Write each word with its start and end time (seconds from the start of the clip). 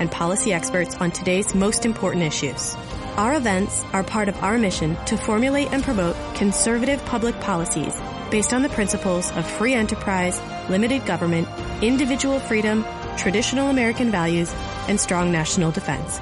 and 0.00 0.10
policy 0.10 0.52
experts 0.52 0.96
on 0.96 1.12
today's 1.12 1.54
most 1.54 1.86
important 1.86 2.24
issues. 2.24 2.74
Our 3.16 3.34
events 3.34 3.84
are 3.92 4.02
part 4.02 4.28
of 4.28 4.42
our 4.42 4.58
mission 4.58 4.96
to 5.06 5.16
formulate 5.16 5.72
and 5.72 5.84
promote 5.84 6.16
conservative 6.34 7.04
public 7.04 7.38
policies 7.40 7.94
based 8.30 8.52
on 8.52 8.62
the 8.62 8.68
principles 8.70 9.30
of 9.32 9.46
free 9.46 9.74
enterprise, 9.74 10.40
limited 10.68 11.04
government, 11.06 11.46
individual 11.82 12.40
freedom, 12.40 12.84
traditional 13.16 13.68
American 13.68 14.10
values, 14.10 14.52
and 14.88 14.98
strong 14.98 15.30
national 15.30 15.70
defense. 15.70 16.20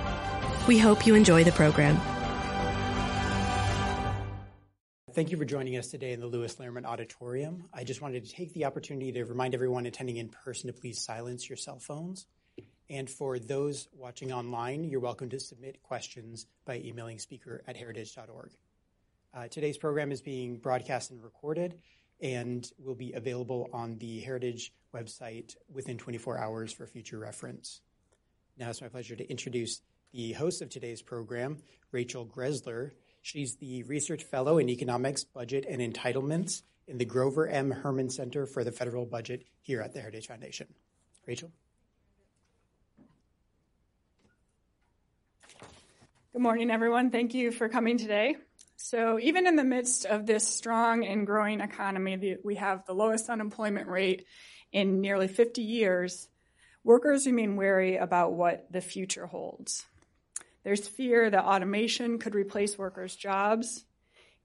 We 0.67 0.79
hope 0.79 1.07
you 1.07 1.15
enjoy 1.15 1.45
the 1.45 1.53
program. 1.53 1.99
Thank 5.13 5.31
you 5.33 5.37
for 5.37 5.45
joining 5.45 5.77
us 5.77 5.89
today 5.89 6.13
in 6.13 6.21
the 6.21 6.27
Lewis 6.27 6.57
Lehrman 6.57 6.85
Auditorium. 6.85 7.65
I 7.73 7.83
just 7.83 8.01
wanted 8.01 8.25
to 8.25 8.31
take 8.33 8.55
the 8.55 8.67
opportunity 8.67 9.11
to 9.13 9.25
remind 9.25 9.53
everyone 9.55 9.87
attending 9.87 10.17
in 10.17 10.29
person 10.29 10.69
to 10.69 10.73
please 10.73 11.01
silence 11.01 11.49
your 11.49 11.57
cell 11.57 11.81
phones. 11.81 12.27
And 12.91 13.09
for 13.11 13.39
those 13.39 13.89
watching 13.93 14.33
online, 14.33 14.85
you're 14.85 15.01
welcome 15.01 15.29
to 15.31 15.41
submit 15.41 15.83
questions 15.83 16.47
by 16.65 16.77
emailing 16.79 17.19
speaker 17.19 17.63
at 17.67 17.77
heritage.org. 17.77 18.51
Uh, 19.35 19.47
today's 19.49 19.77
program 19.77 20.11
is 20.11 20.23
being 20.23 20.57
broadcast 20.57 21.11
and 21.11 21.23
recorded 21.23 21.79
and 22.21 22.71
will 22.79 22.95
be 22.95 23.13
available 23.13 23.69
on 23.75 23.99
the 23.99 24.21
Heritage 24.21 24.73
website 24.95 25.55
within 25.71 25.99
24 25.99 26.39
hours 26.39 26.73
for 26.73 26.87
future 26.87 27.19
reference. 27.19 27.83
Now 28.57 28.71
it's 28.71 28.81
my 28.81 28.89
pleasure 28.89 29.17
to 29.17 29.31
introduce 29.31 29.83
the 30.13 30.33
host 30.33 30.63
of 30.63 30.71
today's 30.71 31.03
program, 31.03 31.59
Rachel 31.93 32.25
Greszler. 32.25 32.93
She's 33.21 33.57
the 33.57 33.83
Research 33.83 34.25
Fellow 34.25 34.59
in 34.59 34.71
Economics, 34.71 35.25
Budget, 35.25 35.67
and 35.69 35.83
Entitlements 35.83 36.63
in 36.87 36.97
the 36.97 37.05
Grover 37.05 37.47
M. 37.47 37.71
Hermann 37.71 38.09
Center 38.09 38.47
for 38.47 38.65
the 38.65 38.73
Federal 38.73 39.05
Budget 39.05 39.45
here 39.61 39.83
at 39.83 39.93
the 39.93 40.01
Heritage 40.01 40.27
Foundation. 40.27 40.69
Rachel? 41.27 41.53
Good 46.39 46.45
morning, 46.45 46.71
everyone. 46.71 47.11
Thank 47.11 47.35
you 47.35 47.51
for 47.51 47.69
coming 47.69 47.99
today. 47.99 48.37
So, 48.77 49.19
even 49.19 49.49
in 49.49 49.57
the 49.57 49.65
midst 49.65 50.07
of 50.07 50.25
this 50.25 50.47
strong 50.47 51.05
and 51.05 51.27
growing 51.27 51.61
economy, 51.61 52.37
we 52.45 52.55
have 52.55 52.87
the 52.87 52.93
lowest 52.93 53.29
unemployment 53.29 53.89
rate 53.89 54.25
in 54.71 55.01
nearly 55.01 55.27
50 55.27 55.63
years. 55.63 56.29
Workers 56.85 57.27
remain 57.27 57.57
wary 57.57 57.97
about 57.97 58.35
what 58.35 58.71
the 58.71 58.81
future 58.81 59.27
holds. 59.27 59.85
There's 60.63 60.87
fear 60.87 61.29
that 61.29 61.45
automation 61.45 62.21
could 62.21 62.37
replace 62.37 62.79
workers' 62.79 63.17
jobs. 63.17 63.85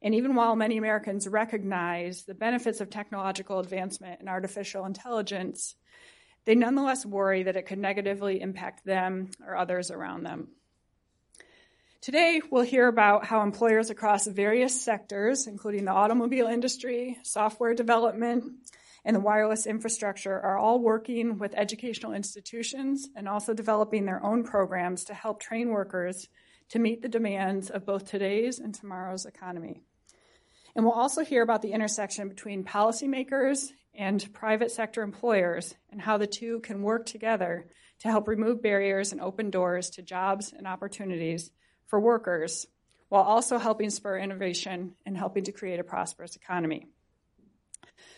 And 0.02 0.16
even 0.16 0.34
while 0.34 0.56
many 0.56 0.78
Americans 0.78 1.28
recognize 1.28 2.24
the 2.24 2.34
benefits 2.34 2.82
of 2.82 2.90
technological 2.90 3.60
advancement 3.60 4.20
and 4.20 4.30
artificial 4.30 4.86
intelligence, 4.86 5.76
they 6.46 6.56
nonetheless 6.56 7.06
worry 7.06 7.44
that 7.44 7.56
it 7.56 7.68
could 7.68 7.78
negatively 7.78 8.42
impact 8.42 8.84
them 8.84 9.30
or 9.46 9.56
others 9.56 9.92
around 9.92 10.24
them. 10.24 10.48
Today, 12.04 12.42
we'll 12.52 12.64
hear 12.64 12.90
about 12.90 13.26
how 13.26 13.44
employers 13.44 13.90
across 13.90 14.28
various 14.28 14.82
sectors, 14.84 15.48
including 15.48 15.86
the 15.86 15.94
automobile 15.94 16.48
industry, 16.48 17.18
software 17.24 17.74
development, 17.74 18.44
and 19.06 19.16
the 19.16 19.22
wireless 19.22 19.66
infrastructure, 19.66 20.38
are 20.38 20.58
all 20.58 20.82
working 20.82 21.38
with 21.38 21.56
educational 21.56 22.12
institutions 22.12 23.08
and 23.16 23.30
also 23.30 23.54
developing 23.54 24.04
their 24.04 24.22
own 24.22 24.44
programs 24.44 25.06
to 25.06 25.14
help 25.14 25.40
train 25.40 25.70
workers 25.70 26.28
to 26.72 26.78
meet 26.78 27.02
the 27.02 27.08
demands 27.08 27.70
of 27.70 27.86
both 27.86 28.04
today's 28.04 28.60
and 28.60 28.76
tomorrow's 28.76 29.26
economy. 29.26 29.80
And 30.76 30.84
we'll 30.84 30.96
also 30.96 31.24
hear 31.24 31.42
about 31.42 31.62
the 31.62 31.72
intersection 31.72 32.28
between 32.28 32.66
policymakers 32.66 33.70
and 33.96 34.28
private 34.34 34.72
sector 34.72 35.04
employers 35.04 35.74
and 35.90 36.02
how 36.02 36.18
the 36.18 36.28
two 36.28 36.60
can 36.60 36.82
work 36.82 37.06
together 37.06 37.70
to 38.00 38.10
help 38.10 38.28
remove 38.28 38.62
barriers 38.62 39.14
and 39.14 39.22
open 39.22 39.50
doors 39.50 39.92
to 39.92 40.02
jobs 40.02 40.52
and 40.52 40.68
opportunities 40.68 41.50
for 41.94 42.00
workers 42.00 42.66
while 43.10 43.22
also 43.22 43.60
helping 43.60 43.92
spur 43.92 44.18
innovation 44.18 44.96
and 45.06 45.16
helping 45.16 45.44
to 45.44 45.52
create 45.52 45.80
a 45.80 45.84
prosperous 45.84 46.36
economy. 46.36 46.88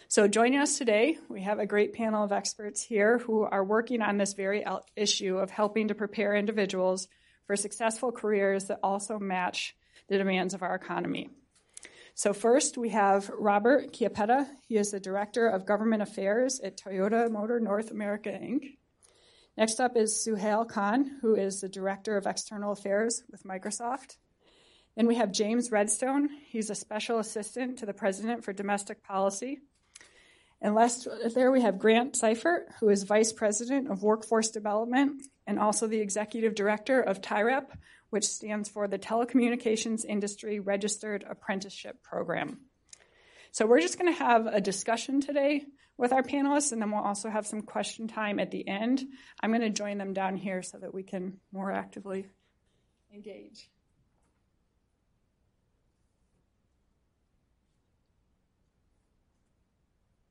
So, 0.07 0.29
joining 0.29 0.59
us 0.59 0.77
today, 0.77 1.17
we 1.27 1.41
have 1.41 1.59
a 1.59 1.65
great 1.65 1.91
panel 1.91 2.23
of 2.23 2.31
experts 2.31 2.81
here 2.81 3.17
who 3.17 3.41
are 3.41 3.65
working 3.65 4.01
on 4.01 4.17
this 4.17 4.31
very 4.31 4.63
issue 4.95 5.39
of 5.39 5.51
helping 5.51 5.89
to 5.89 5.93
prepare 5.93 6.37
individuals 6.37 7.09
for 7.47 7.57
successful 7.57 8.13
careers 8.13 8.67
that 8.67 8.79
also 8.81 9.19
match 9.19 9.75
the 10.07 10.17
demands 10.17 10.53
of 10.53 10.63
our 10.63 10.75
economy. 10.75 11.29
So, 12.13 12.31
first, 12.31 12.77
we 12.77 12.91
have 12.91 13.29
Robert 13.37 13.91
Chiappetta. 13.91 14.47
He 14.69 14.77
is 14.77 14.91
the 14.91 15.01
Director 15.01 15.49
of 15.49 15.65
Government 15.65 16.01
Affairs 16.01 16.61
at 16.61 16.77
Toyota 16.77 17.29
Motor 17.29 17.59
North 17.59 17.91
America, 17.91 18.29
Inc. 18.29 18.77
Next 19.57 19.79
up 19.79 19.95
is 19.95 20.13
Suhail 20.13 20.67
Khan, 20.67 21.19
who 21.21 21.35
is 21.35 21.61
the 21.61 21.69
Director 21.69 22.17
of 22.17 22.27
External 22.27 22.73
Affairs 22.73 23.23
with 23.31 23.43
Microsoft. 23.43 24.17
Then 24.97 25.07
we 25.07 25.15
have 25.15 25.31
James 25.31 25.71
Redstone. 25.71 26.29
He's 26.47 26.69
a 26.69 26.75
Special 26.75 27.19
Assistant 27.19 27.79
to 27.79 27.85
the 27.85 27.93
President 27.93 28.43
for 28.43 28.51
Domestic 28.51 29.01
Policy. 29.01 29.61
And 30.61 30.75
last 30.75 31.07
there 31.33 31.51
we 31.51 31.61
have 31.61 31.79
Grant 31.79 32.17
Seifert, 32.17 32.67
who 32.79 32.89
is 32.89 33.03
Vice 33.03 33.31
President 33.31 33.89
of 33.89 34.03
Workforce 34.03 34.49
Development 34.49 35.21
and 35.47 35.57
also 35.57 35.87
the 35.87 36.01
Executive 36.01 36.53
Director 36.53 36.99
of 36.99 37.21
TIRAP, 37.21 37.77
which 38.09 38.25
stands 38.25 38.67
for 38.67 38.89
the 38.89 38.99
Telecommunications 38.99 40.03
Industry 40.03 40.59
Registered 40.59 41.23
Apprenticeship 41.29 42.03
Program. 42.03 42.59
So 43.51 43.65
we're 43.65 43.79
just 43.79 43.97
going 43.97 44.11
to 44.11 44.19
have 44.19 44.47
a 44.47 44.59
discussion 44.59 45.21
today 45.21 45.65
with 45.97 46.11
our 46.11 46.23
panelists, 46.23 46.71
and 46.71 46.81
then 46.81 46.91
we'll 46.91 47.01
also 47.01 47.29
have 47.29 47.47
some 47.47 47.61
question 47.61 48.07
time 48.07 48.39
at 48.39 48.51
the 48.51 48.67
end. 48.67 49.05
I'm 49.41 49.51
going 49.51 49.61
to 49.61 49.69
join 49.69 49.97
them 49.97 50.13
down 50.13 50.35
here 50.35 50.61
so 50.61 50.77
that 50.77 50.93
we 50.93 51.03
can 51.03 51.37
more 51.51 51.71
actively 51.71 52.27
engage. 53.13 53.69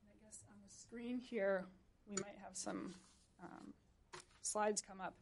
I 0.03 0.25
guess 0.25 0.43
on 0.49 0.55
the 0.63 0.73
screen 0.73 1.19
here, 1.19 1.65
we 2.07 2.15
might 2.15 2.37
have 2.43 2.55
some 2.55 2.93
um, 3.43 3.73
slides 4.41 4.81
come 4.81 5.01
up. 5.01 5.15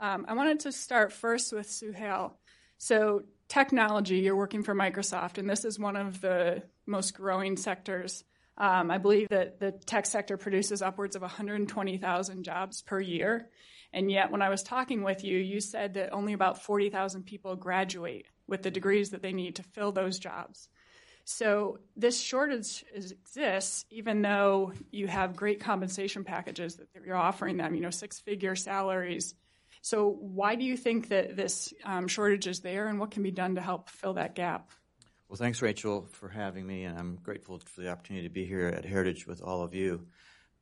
Um, 0.00 0.26
I 0.28 0.34
wanted 0.34 0.60
to 0.60 0.72
start 0.72 1.12
first 1.12 1.52
with 1.52 1.68
Suhail. 1.68 2.32
So, 2.78 3.22
technology, 3.48 4.18
you're 4.18 4.36
working 4.36 4.62
for 4.62 4.74
Microsoft, 4.74 5.38
and 5.38 5.48
this 5.48 5.64
is 5.64 5.78
one 5.78 5.96
of 5.96 6.20
the 6.20 6.62
most 6.86 7.14
growing 7.14 7.56
sectors 7.56 8.24
um, 8.58 8.90
I 8.90 8.98
believe 8.98 9.28
that 9.28 9.60
the 9.60 9.72
tech 9.72 10.06
sector 10.06 10.36
produces 10.36 10.80
upwards 10.80 11.16
of 11.16 11.22
120,000 11.22 12.42
jobs 12.42 12.82
per 12.82 13.00
year. 13.00 13.48
And 13.92 14.10
yet, 14.10 14.30
when 14.30 14.42
I 14.42 14.48
was 14.48 14.62
talking 14.62 15.02
with 15.02 15.24
you, 15.24 15.38
you 15.38 15.60
said 15.60 15.94
that 15.94 16.12
only 16.12 16.32
about 16.32 16.62
40,000 16.62 17.24
people 17.24 17.54
graduate 17.56 18.26
with 18.46 18.62
the 18.62 18.70
degrees 18.70 19.10
that 19.10 19.22
they 19.22 19.32
need 19.32 19.56
to 19.56 19.62
fill 19.62 19.92
those 19.92 20.18
jobs. 20.18 20.68
So, 21.24 21.80
this 21.96 22.20
shortage 22.20 22.84
is, 22.94 23.12
exists 23.12 23.84
even 23.90 24.22
though 24.22 24.72
you 24.90 25.06
have 25.08 25.34
great 25.34 25.60
compensation 25.60 26.24
packages 26.24 26.76
that 26.76 26.88
you're 27.04 27.16
offering 27.16 27.56
them, 27.56 27.74
you 27.74 27.80
know, 27.80 27.90
six 27.90 28.20
figure 28.20 28.54
salaries. 28.54 29.34
So, 29.82 30.08
why 30.08 30.54
do 30.54 30.64
you 30.64 30.76
think 30.76 31.08
that 31.08 31.36
this 31.36 31.74
um, 31.84 32.08
shortage 32.08 32.46
is 32.46 32.60
there, 32.60 32.88
and 32.88 32.98
what 32.98 33.10
can 33.10 33.22
be 33.22 33.30
done 33.30 33.56
to 33.56 33.60
help 33.60 33.90
fill 33.90 34.14
that 34.14 34.34
gap? 34.34 34.70
Well, 35.28 35.36
thanks, 35.36 35.60
Rachel, 35.60 36.06
for 36.12 36.28
having 36.28 36.64
me, 36.64 36.84
and 36.84 36.96
I'm 36.96 37.16
grateful 37.16 37.60
for 37.64 37.80
the 37.80 37.90
opportunity 37.90 38.28
to 38.28 38.32
be 38.32 38.46
here 38.46 38.68
at 38.68 38.84
Heritage 38.84 39.26
with 39.26 39.42
all 39.42 39.64
of 39.64 39.74
you. 39.74 40.06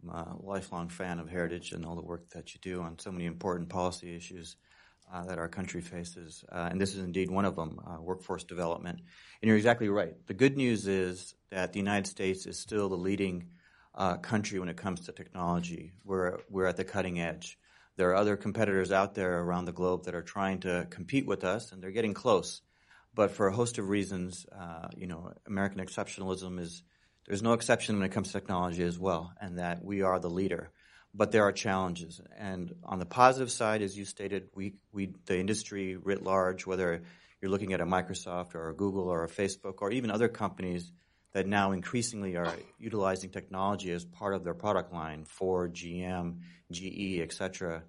I'm 0.02 0.08
a 0.08 0.36
lifelong 0.40 0.88
fan 0.88 1.18
of 1.18 1.28
Heritage 1.28 1.72
and 1.72 1.84
all 1.84 1.94
the 1.94 2.02
work 2.02 2.30
that 2.30 2.54
you 2.54 2.60
do 2.62 2.80
on 2.80 2.98
so 2.98 3.12
many 3.12 3.26
important 3.26 3.68
policy 3.68 4.16
issues 4.16 4.56
uh, 5.12 5.22
that 5.26 5.38
our 5.38 5.48
country 5.48 5.82
faces. 5.82 6.46
Uh, 6.50 6.68
and 6.70 6.80
this 6.80 6.94
is 6.94 7.04
indeed 7.04 7.30
one 7.30 7.44
of 7.44 7.56
them 7.56 7.78
uh, 7.86 8.00
workforce 8.00 8.42
development. 8.42 9.00
And 9.42 9.48
you're 9.48 9.58
exactly 9.58 9.90
right. 9.90 10.14
The 10.28 10.32
good 10.32 10.56
news 10.56 10.86
is 10.86 11.34
that 11.50 11.74
the 11.74 11.78
United 11.78 12.06
States 12.06 12.46
is 12.46 12.58
still 12.58 12.88
the 12.88 12.96
leading 12.96 13.48
uh, 13.94 14.16
country 14.16 14.58
when 14.60 14.70
it 14.70 14.78
comes 14.78 15.02
to 15.02 15.12
technology. 15.12 15.92
We're, 16.04 16.38
we're 16.48 16.66
at 16.66 16.78
the 16.78 16.84
cutting 16.84 17.20
edge. 17.20 17.58
There 17.98 18.08
are 18.08 18.16
other 18.16 18.38
competitors 18.38 18.92
out 18.92 19.14
there 19.14 19.40
around 19.40 19.66
the 19.66 19.72
globe 19.72 20.06
that 20.06 20.14
are 20.14 20.22
trying 20.22 20.60
to 20.60 20.86
compete 20.88 21.26
with 21.26 21.44
us, 21.44 21.70
and 21.70 21.82
they're 21.82 21.90
getting 21.90 22.14
close. 22.14 22.62
But 23.14 23.30
for 23.30 23.46
a 23.46 23.52
host 23.52 23.78
of 23.78 23.88
reasons, 23.88 24.44
uh, 24.50 24.88
you 24.96 25.06
know, 25.06 25.32
American 25.46 25.80
exceptionalism 25.80 26.58
is 26.58 26.82
there's 27.26 27.42
no 27.42 27.52
exception 27.52 27.96
when 27.96 28.04
it 28.06 28.12
comes 28.12 28.28
to 28.28 28.32
technology 28.34 28.82
as 28.82 28.98
well, 28.98 29.32
and 29.40 29.58
that 29.58 29.84
we 29.84 30.02
are 30.02 30.18
the 30.18 30.30
leader. 30.30 30.70
but 31.14 31.30
there 31.30 31.44
are 31.44 31.52
challenges. 31.52 32.20
And 32.36 32.74
on 32.82 32.98
the 32.98 33.06
positive 33.06 33.50
side, 33.50 33.82
as 33.82 33.96
you 33.96 34.04
stated, 34.04 34.48
we, 34.54 34.74
we 34.92 35.12
the 35.26 35.38
industry 35.38 35.96
writ 35.96 36.22
large, 36.22 36.66
whether 36.66 37.04
you're 37.40 37.50
looking 37.50 37.72
at 37.72 37.80
a 37.80 37.86
Microsoft 37.86 38.54
or 38.54 38.68
a 38.68 38.74
Google 38.74 39.08
or 39.08 39.22
a 39.24 39.28
Facebook 39.28 39.76
or 39.80 39.92
even 39.92 40.10
other 40.10 40.28
companies 40.28 40.90
that 41.32 41.46
now 41.46 41.72
increasingly 41.72 42.36
are 42.36 42.52
utilizing 42.78 43.30
technology 43.30 43.90
as 43.92 44.04
part 44.04 44.34
of 44.34 44.44
their 44.44 44.54
product 44.54 44.92
line, 44.92 45.24
Ford, 45.24 45.74
GM, 45.74 46.40
GE, 46.70 47.20
etc., 47.20 47.84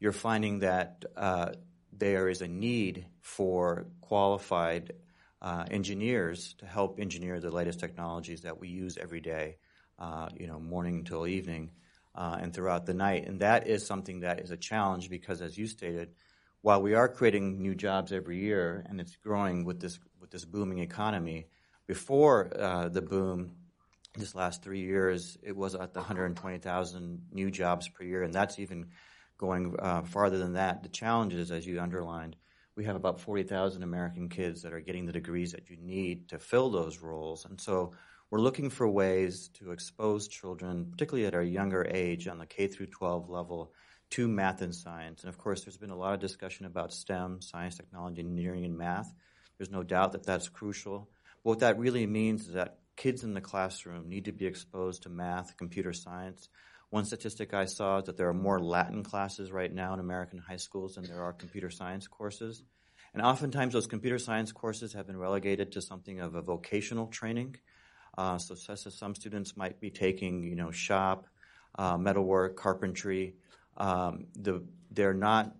you're 0.00 0.12
finding 0.12 0.60
that 0.60 1.04
uh, 1.16 1.50
there 1.98 2.28
is 2.28 2.40
a 2.42 2.48
need 2.48 3.06
for 3.20 3.86
qualified 4.00 4.92
uh, 5.40 5.64
engineers 5.70 6.54
to 6.58 6.66
help 6.66 6.98
engineer 6.98 7.40
the 7.40 7.50
latest 7.50 7.80
technologies 7.80 8.42
that 8.42 8.58
we 8.58 8.68
use 8.68 8.98
every 8.98 9.20
day, 9.20 9.56
uh, 9.98 10.28
you 10.36 10.46
know, 10.46 10.58
morning 10.58 10.96
until 10.98 11.26
evening 11.26 11.70
uh, 12.14 12.38
and 12.40 12.52
throughout 12.52 12.86
the 12.86 12.94
night. 12.94 13.26
And 13.26 13.40
that 13.40 13.68
is 13.68 13.86
something 13.86 14.20
that 14.20 14.40
is 14.40 14.50
a 14.50 14.56
challenge 14.56 15.08
because, 15.10 15.40
as 15.40 15.56
you 15.56 15.66
stated, 15.66 16.10
while 16.62 16.82
we 16.82 16.94
are 16.94 17.08
creating 17.08 17.62
new 17.62 17.74
jobs 17.74 18.12
every 18.12 18.38
year 18.38 18.84
and 18.88 19.00
it's 19.00 19.16
growing 19.16 19.64
with 19.64 19.80
this 19.80 19.98
with 20.20 20.30
this 20.30 20.44
booming 20.44 20.80
economy, 20.80 21.46
before 21.86 22.50
uh, 22.58 22.88
the 22.88 23.00
boom, 23.00 23.52
this 24.16 24.34
last 24.34 24.62
three 24.62 24.80
years, 24.80 25.38
it 25.42 25.56
was 25.56 25.76
at 25.76 25.94
the 25.94 26.00
120,000 26.00 27.22
new 27.32 27.50
jobs 27.50 27.88
per 27.88 28.02
year, 28.02 28.24
and 28.24 28.34
that's 28.34 28.58
even 28.58 28.88
going 29.38 29.74
uh, 29.78 30.02
farther 30.02 30.38
than 30.38 30.54
that. 30.54 30.82
The 30.82 30.88
challenges, 30.88 31.50
as 31.50 31.66
you 31.66 31.80
underlined, 31.80 32.36
we 32.76 32.84
have 32.84 32.96
about 32.96 33.20
40,000 33.20 33.82
American 33.82 34.28
kids 34.28 34.62
that 34.62 34.72
are 34.72 34.80
getting 34.80 35.06
the 35.06 35.12
degrees 35.12 35.52
that 35.52 35.70
you 35.70 35.76
need 35.76 36.28
to 36.28 36.38
fill 36.38 36.70
those 36.70 36.98
roles, 36.98 37.44
and 37.44 37.60
so 37.60 37.92
we're 38.30 38.40
looking 38.40 38.68
for 38.68 38.86
ways 38.86 39.48
to 39.54 39.72
expose 39.72 40.28
children, 40.28 40.88
particularly 40.90 41.26
at 41.26 41.34
our 41.34 41.42
younger 41.42 41.86
age, 41.88 42.28
on 42.28 42.38
the 42.38 42.44
K 42.44 42.66
through 42.66 42.88
12 42.88 43.30
level, 43.30 43.72
to 44.10 44.28
math 44.28 44.60
and 44.60 44.74
science. 44.74 45.22
And 45.22 45.30
of 45.30 45.38
course, 45.38 45.64
there's 45.64 45.78
been 45.78 45.90
a 45.90 45.96
lot 45.96 46.12
of 46.12 46.20
discussion 46.20 46.66
about 46.66 46.92
STEM, 46.92 47.40
science, 47.40 47.76
technology, 47.76 48.20
engineering, 48.20 48.66
and 48.66 48.76
math. 48.76 49.14
There's 49.56 49.70
no 49.70 49.82
doubt 49.82 50.12
that 50.12 50.26
that's 50.26 50.48
crucial. 50.48 51.08
But 51.42 51.50
what 51.50 51.58
that 51.60 51.78
really 51.78 52.06
means 52.06 52.48
is 52.48 52.52
that 52.52 52.78
kids 52.96 53.24
in 53.24 53.32
the 53.32 53.40
classroom 53.40 54.08
need 54.10 54.26
to 54.26 54.32
be 54.32 54.44
exposed 54.44 55.04
to 55.04 55.08
math, 55.08 55.56
computer 55.56 55.94
science. 55.94 56.50
One 56.90 57.04
statistic 57.04 57.52
I 57.52 57.66
saw 57.66 57.98
is 57.98 58.04
that 58.04 58.16
there 58.16 58.28
are 58.28 58.34
more 58.34 58.60
Latin 58.60 59.02
classes 59.02 59.52
right 59.52 59.72
now 59.72 59.92
in 59.94 60.00
American 60.00 60.38
high 60.38 60.56
schools 60.56 60.94
than 60.94 61.04
there 61.04 61.22
are 61.22 61.32
computer 61.32 61.70
science 61.70 62.06
courses. 62.06 62.62
And 63.12 63.22
oftentimes 63.22 63.72
those 63.72 63.86
computer 63.86 64.18
science 64.18 64.52
courses 64.52 64.94
have 64.94 65.06
been 65.06 65.16
relegated 65.16 65.72
to 65.72 65.82
something 65.82 66.20
of 66.20 66.34
a 66.34 66.42
vocational 66.42 67.06
training. 67.06 67.56
Uh, 68.16 68.38
so, 68.38 68.54
some 68.54 69.14
students 69.14 69.56
might 69.56 69.80
be 69.80 69.90
taking, 69.90 70.42
you 70.42 70.56
know, 70.56 70.70
shop, 70.70 71.26
uh, 71.78 71.96
metalwork, 71.96 72.56
carpentry. 72.56 73.34
Um, 73.76 74.26
the, 74.34 74.64
they're 74.90 75.14
not. 75.14 75.54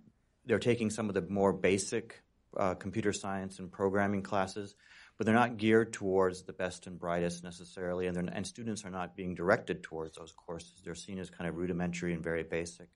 They're 0.47 0.59
taking 0.59 0.91
some 0.91 1.09
of 1.09 1.15
the 1.15 1.23
more 1.23 1.53
basic 1.53 2.23
uh, 2.57 2.75
computer 2.75 3.13
science 3.13 3.59
and 3.59 3.71
programming 3.71 4.23
classes, 4.23 4.75
but 5.19 5.27
they're 5.27 5.35
not 5.35 5.57
geared 5.57 5.93
towards 5.93 6.43
the 6.43 6.53
best 6.53 6.87
and 6.87 6.99
brightest 6.99 7.43
necessarily, 7.43 8.07
and, 8.07 8.31
and 8.33 8.47
students 8.47 8.85
are 8.85 8.91
not 8.91 9.17
being 9.17 9.35
directed 9.35 9.83
towards 9.83 10.17
those 10.17 10.33
courses. 10.33 10.81
They're 10.85 10.95
seen 10.95 11.19
as 11.19 11.29
kind 11.29 11.51
of 11.51 11.57
rudimentary 11.57 12.15
and 12.15 12.23
very 12.23 12.45
basic. 12.45 12.89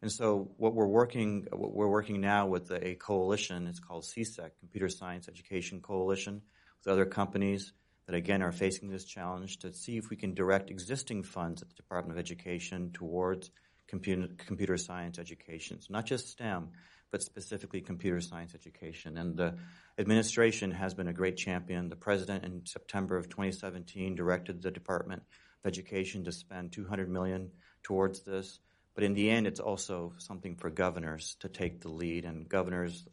And 0.00 0.10
so, 0.10 0.50
what 0.56 0.74
we're 0.74 0.86
working, 0.86 1.46
what 1.52 1.74
we're 1.74 1.88
working 1.88 2.20
now 2.20 2.46
with 2.46 2.70
a 2.70 2.94
coalition. 2.94 3.66
It's 3.66 3.80
called 3.80 4.04
CSEC, 4.04 4.50
Computer 4.60 4.88
Science 4.88 5.28
Education 5.28 5.80
Coalition, 5.80 6.40
with 6.78 6.92
other 6.92 7.04
companies 7.04 7.72
that 8.06 8.14
again 8.14 8.40
are 8.40 8.52
facing 8.52 8.88
this 8.88 9.04
challenge 9.04 9.58
to 9.58 9.72
see 9.72 9.98
if 9.98 10.08
we 10.08 10.16
can 10.16 10.34
direct 10.34 10.70
existing 10.70 11.24
funds 11.24 11.60
at 11.60 11.68
the 11.68 11.74
Department 11.74 12.18
of 12.18 12.24
Education 12.24 12.92
towards 12.92 13.50
computer, 13.88 14.28
computer 14.38 14.76
science 14.78 15.18
education. 15.18 15.80
So 15.80 15.88
not 15.90 16.06
just 16.06 16.30
STEM, 16.30 16.70
but 17.10 17.22
specifically 17.22 17.80
computer 17.80 18.20
science 18.20 18.54
education. 18.54 19.18
And 19.18 19.36
the 19.36 19.56
administration 19.98 20.70
has 20.70 20.94
been 20.94 21.08
a 21.08 21.12
great 21.12 21.36
champion. 21.36 21.88
The 21.88 21.96
president 21.96 22.44
in 22.44 22.64
September 22.64 23.16
of 23.16 23.28
2017 23.28 24.14
directed 24.14 24.62
the 24.62 24.70
Department 24.70 25.22
of 25.22 25.68
Education 25.68 26.24
to 26.24 26.32
spend 26.32 26.72
200 26.72 27.08
million 27.08 27.50
towards 27.82 28.22
this. 28.22 28.60
But 28.94 29.04
in 29.04 29.14
the 29.14 29.30
end, 29.30 29.46
it's 29.46 29.60
also 29.60 30.12
something 30.18 30.56
for 30.56 30.70
governors 30.70 31.36
to 31.40 31.48
take 31.48 31.80
the 31.80 31.88
lead, 31.88 32.24
and 32.24 32.48
governors 32.48 33.06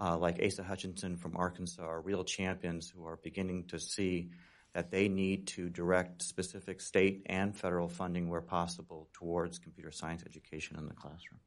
uh, 0.00 0.16
like 0.16 0.40
Asa 0.44 0.62
Hutchinson 0.62 1.16
from 1.16 1.36
Arkansas 1.36 1.82
are 1.82 2.00
real 2.00 2.24
champions 2.24 2.88
who 2.88 3.06
are 3.06 3.18
beginning 3.22 3.64
to 3.68 3.78
see 3.78 4.30
that 4.72 4.90
they 4.90 5.08
need 5.08 5.46
to 5.48 5.68
direct 5.68 6.22
specific 6.22 6.80
state 6.80 7.26
and 7.26 7.56
federal 7.56 7.88
funding 7.88 8.28
where 8.28 8.40
possible 8.40 9.08
towards 9.12 9.58
computer 9.58 9.90
science 9.90 10.22
education 10.24 10.76
in 10.78 10.86
the 10.86 10.94
classroom. 10.94 11.40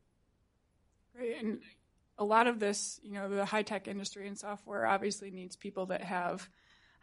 Great. 1.15 1.41
And 1.41 1.59
a 2.17 2.23
lot 2.23 2.47
of 2.47 2.59
this, 2.59 2.99
you 3.03 3.13
know, 3.13 3.29
the 3.29 3.45
high 3.45 3.63
tech 3.63 3.87
industry 3.87 4.27
and 4.27 4.37
software 4.37 4.85
obviously 4.85 5.31
needs 5.31 5.55
people 5.55 5.87
that 5.87 6.03
have 6.03 6.47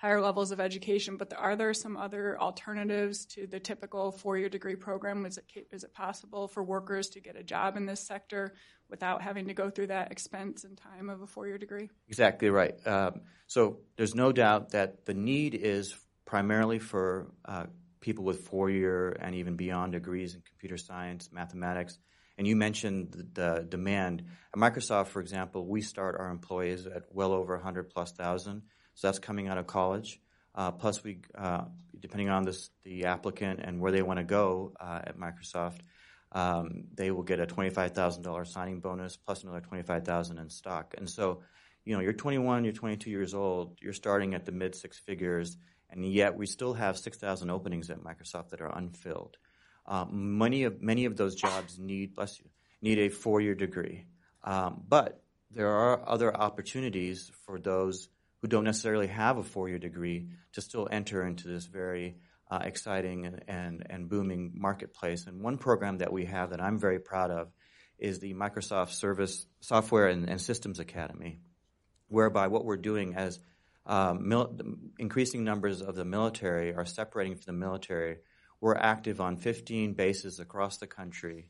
higher 0.03 0.20
levels 0.20 0.50
of 0.50 0.59
education, 0.59 1.17
but 1.17 1.32
are 1.32 1.55
there 1.55 1.73
some 1.73 1.97
other 1.97 2.37
alternatives 2.41 3.25
to 3.25 3.47
the 3.47 3.61
typical 3.61 4.11
four 4.11 4.37
year 4.37 4.49
degree 4.49 4.75
program? 4.75 5.25
Is 5.25 5.38
it, 5.38 5.69
is 5.70 5.85
it 5.85 5.94
possible 5.94 6.49
for 6.49 6.61
workers 6.61 7.11
to 7.11 7.20
get 7.20 7.37
a 7.37 7.43
job 7.44 7.76
in 7.76 7.87
this 7.87 8.00
sector 8.00 8.55
without 8.91 9.23
having 9.23 9.47
to 9.47 9.55
go 9.55 9.70
through 9.70 9.87
that 9.88 10.11
expense 10.11 10.64
and 10.64 10.76
time 10.76 11.09
of 11.09 11.23
a 11.23 11.26
four 11.29 11.47
year 11.47 11.56
degree? 11.56 11.88
Exactly 12.09 12.50
right. 12.50 12.75
Um, 12.85 13.20
so 13.47 13.79
there's 13.97 14.14
no 14.14 14.32
doubt 14.32 14.70
that 14.70 15.06
the 15.06 15.14
need 15.14 15.55
is 15.55 15.94
primarily 16.25 16.81
for 16.81 17.31
uh, 17.44 17.67
people 18.02 18.25
with 18.25 18.46
four 18.46 18.69
year 18.69 19.16
and 19.19 19.34
even 19.37 19.56
beyond 19.56 19.93
degrees 19.93 20.34
in 20.34 20.43
computer 20.43 20.76
science, 20.76 21.31
mathematics. 21.32 21.99
And 22.37 22.46
you 22.46 22.56
mentioned 22.56 23.12
the, 23.12 23.22
the 23.32 23.66
demand. 23.66 24.25
At 24.54 24.60
Microsoft, 24.60 25.06
for 25.08 25.20
example, 25.20 25.66
we 25.66 25.81
start 25.81 26.16
our 26.19 26.28
employees 26.28 26.87
at 26.87 27.04
well 27.10 27.32
over 27.32 27.54
100 27.54 27.90
plus 27.90 28.12
thousand. 28.12 28.62
So 28.94 29.08
that's 29.08 29.19
coming 29.19 29.49
out 29.49 29.56
of 29.56 29.66
college. 29.66 30.20
Uh, 30.54 30.72
plus, 30.72 31.02
we, 31.02 31.20
uh, 31.34 31.64
depending 31.99 32.28
on 32.28 32.43
this, 32.43 32.69
the 32.84 33.06
applicant 33.06 33.60
and 33.62 33.81
where 33.81 33.93
they 33.93 34.02
want 34.02 34.19
to 34.19 34.25
go 34.25 34.75
uh, 34.78 35.00
at 35.04 35.16
Microsoft, 35.19 35.78
um, 36.32 36.84
they 36.94 37.10
will 37.10 37.22
get 37.22 37.40
a 37.40 37.46
twenty-five 37.46 37.93
thousand 37.93 38.22
dollars 38.22 38.52
signing 38.52 38.81
bonus 38.81 39.16
plus 39.16 39.44
another 39.44 39.60
25,000 39.60 40.38
in 40.38 40.50
stock. 40.50 40.94
And 40.99 41.08
so, 41.08 41.43
you 41.84 41.94
know, 41.94 42.00
you're 42.00 42.12
21, 42.12 42.64
you're 42.64 42.72
22 42.72 43.10
years 43.10 43.34
old, 43.34 43.78
you're 43.81 43.93
starting 43.93 44.34
at 44.34 44.46
the 44.46 44.52
mid 44.52 44.75
six 44.75 44.99
figures, 44.99 45.56
and 45.93 46.05
yet 46.05 46.37
we 46.37 46.47
still 46.47 46.75
have 46.75 46.99
6,000 46.99 47.50
openings 47.50 47.91
at 47.91 48.00
Microsoft 48.00 48.50
that 48.50 48.61
are 48.61 48.77
unfilled. 48.77 49.37
Uh, 49.87 50.06
many 50.11 50.65
of 50.65 50.81
many 50.81 51.06
of 51.06 51.17
those 51.17 51.35
jobs 51.35 51.78
need, 51.78 52.14
bless 52.14 52.38
you, 52.38 52.47
need 52.81 52.99
a 52.99 53.09
four-year 53.09 53.55
degree, 53.55 54.07
um, 54.45 54.83
but 54.88 55.23
there 55.50 55.71
are 55.71 56.09
other 56.09 56.35
opportunities 56.35 57.31
for 57.45 57.59
those 57.59 58.09
who 58.40 58.49
don't 58.49 58.64
necessarily 58.64 59.07
have 59.07 59.38
a 59.38 59.43
four 59.43 59.69
year 59.69 59.78
degree 59.78 60.28
to 60.52 60.61
still 60.61 60.88
enter 60.90 61.25
into 61.25 61.49
this 61.49 61.66
very 61.66 62.16
uh, 62.50 62.61
exciting 62.64 63.25
and, 63.25 63.45
and, 63.49 63.87
and, 63.88 64.09
booming 64.11 64.52
marketplace. 64.55 65.26
And 65.26 65.40
one 65.40 65.57
program 65.57 65.99
that 65.99 66.12
we 66.12 66.26
have 66.26 66.50
that 66.50 66.61
I'm 66.61 66.78
very 66.78 66.99
proud 66.99 67.31
of 67.31 67.50
is 67.99 68.19
the 68.19 68.35
Microsoft 68.35 68.90
Service 68.90 69.47
Software 69.61 70.09
and, 70.09 70.28
and 70.28 70.40
Systems 70.40 70.78
Academy, 70.78 71.40
whereby 72.09 72.49
what 72.49 72.64
we're 72.64 72.76
doing 72.76 73.14
as 73.14 73.38
um, 73.87 74.29
mil- 74.29 74.57
increasing 74.99 75.45
numbers 75.45 75.83
of 75.83 75.95
the 75.95 76.05
military 76.05 76.75
are 76.75 76.85
separating 76.85 77.35
from 77.35 77.45
the 77.47 77.53
military, 77.53 78.19
we're 78.61 78.77
active 78.77 79.21
on 79.21 79.37
15 79.37 79.95
bases 79.95 80.39
across 80.39 80.77
the 80.77 80.87
country 80.87 81.49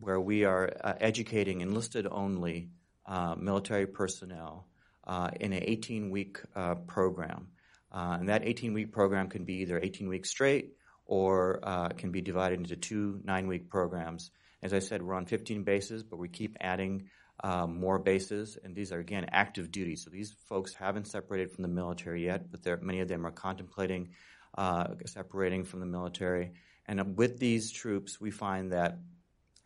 where 0.00 0.20
we 0.20 0.44
are 0.44 0.70
uh, 0.82 0.94
educating 1.00 1.60
enlisted 1.60 2.06
only 2.10 2.70
uh, 3.06 3.34
military 3.36 3.86
personnel 3.86 4.66
uh, 5.06 5.30
in 5.40 5.52
an 5.52 5.62
18 5.62 6.10
week 6.10 6.38
uh, 6.54 6.74
program. 6.74 7.48
Uh, 7.92 8.16
and 8.18 8.28
that 8.28 8.44
18 8.44 8.72
week 8.72 8.92
program 8.92 9.28
can 9.28 9.44
be 9.44 9.54
either 9.62 9.78
18 9.78 10.08
weeks 10.08 10.30
straight 10.30 10.74
or 11.06 11.60
uh, 11.62 11.88
can 11.90 12.10
be 12.10 12.20
divided 12.20 12.58
into 12.58 12.76
two 12.76 13.20
nine 13.24 13.46
week 13.46 13.68
programs. 13.68 14.30
As 14.62 14.72
I 14.72 14.78
said, 14.78 15.02
we're 15.02 15.14
on 15.14 15.26
15 15.26 15.62
bases, 15.62 16.02
but 16.02 16.18
we 16.18 16.28
keep 16.28 16.56
adding 16.60 17.08
um, 17.42 17.80
more 17.80 17.98
bases, 17.98 18.56
and 18.62 18.74
these 18.74 18.92
are 18.92 18.98
again 18.98 19.26
active 19.30 19.70
duty. 19.70 19.96
So 19.96 20.10
these 20.10 20.32
folks 20.48 20.74
haven't 20.74 21.06
separated 21.06 21.52
from 21.52 21.62
the 21.62 21.68
military 21.68 22.24
yet, 22.24 22.50
but 22.50 22.82
many 22.82 23.00
of 23.00 23.08
them 23.08 23.26
are 23.26 23.32
contemplating 23.32 24.10
uh, 24.56 24.94
separating 25.06 25.64
from 25.64 25.80
the 25.80 25.86
military. 25.86 26.52
And 26.86 27.16
with 27.16 27.38
these 27.38 27.72
troops, 27.72 28.20
we 28.20 28.30
find 28.30 28.72
that 28.72 28.98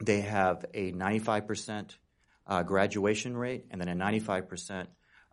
they 0.02 0.20
have 0.20 0.64
a 0.72 0.92
95% 0.92 1.90
uh, 2.46 2.62
graduation 2.62 3.36
rate 3.36 3.66
and 3.70 3.80
then 3.80 3.88
a 3.88 3.94
95% 3.94 4.86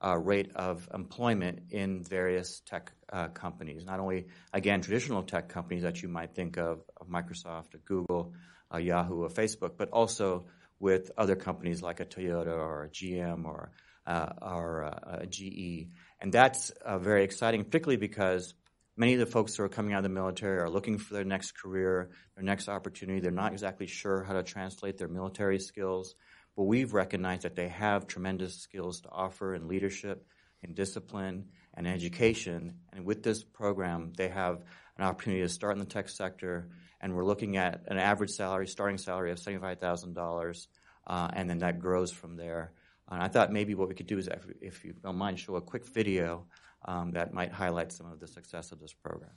uh, 0.03 0.17
rate 0.17 0.51
of 0.55 0.89
employment 0.93 1.71
in 1.71 2.03
various 2.03 2.61
tech 2.65 2.91
uh, 3.13 3.29
companies. 3.29 3.85
Not 3.85 3.99
only, 3.99 4.27
again, 4.51 4.81
traditional 4.81 5.23
tech 5.23 5.47
companies 5.47 5.83
that 5.83 6.01
you 6.01 6.09
might 6.09 6.35
think 6.35 6.57
of, 6.57 6.81
of 6.99 7.07
Microsoft, 7.07 7.75
Google, 7.85 8.33
Yahoo, 8.77 9.23
or 9.23 9.29
Facebook, 9.29 9.77
but 9.77 9.89
also 9.91 10.47
with 10.79 11.11
other 11.17 11.35
companies 11.35 11.81
like 11.81 11.99
a 11.99 12.05
Toyota 12.05 12.53
or 12.53 12.83
a 12.83 12.89
GM 12.89 13.45
or, 13.45 13.71
uh, 14.05 14.29
or 14.41 14.85
uh, 14.85 15.19
a 15.21 15.25
GE. 15.25 15.89
And 16.19 16.31
that's 16.31 16.69
uh, 16.69 16.97
very 16.97 17.23
exciting, 17.23 17.63
particularly 17.63 17.97
because 17.97 18.53
Many 18.97 19.13
of 19.13 19.19
the 19.19 19.25
folks 19.25 19.55
who 19.55 19.63
are 19.63 19.69
coming 19.69 19.91
out 19.91 19.97
of 19.97 20.03
the 20.03 20.09
military 20.09 20.57
are 20.57 20.69
looking 20.69 20.97
for 20.97 21.15
their 21.15 21.25
next 21.25 21.51
career, 21.51 22.11
their 22.35 22.45
next 22.45 22.69
opportunity. 22.69 23.19
They're 23.19 23.29
not 23.29 23.51
exactly 23.51 23.87
sure 23.87 24.23
how 24.23 24.33
to 24.33 24.43
translate 24.43 24.97
their 24.97 25.09
military 25.09 25.59
skills, 25.59 26.15
but 26.55 26.63
we've 26.63 26.93
recognized 26.93 27.41
that 27.41 27.57
they 27.57 27.67
have 27.67 28.07
tremendous 28.07 28.55
skills 28.55 29.01
to 29.01 29.09
offer 29.09 29.53
in 29.53 29.67
leadership, 29.67 30.25
in 30.63 30.75
discipline, 30.75 31.49
and 31.73 31.85
education. 31.85 32.75
And 32.93 33.05
with 33.05 33.21
this 33.21 33.43
program, 33.43 34.13
they 34.15 34.29
have 34.29 34.63
an 34.97 35.03
opportunity 35.03 35.41
to 35.41 35.49
start 35.49 35.73
in 35.73 35.79
the 35.79 35.85
tech 35.85 36.07
sector, 36.07 36.69
and 37.05 37.13
we're 37.13 37.23
looking 37.23 37.55
at 37.55 37.83
an 37.85 37.99
average 37.99 38.31
salary, 38.31 38.65
starting 38.65 38.97
salary 38.97 39.29
of 39.29 39.37
$75,000, 39.37 40.67
uh, 41.05 41.27
and 41.33 41.47
then 41.47 41.59
that 41.59 41.79
grows 41.79 42.11
from 42.11 42.35
there. 42.35 42.71
And 43.07 43.21
I 43.21 43.27
thought 43.27 43.51
maybe 43.51 43.75
what 43.75 43.87
we 43.87 43.93
could 43.93 44.07
do 44.07 44.17
is, 44.17 44.27
if, 44.27 44.43
if 44.59 44.83
you 44.83 44.95
don't 45.03 45.15
mind, 45.15 45.37
show 45.37 45.55
a 45.55 45.61
quick 45.61 45.85
video 45.85 46.47
um, 46.83 47.11
that 47.11 47.31
might 47.31 47.51
highlight 47.51 47.91
some 47.91 48.11
of 48.11 48.19
the 48.19 48.25
success 48.25 48.71
of 48.71 48.79
this 48.79 48.91
program. 48.91 49.29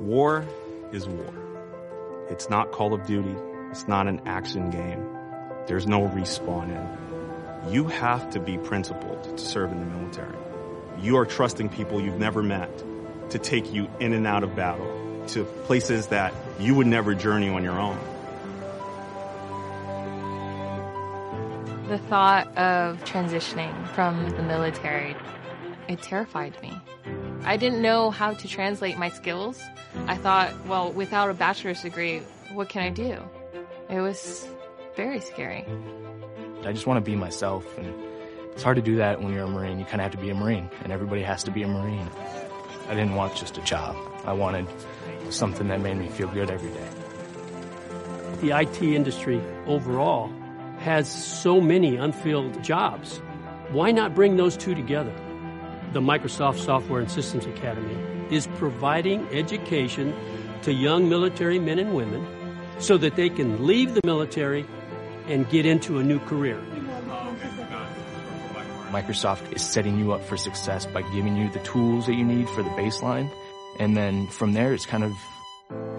War 0.00 0.42
is 0.90 1.06
war. 1.06 1.34
It's 2.30 2.48
not 2.48 2.72
Call 2.72 2.94
of 2.94 3.06
Duty. 3.06 3.36
It's 3.70 3.86
not 3.86 4.06
an 4.06 4.22
action 4.24 4.70
game. 4.70 5.06
There's 5.66 5.86
no 5.86 6.08
respawn 6.08 6.70
in. 6.70 7.15
You 7.68 7.88
have 7.88 8.30
to 8.30 8.40
be 8.40 8.58
principled 8.58 9.36
to 9.36 9.44
serve 9.44 9.72
in 9.72 9.80
the 9.80 9.86
military. 9.86 10.36
You 11.00 11.16
are 11.16 11.26
trusting 11.26 11.68
people 11.70 12.00
you've 12.00 12.18
never 12.18 12.42
met 12.42 12.70
to 13.30 13.38
take 13.38 13.72
you 13.72 13.88
in 13.98 14.12
and 14.12 14.26
out 14.26 14.44
of 14.44 14.54
battle 14.54 15.24
to 15.28 15.44
places 15.64 16.06
that 16.08 16.32
you 16.60 16.74
would 16.74 16.86
never 16.86 17.14
journey 17.14 17.48
on 17.48 17.64
your 17.64 17.78
own. 17.78 17.98
The 21.88 21.98
thought 21.98 22.46
of 22.56 23.02
transitioning 23.04 23.86
from 23.88 24.30
the 24.30 24.42
military, 24.42 25.16
it 25.88 26.02
terrified 26.02 26.60
me. 26.62 26.72
I 27.44 27.56
didn't 27.56 27.82
know 27.82 28.10
how 28.10 28.32
to 28.32 28.48
translate 28.48 28.96
my 28.96 29.08
skills. 29.08 29.60
I 30.06 30.16
thought, 30.16 30.66
well, 30.66 30.92
without 30.92 31.30
a 31.30 31.34
bachelor's 31.34 31.82
degree, 31.82 32.20
what 32.52 32.68
can 32.68 32.82
I 32.82 32.90
do? 32.90 33.20
It 33.88 34.00
was 34.00 34.48
very 34.96 35.20
scary. 35.20 35.64
I 36.66 36.72
just 36.72 36.86
want 36.86 36.96
to 37.04 37.10
be 37.10 37.16
myself, 37.16 37.78
and 37.78 37.94
it's 38.52 38.62
hard 38.62 38.74
to 38.76 38.82
do 38.82 38.96
that 38.96 39.22
when 39.22 39.32
you're 39.32 39.44
a 39.44 39.48
Marine. 39.48 39.78
You 39.78 39.84
kind 39.84 40.00
of 40.00 40.00
have 40.00 40.12
to 40.12 40.18
be 40.18 40.30
a 40.30 40.34
Marine, 40.34 40.68
and 40.82 40.92
everybody 40.92 41.22
has 41.22 41.44
to 41.44 41.52
be 41.52 41.62
a 41.62 41.68
Marine. 41.68 42.10
I 42.88 42.94
didn't 42.94 43.14
want 43.14 43.36
just 43.36 43.56
a 43.56 43.62
job. 43.62 43.96
I 44.24 44.32
wanted 44.32 44.66
something 45.30 45.68
that 45.68 45.80
made 45.80 45.96
me 45.96 46.08
feel 46.08 46.28
good 46.28 46.50
every 46.50 46.70
day. 46.70 46.88
The 48.40 48.58
IT 48.58 48.82
industry 48.82 49.40
overall 49.66 50.30
has 50.78 51.10
so 51.10 51.60
many 51.60 51.96
unfilled 51.96 52.62
jobs. 52.64 53.18
Why 53.70 53.92
not 53.92 54.14
bring 54.14 54.36
those 54.36 54.56
two 54.56 54.74
together? 54.74 55.14
The 55.92 56.00
Microsoft 56.00 56.58
Software 56.58 57.00
and 57.00 57.10
Systems 57.10 57.46
Academy 57.46 57.96
is 58.30 58.48
providing 58.56 59.26
education 59.28 60.12
to 60.62 60.72
young 60.72 61.08
military 61.08 61.60
men 61.60 61.78
and 61.78 61.94
women 61.94 62.26
so 62.78 62.98
that 62.98 63.14
they 63.14 63.28
can 63.28 63.66
leave 63.66 63.94
the 63.94 64.00
military 64.04 64.66
and 65.26 65.48
get 65.50 65.66
into 65.66 65.98
a 65.98 66.02
new 66.02 66.18
career. 66.20 66.60
Microsoft 68.90 69.52
is 69.52 69.62
setting 69.62 69.98
you 69.98 70.12
up 70.12 70.22
for 70.24 70.36
success 70.36 70.86
by 70.86 71.02
giving 71.12 71.36
you 71.36 71.50
the 71.50 71.58
tools 71.60 72.06
that 72.06 72.14
you 72.14 72.24
need 72.24 72.48
for 72.50 72.62
the 72.62 72.70
baseline 72.70 73.30
and 73.78 73.96
then 73.96 74.26
from 74.28 74.52
there, 74.52 74.72
it's 74.72 74.86
kind 74.86 75.04
of 75.04 75.12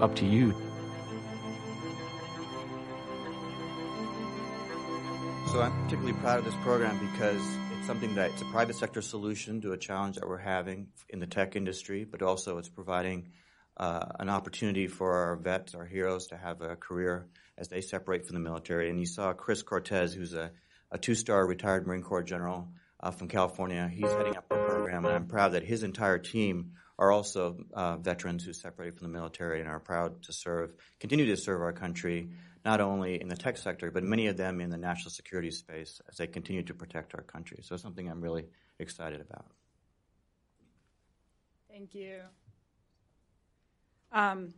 up 0.01 0.15
to 0.15 0.25
you. 0.25 0.51
So 5.51 5.61
I'm 5.61 5.83
particularly 5.83 6.13
proud 6.13 6.39
of 6.39 6.45
this 6.45 6.55
program 6.55 6.99
because 7.11 7.41
it's 7.77 7.87
something 7.87 8.15
that 8.15 8.31
it's 8.31 8.41
a 8.41 8.45
private 8.45 8.75
sector 8.75 9.01
solution 9.01 9.61
to 9.61 9.73
a 9.73 9.77
challenge 9.77 10.17
that 10.17 10.27
we're 10.27 10.37
having 10.37 10.87
in 11.09 11.19
the 11.19 11.27
tech 11.27 11.55
industry, 11.55 12.03
but 12.03 12.21
also 12.21 12.57
it's 12.57 12.69
providing 12.69 13.29
uh, 13.77 14.05
an 14.19 14.29
opportunity 14.29 14.87
for 14.87 15.13
our 15.13 15.35
vets, 15.35 15.75
our 15.75 15.85
heroes, 15.85 16.27
to 16.27 16.37
have 16.37 16.61
a 16.61 16.75
career 16.75 17.27
as 17.57 17.67
they 17.67 17.81
separate 17.81 18.25
from 18.25 18.35
the 18.35 18.39
military. 18.39 18.89
And 18.89 18.99
you 18.99 19.05
saw 19.05 19.33
Chris 19.33 19.61
Cortez, 19.63 20.13
who's 20.13 20.33
a, 20.33 20.51
a 20.91 20.97
two-star 20.97 21.45
retired 21.45 21.87
Marine 21.87 22.03
Corps 22.03 22.23
general 22.23 22.69
uh, 22.99 23.11
from 23.11 23.27
California. 23.27 23.89
He's 23.91 24.11
heading 24.11 24.37
up 24.37 24.45
our 24.51 24.65
program, 24.65 25.05
and 25.05 25.15
I'm 25.15 25.27
proud 25.27 25.53
that 25.53 25.63
his 25.63 25.83
entire 25.83 26.17
team 26.17 26.73
are 26.99 27.11
also 27.11 27.57
uh, 27.73 27.97
veterans 27.97 28.43
who 28.43 28.53
separated 28.53 28.97
from 28.97 29.11
the 29.11 29.17
military 29.17 29.59
and 29.59 29.69
are 29.69 29.79
proud 29.79 30.23
to 30.23 30.33
serve, 30.33 30.73
continue 30.99 31.27
to 31.27 31.37
serve 31.37 31.61
our 31.61 31.73
country, 31.73 32.29
not 32.65 32.81
only 32.81 33.21
in 33.21 33.27
the 33.27 33.35
tech 33.35 33.57
sector, 33.57 33.91
but 33.91 34.03
many 34.03 34.27
of 34.27 34.37
them 34.37 34.59
in 34.61 34.69
the 34.69 34.77
national 34.77 35.11
security 35.11 35.51
space 35.51 36.01
as 36.09 36.17
they 36.17 36.25
continue 36.27 36.63
to 36.63 36.73
protect 36.73 37.13
our 37.13 37.21
country. 37.21 37.59
So 37.61 37.75
it's 37.75 37.83
something 37.83 38.09
I'm 38.09 38.21
really 38.21 38.45
excited 38.79 39.21
about. 39.21 39.45
Thank 41.69 41.93
you. 41.93 42.21
Um, 44.11 44.53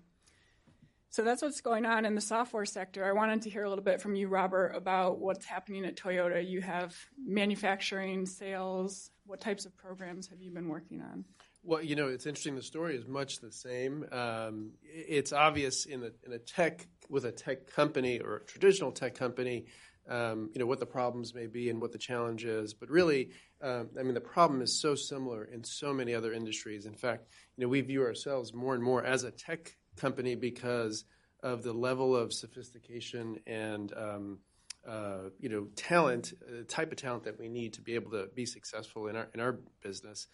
so 1.20 1.26
that's 1.26 1.42
what's 1.42 1.60
going 1.60 1.86
on 1.86 2.06
in 2.06 2.16
the 2.16 2.22
software 2.22 2.64
sector. 2.64 3.04
I 3.04 3.12
wanted 3.12 3.42
to 3.42 3.50
hear 3.50 3.66
a 3.66 3.70
little 3.70 3.84
bit 3.84 4.02
from 4.02 4.16
you, 4.16 4.30
Robert, 4.30 4.70
about 4.70 5.20
what's 5.20 5.44
happening 5.44 5.84
at 5.84 5.98
Toyota. 5.98 6.50
You 6.50 6.62
have 6.62 6.96
manufacturing, 7.22 8.26
sales. 8.26 9.12
What 9.26 9.42
types 9.42 9.66
of 9.66 9.76
programs 9.76 10.30
have 10.30 10.42
you 10.42 10.50
been 10.50 10.70
working 10.70 11.02
on? 11.02 11.26
Well, 11.62 11.84
you 11.84 11.98
know, 11.98 12.08
it's 12.08 12.26
interesting. 12.26 12.56
The 12.56 12.62
story 12.62 12.96
is 12.96 13.06
much 13.06 13.42
the 13.42 13.52
same. 13.52 14.06
Um, 14.14 14.72
it's 14.82 15.34
obvious 15.34 15.88
in 15.88 16.04
a, 16.04 16.12
in 16.26 16.32
a 16.32 16.40
tech 16.40 16.88
with 17.10 17.26
a 17.26 17.34
tech 17.34 17.68
company 17.68 18.22
or 18.22 18.38
a 18.38 18.46
traditional 18.46 18.94
tech 18.94 19.14
company, 19.14 19.66
um, 20.08 20.50
you 20.54 20.60
know, 20.60 20.68
what 20.68 20.80
the 20.80 20.86
problems 20.86 21.36
may 21.36 21.48
be 21.48 21.70
and 21.70 21.82
what 21.82 21.92
the 21.92 21.98
challenge 21.98 22.46
is. 22.46 22.74
But 22.74 22.90
really, 22.90 23.32
um, 23.62 23.90
I 24.00 24.04
mean, 24.04 24.14
the 24.14 24.22
problem 24.22 24.62
is 24.62 24.80
so 24.80 24.96
similar 24.96 25.44
in 25.44 25.66
so 25.66 25.92
many 25.92 26.16
other 26.16 26.32
industries. 26.32 26.86
In 26.86 26.96
fact, 26.96 27.28
you 27.58 27.66
know, 27.66 27.68
we 27.68 27.82
view 27.82 28.04
ourselves 28.04 28.54
more 28.54 28.74
and 28.74 28.82
more 28.82 29.04
as 29.04 29.26
a 29.26 29.32
tech 29.32 29.76
company 29.98 30.36
because 30.36 31.06
of 31.42 31.64
the 31.64 31.74
level 31.74 32.16
of 32.16 32.34
sophistication 32.34 33.40
and 33.48 33.94
um, 33.96 34.40
uh, 34.88 35.30
you 35.40 35.50
know 35.50 35.68
talent, 35.76 36.34
uh, 36.48 36.64
type 36.68 36.92
of 36.92 36.98
talent 36.98 37.24
that 37.24 37.40
we 37.40 37.48
need 37.48 37.74
to 37.74 37.82
be 37.82 37.96
able 37.96 38.12
to 38.12 38.28
be 38.34 38.46
successful 38.46 39.08
in 39.08 39.16
our 39.16 39.28
in 39.34 39.40
our 39.40 39.60
business. 39.82 40.28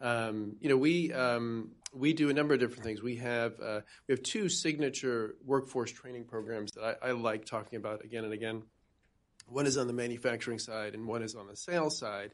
Um, 0.00 0.56
you 0.60 0.68
know, 0.68 0.76
we 0.76 1.12
um, 1.12 1.70
we 1.94 2.12
do 2.12 2.28
a 2.28 2.32
number 2.32 2.54
of 2.54 2.60
different 2.60 2.82
things. 2.82 3.02
We 3.02 3.16
have 3.16 3.58
uh, 3.60 3.80
we 4.08 4.12
have 4.12 4.22
two 4.22 4.48
signature 4.48 5.36
workforce 5.44 5.92
training 5.92 6.24
programs 6.24 6.72
that 6.72 6.98
I, 7.02 7.08
I, 7.08 7.12
like 7.12 7.44
talking 7.44 7.76
about 7.76 8.04
again 8.04 8.24
and 8.24 8.32
again. 8.32 8.62
One 9.46 9.66
is 9.66 9.76
on 9.76 9.86
the 9.86 9.92
manufacturing 9.92 10.58
side, 10.58 10.94
and 10.94 11.06
one 11.06 11.22
is 11.22 11.36
on 11.36 11.46
the 11.46 11.56
sales 11.56 11.98
side. 11.98 12.32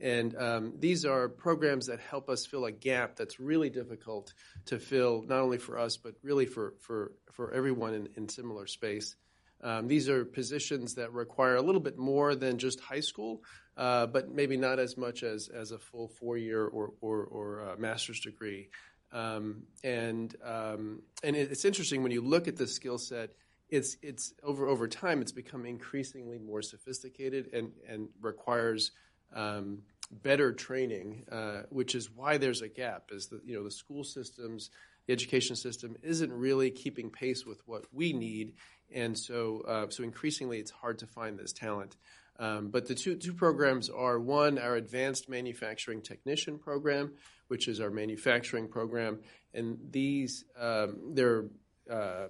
And 0.00 0.36
um, 0.36 0.74
these 0.78 1.04
are 1.04 1.28
programs 1.28 1.86
that 1.86 2.00
help 2.00 2.28
us 2.28 2.46
fill 2.46 2.64
a 2.66 2.72
gap 2.72 3.16
that's 3.16 3.40
really 3.40 3.70
difficult 3.70 4.32
to 4.66 4.78
fill, 4.78 5.24
not 5.26 5.40
only 5.40 5.58
for 5.58 5.78
us, 5.78 5.96
but 5.96 6.14
really 6.22 6.46
for 6.46 6.74
for 6.80 7.12
for 7.32 7.52
everyone 7.52 7.94
in, 7.94 8.08
in 8.16 8.28
similar 8.28 8.66
space. 8.66 9.16
Um, 9.60 9.88
these 9.88 10.08
are 10.08 10.24
positions 10.24 10.94
that 10.94 11.12
require 11.12 11.56
a 11.56 11.62
little 11.62 11.80
bit 11.80 11.98
more 11.98 12.36
than 12.36 12.58
just 12.58 12.78
high 12.78 13.00
school, 13.00 13.42
uh, 13.76 14.06
but 14.06 14.30
maybe 14.30 14.56
not 14.56 14.78
as 14.78 14.96
much 14.96 15.24
as, 15.24 15.48
as 15.48 15.72
a 15.72 15.78
full 15.78 16.08
four 16.08 16.36
year 16.36 16.64
or, 16.64 16.92
or, 17.00 17.24
or 17.24 17.76
master's 17.76 18.20
degree. 18.20 18.68
Um, 19.10 19.64
and 19.82 20.34
um, 20.44 21.02
and 21.22 21.34
it's 21.34 21.64
interesting 21.64 22.02
when 22.02 22.12
you 22.12 22.20
look 22.20 22.46
at 22.46 22.56
the 22.56 22.66
skill 22.66 22.98
set. 22.98 23.30
It's 23.70 23.96
it's 24.02 24.32
over 24.42 24.66
over 24.66 24.86
time. 24.86 25.20
It's 25.20 25.32
become 25.32 25.66
increasingly 25.66 26.38
more 26.38 26.62
sophisticated 26.62 27.50
and 27.52 27.72
and 27.88 28.08
requires 28.20 28.92
um, 29.34 29.82
better 30.10 30.52
training, 30.52 31.24
uh, 31.30 31.62
which 31.70 31.94
is 31.94 32.10
why 32.10 32.38
there's 32.38 32.62
a 32.62 32.68
gap. 32.68 33.10
Is 33.10 33.28
that 33.28 33.44
you 33.44 33.54
know 33.54 33.64
the 33.64 33.70
school 33.70 34.04
systems, 34.04 34.70
the 35.06 35.12
education 35.12 35.56
system 35.56 35.96
isn't 36.02 36.32
really 36.32 36.70
keeping 36.70 37.10
pace 37.10 37.44
with 37.44 37.60
what 37.66 37.84
we 37.92 38.12
need, 38.12 38.54
and 38.92 39.18
so 39.18 39.62
uh, 39.66 39.90
so 39.90 40.02
increasingly 40.02 40.58
it's 40.58 40.70
hard 40.70 40.98
to 41.00 41.06
find 41.06 41.38
this 41.38 41.52
talent. 41.52 41.96
Um, 42.38 42.68
but 42.68 42.86
the 42.86 42.94
two 42.94 43.16
two 43.16 43.34
programs 43.34 43.90
are 43.90 44.18
one 44.18 44.58
our 44.58 44.76
advanced 44.76 45.28
manufacturing 45.28 46.02
technician 46.02 46.58
program, 46.58 47.12
which 47.48 47.68
is 47.68 47.80
our 47.80 47.90
manufacturing 47.90 48.68
program, 48.68 49.18
and 49.52 49.78
these 49.90 50.44
um, 50.58 51.14
they're 51.14 51.46
uh, 51.90 52.28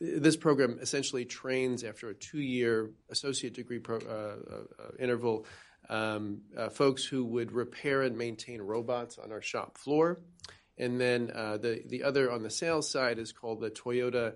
this 0.00 0.36
program 0.36 0.78
essentially 0.80 1.24
trains 1.24 1.82
after 1.82 2.10
a 2.10 2.14
two-year 2.14 2.90
associate 3.10 3.54
degree 3.54 3.78
pro, 3.78 3.96
uh, 3.96 4.36
uh, 4.54 4.90
interval 4.98 5.46
um, 5.88 6.42
uh, 6.56 6.68
folks 6.68 7.04
who 7.04 7.24
would 7.24 7.52
repair 7.52 8.02
and 8.02 8.16
maintain 8.16 8.60
robots 8.60 9.18
on 9.18 9.32
our 9.32 9.42
shop 9.42 9.78
floor, 9.78 10.20
and 10.78 11.00
then 11.00 11.30
uh, 11.34 11.56
the 11.56 11.82
the 11.86 12.02
other 12.02 12.30
on 12.30 12.42
the 12.42 12.50
sales 12.50 12.90
side 12.90 13.18
is 13.18 13.32
called 13.32 13.60
the 13.60 13.70
Toyota 13.70 14.34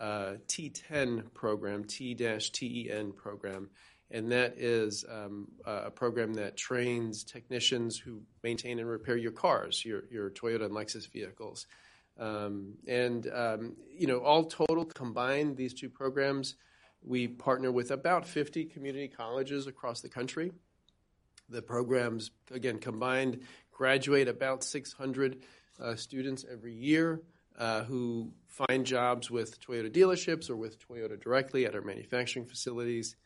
uh, 0.00 0.34
T10 0.46 1.32
program, 1.34 1.84
T-TEN 1.84 3.12
program, 3.12 3.70
and 4.10 4.32
that 4.32 4.54
is 4.56 5.04
um, 5.10 5.48
a 5.64 5.90
program 5.90 6.34
that 6.34 6.56
trains 6.56 7.24
technicians 7.24 7.98
who 7.98 8.22
maintain 8.42 8.78
and 8.78 8.88
repair 8.88 9.16
your 9.16 9.32
cars, 9.32 9.84
your, 9.84 10.04
your 10.10 10.30
Toyota 10.30 10.64
and 10.64 10.74
Lexus 10.74 11.10
vehicles. 11.10 11.66
Um, 12.18 12.74
and, 12.86 13.30
um, 13.32 13.76
you 13.90 14.06
know, 14.06 14.18
all 14.18 14.44
total 14.44 14.84
combined, 14.84 15.56
these 15.56 15.74
two 15.74 15.88
programs 15.88 16.56
We 17.00 17.28
partner 17.28 17.70
with 17.70 17.92
about 17.92 18.26
50 18.26 18.64
community 18.64 19.08
colleges 19.08 19.66
across 19.66 20.00
the 20.00 20.08
country. 20.08 20.52
The 21.48 21.62
programs, 21.62 22.30
again, 22.50 22.78
combined 22.78 23.40
graduate 23.72 24.28
about 24.28 24.64
600 24.64 25.42
uh, 25.80 25.96
students 25.96 26.44
every 26.50 26.74
year 26.74 27.22
uh, 27.58 27.84
who 27.84 28.32
find 28.46 28.84
jobs 28.84 29.30
with 29.30 29.60
Toyota 29.60 29.90
dealerships 29.90 30.50
or 30.50 30.56
with 30.56 30.78
Toyota 30.88 31.20
directly 31.20 31.66
at 31.66 31.74
our 31.74 31.82
manufacturing 31.82 32.46
facilities. 32.46 33.16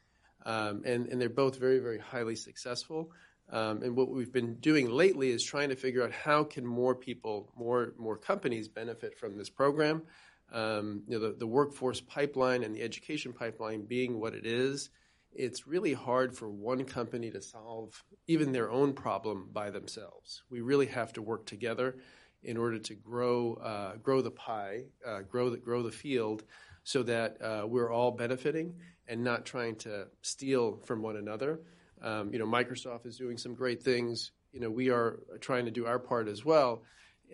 Um, 0.44 0.82
and, 0.84 1.06
and 1.08 1.20
they're 1.20 1.28
both 1.28 1.58
very, 1.58 1.78
very 1.78 1.98
highly 1.98 2.36
successful. 2.36 3.12
Um, 3.50 3.82
and 3.82 3.96
what 3.96 4.08
we've 4.08 4.32
been 4.32 4.54
doing 4.54 4.90
lately 4.90 5.30
is 5.30 5.44
trying 5.44 5.68
to 5.68 5.76
figure 5.76 6.02
out 6.02 6.12
how 6.12 6.44
can 6.44 6.66
more 6.66 6.94
people, 6.94 7.52
more 7.56 7.92
more 7.98 8.16
companies 8.16 8.68
benefit 8.68 9.18
from 9.18 9.36
this 9.36 9.50
program. 9.50 10.02
Um, 10.50 11.02
you 11.06 11.18
know, 11.18 11.28
the, 11.28 11.36
the 11.38 11.46
workforce 11.46 12.00
pipeline 12.00 12.62
and 12.62 12.74
the 12.74 12.82
education 12.82 13.32
pipeline 13.32 13.82
being 13.82 14.20
what 14.20 14.34
it 14.34 14.46
is, 14.46 14.90
it's 15.34 15.66
really 15.66 15.92
hard 15.92 16.36
for 16.36 16.48
one 16.48 16.84
company 16.84 17.30
to 17.30 17.40
solve 17.40 18.02
even 18.26 18.52
their 18.52 18.70
own 18.70 18.92
problem 18.92 19.48
by 19.52 19.70
themselves. 19.70 20.42
We 20.50 20.60
really 20.60 20.86
have 20.86 21.12
to 21.14 21.22
work 21.22 21.46
together 21.46 21.96
in 22.42 22.56
order 22.56 22.78
to 22.78 22.94
grow 22.94 23.54
uh, 23.54 23.96
grow 23.96 24.20
the 24.20 24.30
pie, 24.30 24.84
uh, 25.06 25.20
grow 25.22 25.50
the 25.50 25.58
grow 25.58 25.82
the 25.82 25.92
field, 25.92 26.44
so 26.84 27.02
that 27.04 27.40
uh, 27.40 27.66
we're 27.66 27.90
all 27.92 28.10
benefiting 28.10 28.74
and 29.08 29.22
not 29.22 29.44
trying 29.44 29.76
to 29.76 30.06
steal 30.22 30.80
from 30.84 31.02
one 31.02 31.16
another. 31.16 31.60
Um, 32.02 32.32
you 32.32 32.38
know, 32.38 32.46
Microsoft 32.46 33.06
is 33.06 33.16
doing 33.16 33.38
some 33.38 33.54
great 33.54 33.82
things. 33.82 34.32
You 34.52 34.60
know, 34.60 34.70
we 34.70 34.90
are 34.90 35.20
trying 35.40 35.66
to 35.66 35.70
do 35.70 35.86
our 35.86 35.98
part 35.98 36.28
as 36.28 36.44
well, 36.44 36.82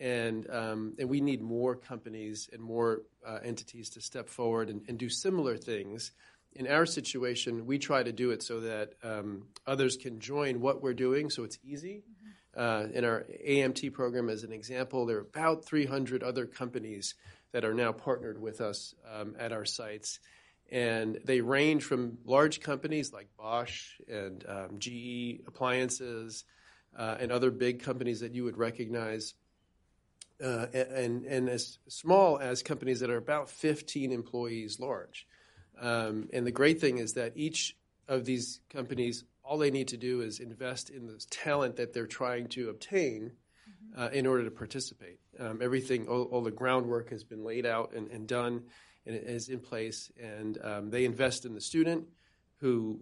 and 0.01 0.49
um, 0.51 0.95
and 0.99 1.09
we 1.09 1.21
need 1.21 1.41
more 1.41 1.75
companies 1.75 2.49
and 2.53 2.63
more 2.63 3.03
uh, 3.27 3.39
entities 3.43 3.91
to 3.91 4.01
step 4.01 4.29
forward 4.29 4.69
and, 4.69 4.83
and 4.89 4.99
do 4.99 5.09
similar 5.09 5.57
things 5.57 6.13
in 6.59 6.67
our 6.67 6.87
situation, 6.87 7.67
we 7.67 7.79
try 7.79 8.03
to 8.03 8.11
do 8.11 8.33
it 8.33 8.43
so 8.43 8.59
that 8.61 8.95
um, 9.05 9.45
others 9.65 9.97
can 9.97 10.19
join 10.19 10.61
what 10.61 10.83
we're 10.83 10.93
doing, 10.93 11.31
so 11.31 11.45
it's 11.45 11.57
easy. 11.63 12.03
Uh, 12.57 12.89
in 12.93 13.05
our 13.05 13.25
AMT 13.47 13.93
program, 13.93 14.29
as 14.29 14.43
an 14.43 14.53
example, 14.53 15.07
there 15.07 15.19
are 15.19 15.21
about 15.21 15.65
300 15.65 16.25
other 16.25 16.47
companies 16.47 17.15
that 17.53 17.65
are 17.65 17.75
now 17.75 17.93
partnered 17.93 18.43
with 18.43 18.61
us 18.61 18.97
um, 19.15 19.37
at 19.39 19.53
our 19.53 19.65
sites. 19.65 20.19
And 20.71 21.21
they 21.25 21.41
range 21.41 21.85
from 21.85 22.19
large 22.25 22.61
companies 22.61 23.13
like 23.13 23.29
Bosch 23.39 23.93
and 24.09 24.45
um, 24.49 24.79
GE 24.81 25.43
Appliances 25.47 26.45
uh, 26.97 27.19
and 27.21 27.31
other 27.31 27.53
big 27.53 27.85
companies 27.85 28.19
that 28.21 28.35
you 28.35 28.43
would 28.43 28.59
recognize, 28.59 29.35
uh, 30.43 30.67
and, 30.75 31.25
and 31.25 31.49
as 31.49 31.79
small 31.87 32.37
as 32.37 32.65
companies 32.65 32.99
that 32.99 33.11
are 33.11 33.17
about 33.17 33.49
15 33.49 34.11
employees 34.11 34.81
large. 34.81 35.29
Um, 35.81 36.29
and 36.33 36.47
the 36.47 36.53
great 36.53 36.81
thing 36.81 36.99
is 36.99 37.15
that 37.15 37.33
each 37.37 37.77
of 38.09 38.25
these 38.25 38.61
companies, 38.71 39.25
all 39.45 39.59
they 39.59 39.71
need 39.71 39.89
to 39.89 39.97
do 39.97 40.21
is 40.23 40.41
invest 40.41 40.91
in 40.91 41.07
the 41.07 41.25
talent 41.31 41.77
that 41.77 41.93
they're 41.93 42.07
trying 42.07 42.49
to 42.49 42.71
obtain 42.71 43.33
mm-hmm. 43.69 44.01
uh, 44.01 44.09
in 44.09 44.27
order 44.27 44.45
to 44.45 44.51
participate. 44.51 45.19
Um, 45.39 45.61
everything, 45.63 46.09
all, 46.09 46.23
all, 46.25 46.43
the 46.43 46.51
groundwork 46.51 47.11
has 47.11 47.23
been 47.25 47.45
laid 47.45 47.67
out 47.67 47.93
and, 47.95 48.11
and 48.11 48.27
done, 48.27 48.65
and 49.07 49.15
it 49.15 49.25
is 49.25 49.49
in 49.49 49.61
place. 49.61 50.11
And 50.21 50.59
um, 50.63 50.91
they 50.91 51.05
invest 51.05 51.45
in 51.45 51.55
the 51.55 51.61
student 51.61 52.07
who, 52.61 53.01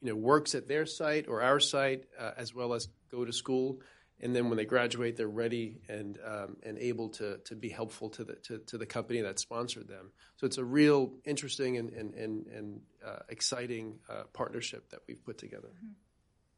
you 0.00 0.10
know, 0.10 0.16
works 0.16 0.54
at 0.54 0.68
their 0.68 0.86
site 0.86 1.26
or 1.28 1.42
our 1.42 1.60
site, 1.60 2.04
uh, 2.18 2.32
as 2.36 2.54
well 2.54 2.74
as 2.74 2.88
go 3.10 3.24
to 3.24 3.32
school 3.32 3.80
and 4.22 4.34
then 4.34 4.48
when 4.48 4.56
they 4.56 4.64
graduate, 4.64 5.16
they're 5.16 5.26
ready 5.26 5.80
and 5.88 6.18
um, 6.24 6.56
and 6.62 6.78
able 6.78 7.08
to 7.10 7.38
to 7.38 7.56
be 7.56 7.68
helpful 7.68 8.08
to 8.10 8.24
the 8.24 8.34
to, 8.36 8.58
to, 8.58 8.78
the 8.78 8.86
company 8.86 9.20
that 9.20 9.38
sponsored 9.38 9.88
them. 9.88 10.12
So 10.36 10.46
it's 10.46 10.58
a 10.58 10.64
real 10.64 11.12
interesting 11.24 11.76
and 11.76 11.90
and 11.90 12.14
and, 12.14 12.46
and 12.46 12.80
uh, 13.04 13.18
exciting 13.28 13.98
uh, 14.08 14.24
partnership 14.32 14.90
that 14.90 15.00
we've 15.08 15.22
put 15.24 15.38
together. 15.38 15.68
Mm-hmm. 15.68 15.92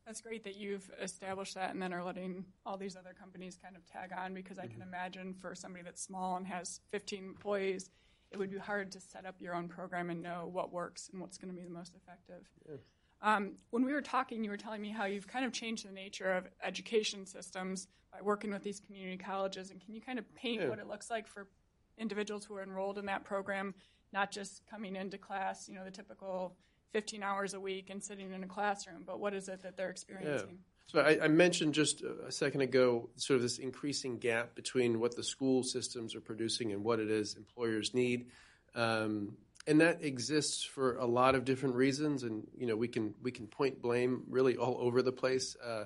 That's 0.06 0.20
great 0.20 0.44
that 0.44 0.56
you've 0.56 0.90
established 1.00 1.54
that 1.54 1.72
and 1.72 1.80
then 1.80 1.94
are 1.94 2.04
letting 2.04 2.44
all 2.66 2.76
these 2.76 2.94
other 2.94 3.14
companies 3.18 3.58
kind 3.62 3.74
of 3.74 3.86
tag 3.86 4.10
on 4.14 4.34
because 4.34 4.58
I 4.58 4.66
can 4.66 4.72
mm-hmm. 4.72 4.82
imagine 4.82 5.34
for 5.40 5.54
somebody 5.54 5.82
that's 5.82 6.02
small 6.02 6.36
and 6.36 6.46
has 6.46 6.80
15 6.90 7.24
employees, 7.24 7.88
it 8.30 8.38
would 8.38 8.50
be 8.50 8.58
hard 8.58 8.92
to 8.92 9.00
set 9.00 9.24
up 9.24 9.36
your 9.40 9.54
own 9.54 9.66
program 9.66 10.10
and 10.10 10.22
know 10.22 10.50
what 10.52 10.70
works 10.70 11.08
and 11.10 11.22
what's 11.22 11.38
going 11.38 11.54
to 11.54 11.58
be 11.58 11.66
the 11.66 11.72
most 11.72 11.94
effective. 11.96 12.46
Yeah. 12.68 12.76
Um, 13.24 13.52
when 13.70 13.86
we 13.86 13.92
were 13.94 14.02
talking, 14.02 14.44
you 14.44 14.50
were 14.50 14.58
telling 14.58 14.82
me 14.82 14.90
how 14.90 15.06
you've 15.06 15.26
kind 15.26 15.46
of 15.46 15.52
changed 15.52 15.88
the 15.88 15.92
nature 15.92 16.30
of 16.30 16.46
education 16.62 17.24
systems 17.24 17.88
by 18.12 18.20
working 18.20 18.50
with 18.50 18.62
these 18.62 18.80
community 18.80 19.16
colleges. 19.16 19.70
And 19.70 19.80
can 19.80 19.94
you 19.94 20.02
kind 20.02 20.18
of 20.18 20.34
paint 20.34 20.60
yeah. 20.60 20.68
what 20.68 20.78
it 20.78 20.86
looks 20.86 21.10
like 21.10 21.26
for 21.26 21.48
individuals 21.96 22.44
who 22.44 22.54
are 22.54 22.62
enrolled 22.62 22.98
in 22.98 23.06
that 23.06 23.24
program, 23.24 23.74
not 24.12 24.30
just 24.30 24.62
coming 24.70 24.94
into 24.94 25.16
class, 25.16 25.70
you 25.70 25.74
know, 25.74 25.84
the 25.84 25.90
typical 25.90 26.54
15 26.92 27.22
hours 27.22 27.54
a 27.54 27.60
week 27.60 27.88
and 27.88 28.04
sitting 28.04 28.30
in 28.30 28.44
a 28.44 28.46
classroom, 28.46 29.04
but 29.06 29.18
what 29.18 29.32
is 29.32 29.48
it 29.48 29.62
that 29.62 29.78
they're 29.78 29.90
experiencing? 29.90 30.48
Yeah. 30.50 30.56
So 30.86 31.00
I, 31.00 31.24
I, 31.24 31.28
mentioned 31.28 31.72
just 31.72 32.02
a 32.02 32.30
second 32.30 32.60
ago 32.60 33.08
sort 33.16 33.36
of 33.36 33.42
this 33.42 33.58
increasing 33.58 34.18
gap 34.18 34.54
between 34.54 35.00
what 35.00 35.16
the 35.16 35.24
school 35.24 35.62
systems 35.62 36.14
are 36.14 36.20
producing 36.20 36.72
and 36.72 36.84
what 36.84 37.00
it 37.00 37.10
is 37.10 37.36
employers 37.36 37.94
need. 37.94 38.26
Um, 38.74 39.38
and 39.66 39.80
that 39.80 40.04
exists 40.04 40.64
for 40.64 40.96
a 40.96 41.06
lot 41.06 41.34
of 41.34 41.44
different 41.44 41.74
reasons, 41.76 42.22
and 42.22 42.46
you 42.56 42.66
know 42.66 42.76
we 42.76 42.88
can 42.88 43.14
we 43.22 43.30
can 43.30 43.46
point 43.46 43.80
blame 43.80 44.24
really 44.28 44.56
all 44.56 44.76
over 44.80 45.02
the 45.02 45.12
place 45.12 45.56
uh, 45.64 45.84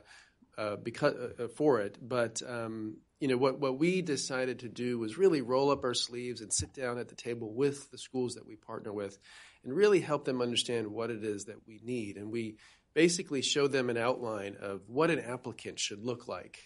uh, 0.57 0.77
because 0.77 1.15
uh, 1.15 1.45
uh, 1.45 1.49
for 1.49 1.81
it. 1.81 1.97
But 2.01 2.43
um, 2.47 2.97
you 3.21 3.29
know 3.29 3.37
what 3.37 3.61
what 3.61 3.79
we 3.79 4.03
decided 4.03 4.61
to 4.61 4.69
do 4.69 4.99
was 4.99 5.19
really 5.19 5.43
roll 5.43 5.71
up 5.71 5.85
our 5.85 5.95
sleeves 5.95 6.41
and 6.41 6.53
sit 6.53 6.75
down 6.75 6.99
at 6.99 7.09
the 7.09 7.15
table 7.15 7.53
with 7.53 7.91
the 7.91 7.99
schools 7.99 8.35
that 8.35 8.47
we 8.47 8.57
partner 8.57 8.93
with, 8.93 9.19
and 9.63 9.73
really 9.73 10.01
help 10.01 10.25
them 10.25 10.43
understand 10.43 10.89
what 10.89 11.11
it 11.11 11.25
is 11.25 11.45
that 11.45 11.67
we 11.67 11.81
need. 11.83 12.17
And 12.17 12.33
we 12.33 12.57
basically 12.95 13.43
show 13.43 13.69
them 13.69 13.91
an 13.91 13.97
outline 13.97 14.57
of 14.61 14.89
what 14.89 15.11
an 15.11 15.21
applicant 15.21 15.79
should 15.79 16.05
look 16.05 16.27
like 16.27 16.59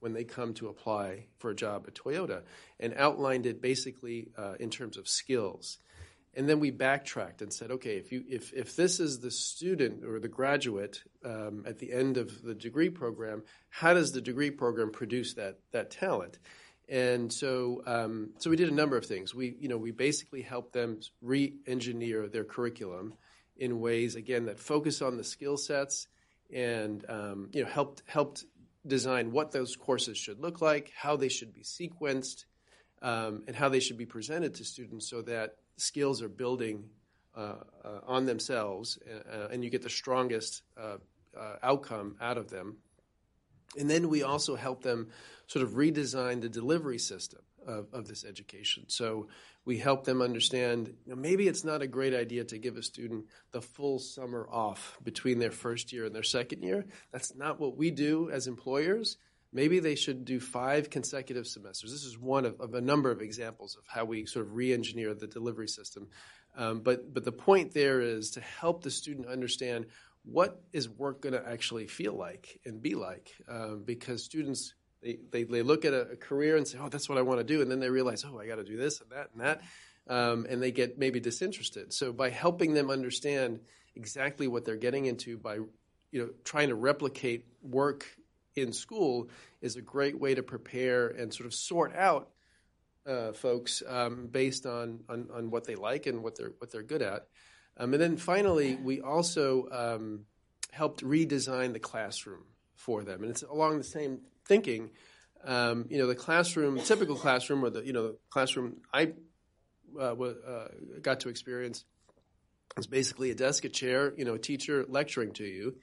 when 0.00 0.14
they 0.14 0.24
come 0.24 0.54
to 0.54 0.68
apply 0.68 1.26
for 1.38 1.50
a 1.50 1.54
job 1.54 1.84
at 1.86 1.94
Toyota, 1.94 2.42
and 2.80 2.94
outlined 2.96 3.44
it 3.44 3.60
basically 3.60 4.28
uh, 4.38 4.54
in 4.58 4.70
terms 4.70 4.96
of 4.96 5.06
skills 5.06 5.78
and 6.36 6.46
then 6.46 6.60
we 6.60 6.70
backtracked 6.70 7.40
and 7.40 7.50
said, 7.50 7.70
okay, 7.70 7.96
if 7.96 8.12
you 8.12 8.22
if 8.28 8.52
if 8.52 8.76
this 8.76 9.00
is 9.00 9.20
the 9.20 9.30
student 9.30 10.04
or 10.04 10.20
the 10.20 10.28
graduate 10.28 11.02
um, 11.24 11.64
at 11.66 11.78
the 11.78 11.90
end 11.92 12.18
of 12.18 12.42
the 12.42 12.54
degree 12.54 12.90
program, 12.90 13.42
how 13.70 13.94
does 13.94 14.12
the 14.12 14.20
degree 14.20 14.50
program 14.50 14.90
produce 14.90 15.34
that 15.34 15.58
that 15.72 15.90
talent? 15.90 16.38
And 16.88 17.32
so 17.32 17.82
um, 17.86 18.30
so 18.38 18.50
we 18.50 18.56
did 18.56 18.68
a 18.68 18.74
number 18.74 18.98
of 18.98 19.06
things. 19.06 19.34
We 19.34 19.56
you 19.58 19.68
know 19.68 19.78
we 19.78 19.92
basically 19.92 20.42
helped 20.42 20.74
them 20.74 21.00
re-engineer 21.22 22.28
their 22.28 22.44
curriculum 22.44 23.14
in 23.56 23.80
ways 23.80 24.14
again 24.14 24.44
that 24.44 24.60
focus 24.60 25.00
on 25.00 25.16
the 25.16 25.24
skill 25.24 25.56
sets 25.56 26.06
and 26.52 27.02
um, 27.08 27.48
you 27.54 27.64
know 27.64 27.70
helped 27.70 28.02
helped 28.06 28.44
design 28.86 29.32
what 29.32 29.52
those 29.52 29.74
courses 29.74 30.18
should 30.18 30.38
look 30.38 30.60
like, 30.60 30.92
how 30.94 31.16
they 31.16 31.30
should 31.30 31.54
be 31.54 31.62
sequenced, 31.62 32.44
um, 33.00 33.42
and 33.46 33.56
how 33.56 33.70
they 33.70 33.80
should 33.80 33.96
be 33.96 34.06
presented 34.06 34.54
to 34.54 34.64
students 34.64 35.08
so 35.08 35.22
that 35.22 35.56
skills 35.76 36.22
are 36.22 36.28
building 36.28 36.90
uh, 37.36 37.56
uh, 37.84 38.00
on 38.06 38.26
themselves, 38.26 38.98
uh, 39.30 39.48
and 39.50 39.62
you 39.62 39.70
get 39.70 39.82
the 39.82 39.90
strongest 39.90 40.62
uh, 40.80 40.96
uh, 41.38 41.56
outcome 41.62 42.16
out 42.20 42.38
of 42.38 42.48
them. 42.48 42.76
And 43.78 43.90
then 43.90 44.08
we 44.08 44.22
also 44.22 44.56
help 44.56 44.82
them 44.82 45.08
sort 45.46 45.62
of 45.62 45.72
redesign 45.72 46.40
the 46.40 46.48
delivery 46.48 46.98
system 46.98 47.42
of, 47.66 47.88
of 47.92 48.08
this 48.08 48.24
education. 48.24 48.84
So 48.88 49.28
we 49.64 49.78
help 49.78 50.04
them 50.04 50.22
understand 50.22 50.94
you 51.04 51.14
know, 51.14 51.20
maybe 51.20 51.48
it's 51.48 51.64
not 51.64 51.82
a 51.82 51.86
great 51.86 52.14
idea 52.14 52.44
to 52.44 52.58
give 52.58 52.76
a 52.76 52.82
student 52.82 53.26
the 53.50 53.60
full 53.60 53.98
summer 53.98 54.48
off 54.50 54.96
between 55.02 55.38
their 55.38 55.50
first 55.50 55.92
year 55.92 56.06
and 56.06 56.14
their 56.14 56.22
second 56.22 56.62
year. 56.62 56.86
That's 57.12 57.34
not 57.34 57.60
what 57.60 57.76
we 57.76 57.90
do 57.90 58.30
as 58.30 58.46
employers. 58.46 59.18
Maybe 59.56 59.78
they 59.78 59.94
should 59.94 60.26
do 60.26 60.38
five 60.38 60.90
consecutive 60.90 61.46
semesters. 61.46 61.90
This 61.90 62.04
is 62.04 62.18
one 62.18 62.44
of, 62.44 62.60
of 62.60 62.74
a 62.74 62.80
number 62.82 63.10
of 63.10 63.22
examples 63.22 63.74
of 63.74 63.84
how 63.88 64.04
we 64.04 64.26
sort 64.26 64.44
of 64.44 64.54
re-engineer 64.54 65.14
the 65.14 65.26
delivery 65.26 65.66
system. 65.66 66.08
Um, 66.58 66.80
but 66.80 67.14
but 67.14 67.24
the 67.24 67.32
point 67.32 67.72
there 67.72 68.02
is 68.02 68.32
to 68.32 68.42
help 68.42 68.82
the 68.82 68.90
student 68.90 69.28
understand 69.28 69.86
what 70.24 70.60
is 70.74 70.90
work 70.90 71.22
going 71.22 71.32
to 71.32 71.48
actually 71.48 71.86
feel 71.86 72.12
like 72.12 72.60
and 72.66 72.82
be 72.82 72.94
like, 72.94 73.32
um, 73.48 73.82
because 73.82 74.22
students 74.22 74.74
they, 75.02 75.20
they, 75.30 75.44
they 75.44 75.62
look 75.62 75.86
at 75.86 75.94
a, 75.94 76.02
a, 76.02 76.16
career 76.16 76.58
and 76.58 76.68
say, 76.68 76.76
oh, 76.78 76.90
that's 76.90 77.08
what 77.08 77.16
I 77.16 77.22
want 77.22 77.40
to 77.40 77.44
do, 77.44 77.62
and 77.62 77.70
then 77.70 77.80
they 77.80 77.88
realize, 77.88 78.26
oh, 78.26 78.38
I 78.38 78.46
got 78.46 78.56
to 78.56 78.64
do 78.64 78.76
this 78.76 79.00
and 79.00 79.10
that 79.12 79.30
and 79.32 79.40
that, 79.40 79.62
um, 80.06 80.46
and 80.50 80.62
they 80.62 80.70
get 80.70 80.98
maybe 80.98 81.18
disinterested. 81.18 81.94
So 81.94 82.12
by 82.12 82.28
helping 82.28 82.74
them 82.74 82.90
understand 82.90 83.60
exactly 83.94 84.48
what 84.48 84.66
they're 84.66 84.76
getting 84.76 85.06
into 85.06 85.38
by 85.38 85.54
you 85.54 86.20
know 86.20 86.28
trying 86.44 86.68
to 86.68 86.74
replicate 86.74 87.46
work 87.62 88.06
in 88.56 88.72
school 88.72 89.28
is 89.60 89.76
a 89.76 89.82
great 89.82 90.18
way 90.18 90.34
to 90.34 90.42
prepare 90.42 91.08
and 91.08 91.32
sort 91.32 91.46
of 91.46 91.54
sort 91.54 91.94
out 91.94 92.30
uh, 93.06 93.32
folks 93.32 93.82
um, 93.86 94.28
based 94.30 94.66
on, 94.66 95.00
on, 95.08 95.28
on 95.32 95.50
what 95.50 95.64
they 95.64 95.76
like 95.76 96.06
and 96.06 96.22
what 96.22 96.36
they're 96.36 96.52
what 96.58 96.72
they're 96.72 96.82
good 96.82 97.02
at. 97.02 97.26
Um, 97.76 97.92
and 97.92 98.02
then 98.02 98.16
finally, 98.16 98.76
we 98.76 99.00
also 99.00 99.68
um, 99.70 100.24
helped 100.72 101.04
redesign 101.04 101.72
the 101.72 101.78
classroom 101.78 102.44
for 102.74 103.04
them, 103.04 103.22
and 103.22 103.30
it's 103.30 103.42
along 103.42 103.78
the 103.78 103.84
same 103.84 104.20
thinking. 104.46 104.90
Um, 105.44 105.86
you 105.90 105.98
know, 105.98 106.06
the 106.06 106.14
classroom, 106.14 106.80
typical 106.80 107.14
classroom, 107.14 107.64
or 107.64 107.70
the 107.70 107.84
you 107.84 107.92
know 107.92 108.08
the 108.08 108.16
classroom 108.30 108.78
I 108.92 109.12
uh, 109.98 110.14
uh, 110.14 110.68
got 111.00 111.20
to 111.20 111.28
experience 111.28 111.84
It's 112.76 112.86
basically 112.86 113.30
a 113.30 113.34
desk, 113.34 113.64
a 113.64 113.68
chair, 113.68 114.12
you 114.16 114.24
know, 114.24 114.34
a 114.34 114.38
teacher 114.38 114.84
lecturing 114.88 115.32
to 115.34 115.44
you. 115.44 115.76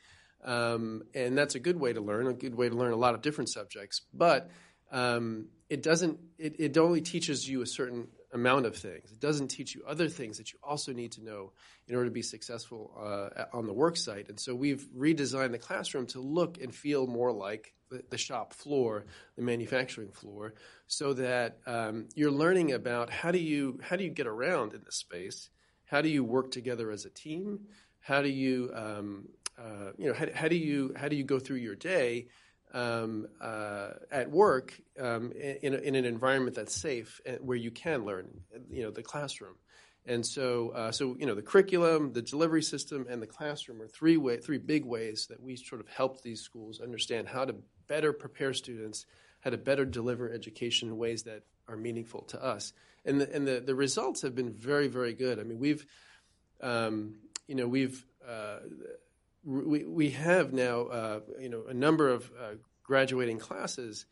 Um, 0.43 1.03
and 1.13 1.38
that's 1.38 1.56
a 1.56 1.60
good 1.60 1.79
way 1.79 1.93
to 1.93 2.01
learn, 2.01 2.27
a 2.27 2.34
good 2.34 2.56
way 2.56 2.69
to 2.69 2.75
learn 2.75 2.91
a 2.91 2.97
lot 2.97 3.15
of 3.15 3.21
different 3.21 3.49
subjects. 3.49 4.01
But 4.13 4.49
um, 4.91 5.47
it 5.69 5.82
doesn't, 5.82 6.19
it, 6.38 6.56
it 6.60 6.77
only 6.77 7.01
teaches 7.01 7.47
you 7.47 7.62
a 7.62 7.65
certain 7.65 8.08
amount 8.34 8.65
of 8.65 8.75
things. 8.75 9.12
It 9.12 9.19
doesn't 9.19 9.49
teach 9.49 9.75
you 9.75 9.84
other 9.88 10.10
things 10.10 10.38
that 10.38 10.51
you 10.51 10.60
also 10.63 10.91
need 10.91 11.13
to 11.13 11.23
know 11.23 11.53
in 11.88 11.95
order 11.95 12.10
to 12.10 12.13
be 12.13 12.21
successful 12.21 12.91
uh, 12.99 13.45
on 13.53 13.67
the 13.67 13.73
work 13.73 13.95
site. 13.95 14.29
And 14.29 14.39
so 14.39 14.56
we've 14.56 14.86
redesigned 14.97 15.51
the 15.51 15.60
classroom 15.60 16.08
to 16.08 16.19
look 16.19 16.60
and 16.62 16.73
feel 16.73 17.06
more 17.08 17.32
like 17.32 17.73
the, 17.89 18.03
the 18.10 18.17
shop 18.17 18.53
floor, 18.53 19.06
the 19.36 19.43
manufacturing 19.43 20.12
floor, 20.12 20.56
so 20.88 21.13
that 21.13 21.60
um, 21.67 22.08
you're 22.15 22.32
learning 22.32 22.73
about 22.73 23.10
how 23.10 23.32
do 23.32 23.39
you 23.39 23.79
how 23.84 23.95
do 23.95 24.03
you 24.03 24.10
get 24.10 24.27
around 24.27 24.73
in 24.73 24.82
this 24.84 24.95
space, 24.95 25.49
how 25.86 26.01
do 26.01 26.10
you 26.10 26.23
work 26.23 26.51
together 26.51 26.89
as 26.91 27.06
a 27.06 27.10
team, 27.10 27.67
how 27.99 28.21
do 28.21 28.29
you 28.29 28.71
um, 28.73 29.27
uh, 29.57 29.91
you 29.97 30.07
know 30.07 30.13
how, 30.13 30.27
how 30.33 30.47
do 30.47 30.55
you 30.55 30.93
how 30.95 31.07
do 31.07 31.15
you 31.15 31.23
go 31.23 31.39
through 31.39 31.57
your 31.57 31.75
day 31.75 32.27
um, 32.73 33.27
uh, 33.39 33.89
at 34.11 34.31
work 34.31 34.79
um, 34.99 35.31
in, 35.31 35.75
in, 35.75 35.95
an 35.95 36.05
environment 36.05 36.55
that's 36.55 36.75
safe 36.75 37.21
and 37.25 37.37
where 37.41 37.57
you 37.57 37.69
can 37.69 38.03
learn, 38.03 38.27
you 38.71 38.81
know, 38.81 38.89
the 38.89 39.03
classroom. 39.03 39.55
And 40.05 40.25
so, 40.25 40.69
uh, 40.69 40.91
so 40.91 41.15
you 41.19 41.25
know, 41.25 41.35
the 41.35 41.41
curriculum, 41.41 42.11
the 42.11 42.21
delivery 42.21 42.63
system, 42.63 43.05
and 43.09 43.21
the 43.21 43.27
classroom 43.27 43.81
are 43.81 43.87
three 43.87 44.17
way, 44.17 44.37
three 44.37 44.57
big 44.57 44.85
ways 44.85 45.27
that 45.29 45.41
we 45.41 45.55
sort 45.55 45.79
of 45.79 45.87
help 45.87 46.21
these 46.21 46.41
schools 46.41 46.81
understand 46.81 47.27
how 47.27 47.45
to 47.45 47.55
better 47.87 48.11
prepare 48.11 48.53
students, 48.53 49.05
how 49.39 49.51
to 49.51 49.57
better 49.57 49.85
deliver 49.85 50.29
education 50.29 50.89
in 50.89 50.97
ways 50.97 51.23
that 51.23 51.43
are 51.69 51.77
meaningful 51.77 52.23
to 52.23 52.43
us. 52.43 52.73
And 53.05 53.21
the, 53.21 53.33
and 53.33 53.47
the, 53.47 53.61
the 53.61 53.75
results 53.75 54.23
have 54.23 54.35
been 54.35 54.51
very, 54.51 54.87
very 54.87 55.13
good. 55.13 55.39
I 55.39 55.43
mean, 55.43 55.59
we've, 55.59 55.85
um, 56.61 57.15
you 57.47 57.55
know, 57.55 57.67
we've 57.67 58.05
uh, 58.27 58.59
we, 59.43 59.84
we 59.84 60.10
have 60.12 60.53
now 60.53 60.82
uh, 60.84 61.19
you 61.39 61.49
know 61.49 61.63
a 61.67 61.73
number 61.73 62.10
of 62.10 62.32
uh, 62.39 62.53
graduating 62.84 63.39
classes 63.39 64.06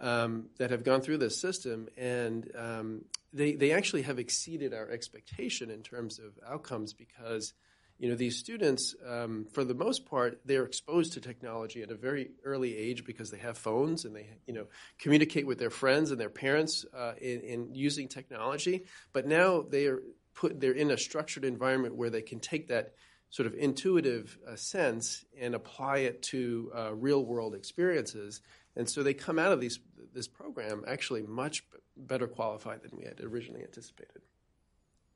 um, 0.00 0.50
that 0.58 0.70
have 0.70 0.84
gone 0.84 1.00
through 1.00 1.18
this 1.18 1.40
system, 1.40 1.88
and 1.96 2.50
um, 2.56 3.04
they 3.32 3.54
they 3.54 3.72
actually 3.72 4.02
have 4.02 4.18
exceeded 4.18 4.74
our 4.74 4.90
expectation 4.90 5.70
in 5.70 5.82
terms 5.82 6.18
of 6.18 6.38
outcomes 6.48 6.92
because 6.92 7.54
you 7.98 8.08
know 8.08 8.14
these 8.14 8.38
students 8.38 8.94
um, 9.06 9.46
for 9.52 9.64
the 9.64 9.74
most 9.74 10.04
part 10.06 10.40
they're 10.44 10.64
exposed 10.64 11.14
to 11.14 11.20
technology 11.20 11.82
at 11.82 11.90
a 11.90 11.94
very 11.94 12.30
early 12.44 12.76
age 12.76 13.04
because 13.04 13.30
they 13.30 13.38
have 13.38 13.56
phones 13.56 14.04
and 14.04 14.14
they 14.14 14.28
you 14.46 14.52
know 14.52 14.66
communicate 14.98 15.46
with 15.46 15.58
their 15.58 15.70
friends 15.70 16.10
and 16.10 16.20
their 16.20 16.30
parents 16.30 16.84
uh, 16.94 17.14
in, 17.20 17.40
in 17.40 17.74
using 17.74 18.08
technology. 18.08 18.84
But 19.12 19.26
now 19.26 19.62
they 19.62 19.86
are 19.86 20.02
put 20.34 20.60
they're 20.60 20.72
in 20.72 20.90
a 20.90 20.98
structured 20.98 21.44
environment 21.44 21.96
where 21.96 22.10
they 22.10 22.22
can 22.22 22.38
take 22.38 22.68
that 22.68 22.92
sort 23.36 23.46
of 23.46 23.54
intuitive 23.54 24.38
uh, 24.48 24.56
sense 24.56 25.26
and 25.38 25.54
apply 25.54 25.98
it 25.98 26.22
to 26.22 26.72
uh, 26.74 26.94
real 26.94 27.22
world 27.22 27.54
experiences. 27.54 28.40
And 28.76 28.88
so 28.88 29.02
they 29.02 29.12
come 29.12 29.38
out 29.38 29.52
of 29.52 29.60
these, 29.60 29.78
this 30.14 30.26
program 30.26 30.84
actually 30.88 31.20
much 31.20 31.62
better 31.98 32.28
qualified 32.28 32.80
than 32.80 32.98
we 32.98 33.04
had 33.04 33.20
originally 33.20 33.62
anticipated. 33.62 34.22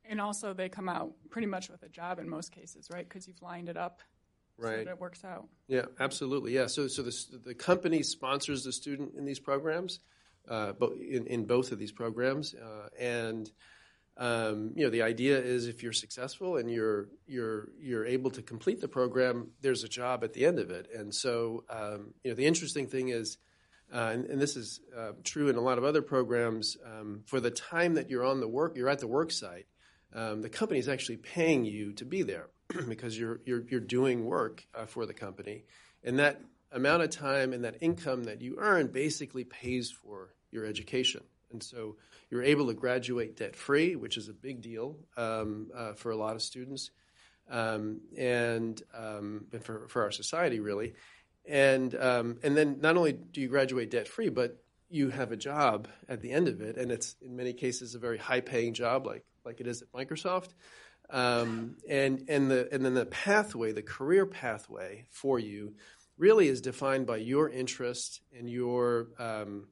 And 0.05 0.21
also, 0.21 0.53
they 0.53 0.69
come 0.69 0.87
out 0.87 1.13
pretty 1.31 1.47
much 1.47 1.71
with 1.71 1.81
a 1.81 1.89
job 1.89 2.19
in 2.19 2.29
most 2.29 2.51
cases, 2.51 2.91
right? 2.91 3.09
Because 3.09 3.27
you've 3.27 3.41
lined 3.41 3.69
it 3.69 3.77
up 3.77 4.01
right. 4.55 4.79
so 4.79 4.83
that 4.85 4.91
it 4.91 4.99
works 4.99 5.23
out. 5.23 5.47
Yeah, 5.67 5.85
absolutely. 5.99 6.53
Yeah. 6.53 6.67
So, 6.67 6.87
so 6.87 7.01
the, 7.01 7.39
the 7.43 7.55
company 7.55 8.03
sponsors 8.03 8.63
the 8.63 8.71
student 8.71 9.15
in 9.15 9.25
these 9.25 9.39
programs, 9.39 9.99
uh, 10.47 10.73
in, 10.99 11.25
in 11.25 11.45
both 11.45 11.71
of 11.71 11.79
these 11.79 11.91
programs, 11.91 12.53
uh, 12.53 12.89
and 12.99 13.49
um, 14.17 14.73
you 14.75 14.83
know, 14.83 14.89
the 14.89 15.01
idea 15.01 15.39
is 15.39 15.67
if 15.67 15.83
you're 15.83 15.93
successful 15.93 16.57
and 16.57 16.69
you're 16.69 17.09
you're 17.27 17.69
you're 17.79 18.05
able 18.05 18.29
to 18.31 18.41
complete 18.41 18.81
the 18.81 18.87
program, 18.87 19.51
there's 19.61 19.83
a 19.83 19.89
job 19.89 20.23
at 20.23 20.33
the 20.33 20.45
end 20.45 20.59
of 20.59 20.69
it. 20.69 20.89
And 20.93 21.13
so, 21.13 21.63
um, 21.69 22.13
you 22.23 22.31
know, 22.31 22.35
the 22.35 22.45
interesting 22.45 22.87
thing 22.87 23.09
is, 23.09 23.37
uh, 23.93 24.11
and, 24.13 24.25
and, 24.25 24.41
this 24.41 24.55
is 24.55 24.79
uh, 24.97 25.11
true 25.23 25.49
in 25.49 25.55
a 25.55 25.61
lot 25.61 25.77
of 25.77 25.83
other 25.83 26.01
programs, 26.01 26.77
um, 26.85 27.23
for 27.25 27.39
the 27.39 27.51
time 27.51 27.95
that 27.95 28.09
you're 28.09 28.23
on 28.23 28.39
the 28.39 28.47
work, 28.47 28.77
you're 28.77 28.89
at 28.89 28.99
the 28.99 29.07
work 29.07 29.31
site, 29.31 29.65
um, 30.13 30.41
the 30.41 30.49
company 30.49 30.79
is 30.79 30.87
actually 30.87 31.17
paying 31.17 31.65
you 31.65 31.93
to 31.93 32.05
be 32.05 32.21
there 32.21 32.47
because 32.87 33.17
you're 33.17 33.39
you're 33.45 33.63
you're 33.69 33.79
doing 33.79 34.25
work 34.25 34.65
uh, 34.75 34.85
for 34.85 35.05
the 35.05 35.13
company, 35.13 35.63
and 36.03 36.19
that 36.19 36.41
amount 36.71 37.03
of 37.03 37.09
time 37.09 37.53
and 37.53 37.63
that 37.63 37.77
income 37.81 38.25
that 38.25 38.41
you 38.41 38.55
earn 38.59 38.87
basically 38.87 39.43
pays 39.43 39.91
for 39.91 40.33
your 40.51 40.65
education. 40.65 41.21
And 41.51 41.61
so 41.61 41.97
you're 42.29 42.43
able 42.43 42.67
to 42.67 42.73
graduate 42.73 43.37
debt 43.37 43.55
free, 43.55 43.95
which 43.95 44.17
is 44.17 44.29
a 44.29 44.33
big 44.33 44.61
deal 44.61 44.97
um, 45.17 45.69
uh, 45.75 45.93
for 45.93 46.11
a 46.11 46.15
lot 46.15 46.35
of 46.35 46.41
students, 46.41 46.91
um, 47.49 48.01
and, 48.17 48.81
um, 48.97 49.45
and 49.51 49.63
for, 49.63 49.87
for 49.87 50.03
our 50.03 50.11
society, 50.11 50.59
really. 50.59 50.93
And, 51.47 51.93
um, 51.95 52.37
and 52.43 52.55
then 52.55 52.79
not 52.81 52.97
only 52.97 53.13
do 53.13 53.41
you 53.41 53.47
graduate 53.47 53.91
debt 53.91 54.07
free, 54.07 54.29
but 54.29 54.63
you 54.89 55.09
have 55.09 55.31
a 55.31 55.37
job 55.37 55.87
at 56.07 56.21
the 56.21 56.31
end 56.31 56.47
of 56.47 56.61
it, 56.61 56.77
and 56.77 56.91
it's 56.91 57.15
in 57.21 57.35
many 57.35 57.53
cases 57.53 57.95
a 57.95 57.99
very 57.99 58.17
high 58.17 58.41
paying 58.41 58.73
job, 58.73 59.05
like, 59.05 59.25
like 59.45 59.59
it 59.59 59.67
is 59.67 59.81
at 59.81 59.91
Microsoft. 59.91 60.49
Um, 61.09 61.77
and, 61.89 62.25
and, 62.29 62.49
the, 62.49 62.69
and 62.71 62.85
then 62.85 62.93
the 62.93 63.05
pathway, 63.05 63.73
the 63.73 63.81
career 63.81 64.25
pathway 64.25 65.05
for 65.09 65.39
you, 65.39 65.75
really 66.17 66.47
is 66.47 66.61
defined 66.61 67.07
by 67.07 67.17
your 67.17 67.49
interest 67.49 68.21
and 68.37 68.49
your 68.49 69.07
um, 69.17 69.67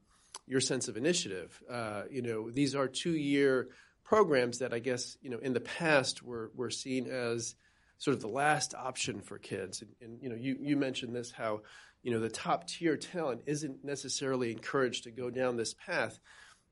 your 0.50 0.60
sense 0.60 0.88
of 0.88 0.96
initiative. 0.96 1.62
Uh, 1.70 2.02
you 2.10 2.22
know, 2.22 2.50
these 2.50 2.74
are 2.74 2.88
two-year 2.88 3.68
programs 4.02 4.58
that 4.58 4.74
I 4.74 4.80
guess 4.80 5.16
you 5.22 5.30
know 5.30 5.38
in 5.38 5.52
the 5.52 5.60
past 5.60 6.22
were 6.22 6.50
were 6.56 6.70
seen 6.70 7.06
as 7.06 7.54
sort 7.98 8.16
of 8.16 8.20
the 8.20 8.28
last 8.28 8.74
option 8.74 9.20
for 9.20 9.38
kids. 9.38 9.82
And, 9.82 9.90
and 10.02 10.22
you 10.22 10.28
know, 10.28 10.34
you 10.34 10.56
you 10.60 10.76
mentioned 10.76 11.14
this 11.14 11.30
how 11.30 11.60
you 12.02 12.10
know 12.10 12.18
the 12.18 12.28
top 12.28 12.66
tier 12.66 12.96
talent 12.96 13.42
isn't 13.46 13.84
necessarily 13.84 14.50
encouraged 14.50 15.04
to 15.04 15.12
go 15.12 15.30
down 15.30 15.56
this 15.56 15.74
path. 15.74 16.18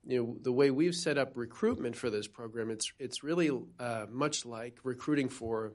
You 0.05 0.19
know, 0.19 0.37
the 0.43 0.53
way 0.53 0.73
we've 0.73 0.95
set 0.95 1.17
up 1.17 1.33
recruitment 1.37 1.95
for 1.95 2.11
this 2.11 2.27
program, 2.27 2.71
it's 2.71 2.93
it's 2.99 3.23
really 3.23 3.51
uh, 3.79 4.07
much 4.11 4.45
like 4.45 4.79
recruiting 4.83 5.29
for 5.29 5.75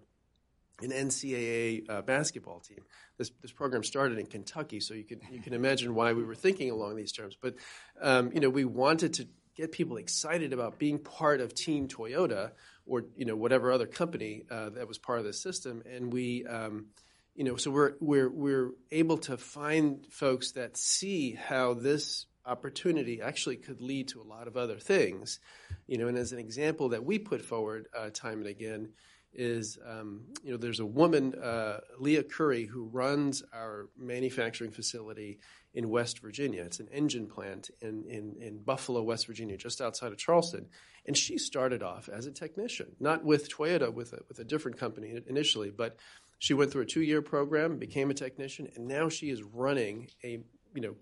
an 0.83 0.91
NCAA 0.91 1.89
uh, 1.89 2.01
basketball 2.01 2.59
team. 2.59 2.79
This 3.17 3.31
this 3.41 3.51
program 3.51 3.83
started 3.83 4.19
in 4.19 4.25
Kentucky, 4.25 4.79
so 4.79 4.93
you 4.93 5.03
can 5.03 5.21
you 5.31 5.41
can 5.41 5.53
imagine 5.53 5.95
why 5.95 6.13
we 6.13 6.23
were 6.23 6.35
thinking 6.35 6.69
along 6.71 6.95
these 6.95 7.11
terms. 7.11 7.37
But 7.39 7.55
um, 8.01 8.31
you 8.33 8.39
know, 8.39 8.49
we 8.49 8.65
wanted 8.65 9.13
to 9.15 9.27
get 9.55 9.71
people 9.71 9.97
excited 9.97 10.51
about 10.51 10.79
being 10.79 10.97
part 10.97 11.39
of 11.39 11.53
Team 11.53 11.87
Toyota 11.87 12.51
or 12.85 13.05
you 13.15 13.25
know 13.25 13.35
whatever 13.35 13.71
other 13.71 13.87
company 13.87 14.43
uh, 14.49 14.69
that 14.71 14.87
was 14.87 14.97
part 14.97 15.19
of 15.19 15.25
the 15.25 15.33
system, 15.33 15.83
and 15.89 16.11
we. 16.11 16.45
Um, 16.45 16.87
you 17.35 17.43
know, 17.43 17.55
so 17.55 17.71
we're 17.71 17.93
we're 17.99 18.29
we're 18.29 18.71
able 18.91 19.17
to 19.19 19.37
find 19.37 20.05
folks 20.11 20.51
that 20.51 20.77
see 20.77 21.31
how 21.31 21.73
this 21.73 22.27
opportunity 22.45 23.21
actually 23.21 23.55
could 23.55 23.81
lead 23.81 24.09
to 24.09 24.21
a 24.21 24.23
lot 24.23 24.47
of 24.47 24.57
other 24.57 24.77
things. 24.77 25.39
You 25.87 25.97
know, 25.97 26.07
and 26.07 26.17
as 26.17 26.31
an 26.31 26.39
example 26.39 26.89
that 26.89 27.03
we 27.03 27.19
put 27.19 27.41
forward 27.41 27.87
uh, 27.97 28.09
time 28.11 28.39
and 28.39 28.47
again 28.47 28.89
is 29.33 29.77
um, 29.87 30.21
you 30.43 30.51
know 30.51 30.57
there's 30.57 30.79
a 30.79 30.85
woman 30.85 31.35
uh, 31.35 31.79
Leah 31.99 32.23
Curry 32.23 32.65
who 32.65 32.85
runs 32.85 33.43
our 33.53 33.89
manufacturing 33.97 34.71
facility 34.71 35.39
in 35.73 35.89
West 35.89 36.19
Virginia. 36.19 36.63
It's 36.63 36.79
an 36.79 36.87
engine 36.91 37.27
plant 37.27 37.71
in, 37.81 38.03
in, 38.07 38.35
in 38.39 38.59
Buffalo, 38.59 39.01
West 39.01 39.25
Virginia, 39.25 39.57
just 39.57 39.81
outside 39.81 40.11
of 40.11 40.17
Charleston. 40.17 40.67
And 41.05 41.17
she 41.17 41.37
started 41.37 41.81
off 41.81 42.09
as 42.09 42.27
a 42.27 42.31
technician, 42.31 42.95
not 42.99 43.25
with 43.25 43.49
Toyota, 43.49 43.91
with 43.91 44.13
a, 44.13 44.19
with 44.27 44.39
a 44.39 44.43
different 44.43 44.77
company 44.77 45.19
initially, 45.27 45.71
but 45.71 45.97
she 46.37 46.53
went 46.53 46.71
through 46.71 46.83
a 46.83 46.85
two-year 46.85 47.21
program, 47.21 47.77
became 47.77 48.11
a 48.11 48.13
technician, 48.13 48.69
and 48.75 48.87
now 48.87 49.09
she 49.09 49.29
is 49.29 49.41
running 49.41 50.09
a 50.23 50.39
you 50.75 50.81
know 50.81 50.95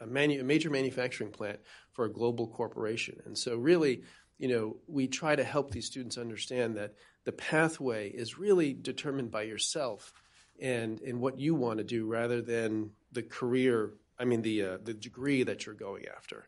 a, 0.00 0.06
manu- 0.06 0.40
a 0.40 0.44
major 0.44 0.70
manufacturing 0.70 1.30
plant 1.30 1.58
for 1.92 2.04
a 2.04 2.12
global 2.12 2.46
corporation. 2.46 3.20
And 3.26 3.36
so 3.36 3.56
really, 3.56 4.02
you 4.38 4.48
know, 4.48 4.76
we 4.86 5.06
try 5.06 5.36
to 5.36 5.44
help 5.44 5.70
these 5.70 5.86
students 5.86 6.16
understand 6.16 6.76
that 6.76 6.94
the 7.24 7.32
pathway 7.32 8.08
is 8.08 8.38
really 8.38 8.72
determined 8.72 9.30
by 9.30 9.42
yourself 9.42 10.12
and 10.60 11.00
and 11.00 11.20
what 11.20 11.38
you 11.38 11.54
want 11.54 11.78
to 11.78 11.84
do 11.84 12.06
rather 12.06 12.40
than 12.40 12.90
the 13.12 13.22
career 13.22 13.92
i 14.18 14.24
mean 14.24 14.42
the 14.42 14.62
uh, 14.62 14.78
the 14.84 14.94
degree 14.94 15.42
that 15.42 15.66
you're 15.66 15.74
going 15.74 16.04
after. 16.16 16.46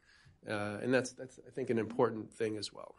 Uh, 0.49 0.79
and 0.81 0.95
that's 0.95 1.11
that's 1.13 1.41
i 1.47 1.51
think 1.51 1.71
an 1.71 1.79
important 1.79 2.33
thing 2.33 2.57
as 2.57 2.73
well 2.73 2.95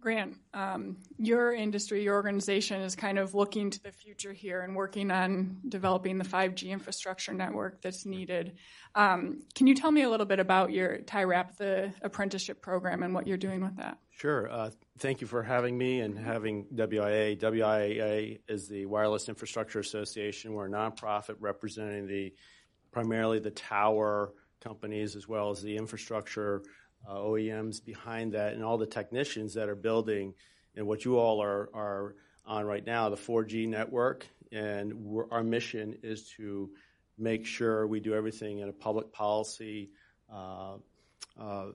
Grant, 0.00 0.36
um, 0.54 0.96
your 1.18 1.52
industry, 1.52 2.04
your 2.04 2.14
organization 2.14 2.80
is 2.82 2.94
kind 2.94 3.18
of 3.18 3.34
looking 3.34 3.70
to 3.70 3.82
the 3.82 3.90
future 3.90 4.32
here 4.32 4.60
and 4.60 4.76
working 4.76 5.10
on 5.10 5.56
developing 5.68 6.18
the 6.18 6.24
5G 6.24 6.68
infrastructure 6.68 7.34
network 7.34 7.82
that's 7.82 8.06
needed. 8.06 8.52
Um, 8.94 9.42
can 9.56 9.66
you 9.66 9.74
tell 9.74 9.90
me 9.90 10.02
a 10.02 10.08
little 10.08 10.24
bit 10.24 10.38
about 10.38 10.70
your 10.70 10.98
TIRAP, 10.98 11.56
the 11.56 11.92
apprenticeship 12.00 12.62
program, 12.62 13.02
and 13.02 13.12
what 13.12 13.26
you're 13.26 13.36
doing 13.36 13.60
with 13.60 13.76
that? 13.78 13.98
Sure. 14.10 14.48
Uh, 14.48 14.70
thank 14.98 15.20
you 15.20 15.26
for 15.26 15.42
having 15.42 15.76
me 15.76 16.00
and 16.00 16.16
having 16.16 16.66
WIA. 16.66 17.36
WIA 17.36 18.38
is 18.46 18.68
the 18.68 18.86
Wireless 18.86 19.28
Infrastructure 19.28 19.80
Association. 19.80 20.52
We're 20.52 20.66
a 20.66 20.70
nonprofit 20.70 21.36
representing 21.40 22.06
the 22.06 22.32
primarily 22.92 23.40
the 23.40 23.50
tower 23.50 24.32
companies 24.60 25.16
as 25.16 25.26
well 25.26 25.50
as 25.50 25.60
the 25.60 25.76
infrastructure 25.76 26.62
uh, 27.06 27.14
OEMs 27.14 27.84
behind 27.84 28.32
that 28.32 28.54
and 28.54 28.64
all 28.64 28.78
the 28.78 28.86
technicians 28.86 29.54
that 29.54 29.68
are 29.68 29.74
building 29.74 30.34
and 30.76 30.86
what 30.86 31.04
you 31.04 31.18
all 31.18 31.42
are, 31.42 31.68
are 31.74 32.14
on 32.46 32.64
right 32.64 32.86
now, 32.86 33.08
the 33.08 33.16
4G 33.16 33.68
network. 33.68 34.26
And 34.52 34.94
our 35.30 35.42
mission 35.42 35.98
is 36.02 36.30
to 36.36 36.70
make 37.18 37.44
sure 37.44 37.86
we 37.86 38.00
do 38.00 38.14
everything 38.14 38.60
in 38.60 38.68
a 38.68 38.72
public 38.72 39.12
policy 39.12 39.90
uh, 40.32 40.76
uh, 41.38 41.66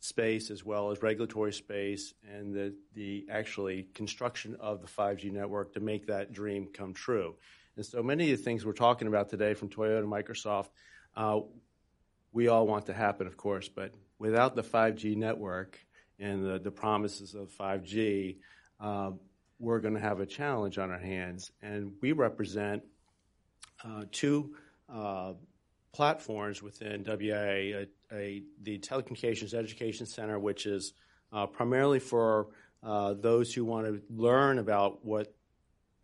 space 0.00 0.50
as 0.50 0.64
well 0.64 0.90
as 0.90 1.02
regulatory 1.02 1.52
space 1.52 2.14
and 2.34 2.54
the, 2.54 2.74
the 2.94 3.26
actually 3.30 3.86
construction 3.94 4.56
of 4.58 4.80
the 4.80 4.88
5G 4.88 5.30
network 5.30 5.74
to 5.74 5.80
make 5.80 6.06
that 6.06 6.32
dream 6.32 6.68
come 6.72 6.94
true. 6.94 7.34
And 7.76 7.84
so 7.84 8.02
many 8.02 8.32
of 8.32 8.38
the 8.38 8.44
things 8.44 8.64
we're 8.64 8.72
talking 8.72 9.08
about 9.08 9.28
today 9.28 9.54
from 9.54 9.68
Toyota 9.68 9.98
and 9.98 10.08
Microsoft, 10.08 10.70
uh, 11.16 11.40
we 12.32 12.48
all 12.48 12.66
want 12.66 12.86
to 12.86 12.94
happen, 12.94 13.26
of 13.26 13.36
course, 13.36 13.68
but 13.68 13.92
without 14.20 14.54
the 14.54 14.62
5G 14.62 15.16
network 15.16 15.80
and 16.20 16.44
the, 16.44 16.60
the 16.60 16.70
promises 16.70 17.34
of 17.34 17.50
5G, 17.58 18.36
uh, 18.78 19.10
we're 19.58 19.80
going 19.80 19.94
to 19.94 20.00
have 20.00 20.20
a 20.20 20.26
challenge 20.26 20.78
on 20.78 20.90
our 20.90 20.98
hands. 20.98 21.50
And 21.62 21.94
we 22.00 22.12
represent 22.12 22.82
uh, 23.82 24.04
two 24.12 24.54
uh, 24.92 25.32
platforms 25.92 26.62
within 26.62 27.02
WIA, 27.02 27.88
a, 28.12 28.14
a, 28.14 28.42
the 28.62 28.78
Telecommunications 28.78 29.54
Education 29.54 30.06
Center, 30.06 30.38
which 30.38 30.66
is 30.66 30.92
uh, 31.32 31.46
primarily 31.46 31.98
for 31.98 32.48
uh, 32.82 33.14
those 33.14 33.52
who 33.52 33.64
want 33.64 33.86
to 33.86 34.02
learn 34.10 34.58
about 34.58 35.04
what 35.04 35.34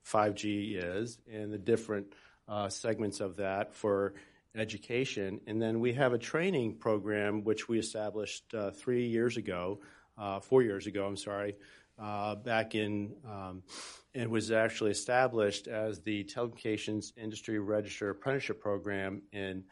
5G 0.07 0.83
is 0.83 1.19
and 1.31 1.53
the 1.53 1.59
different 1.59 2.07
uh, 2.49 2.69
segments 2.69 3.21
of 3.21 3.37
that 3.37 3.75
for 3.75 4.15
education. 4.57 5.41
And 5.47 5.61
then 5.61 5.81
we 5.81 5.93
have 5.95 6.13
a 6.13 6.19
training 6.19 6.77
program 6.77 7.45
which 7.45 7.69
we 7.69 7.79
established 7.79 8.55
uh, 8.55 8.71
three 8.71 9.07
years 9.07 9.37
ago, 9.37 9.81
uh, 10.19 10.41
four 10.41 10.63
years 10.63 10.87
ago, 10.87 11.07
I'm 11.07 11.17
sorry, 11.17 11.57
uh, 11.99 12.35
back 12.37 12.75
in, 12.75 13.15
um, 13.25 13.63
and 14.15 14.31
was 14.31 14.51
actually 14.51 14.91
established 14.91 15.69
as 15.69 16.01
the 16.01 16.25
Telecommunications 16.25 17.13
Industry 17.17 17.59
Register 17.59 18.11
Apprenticeship 18.11 18.61
Program 18.61 19.23
in 19.33 19.65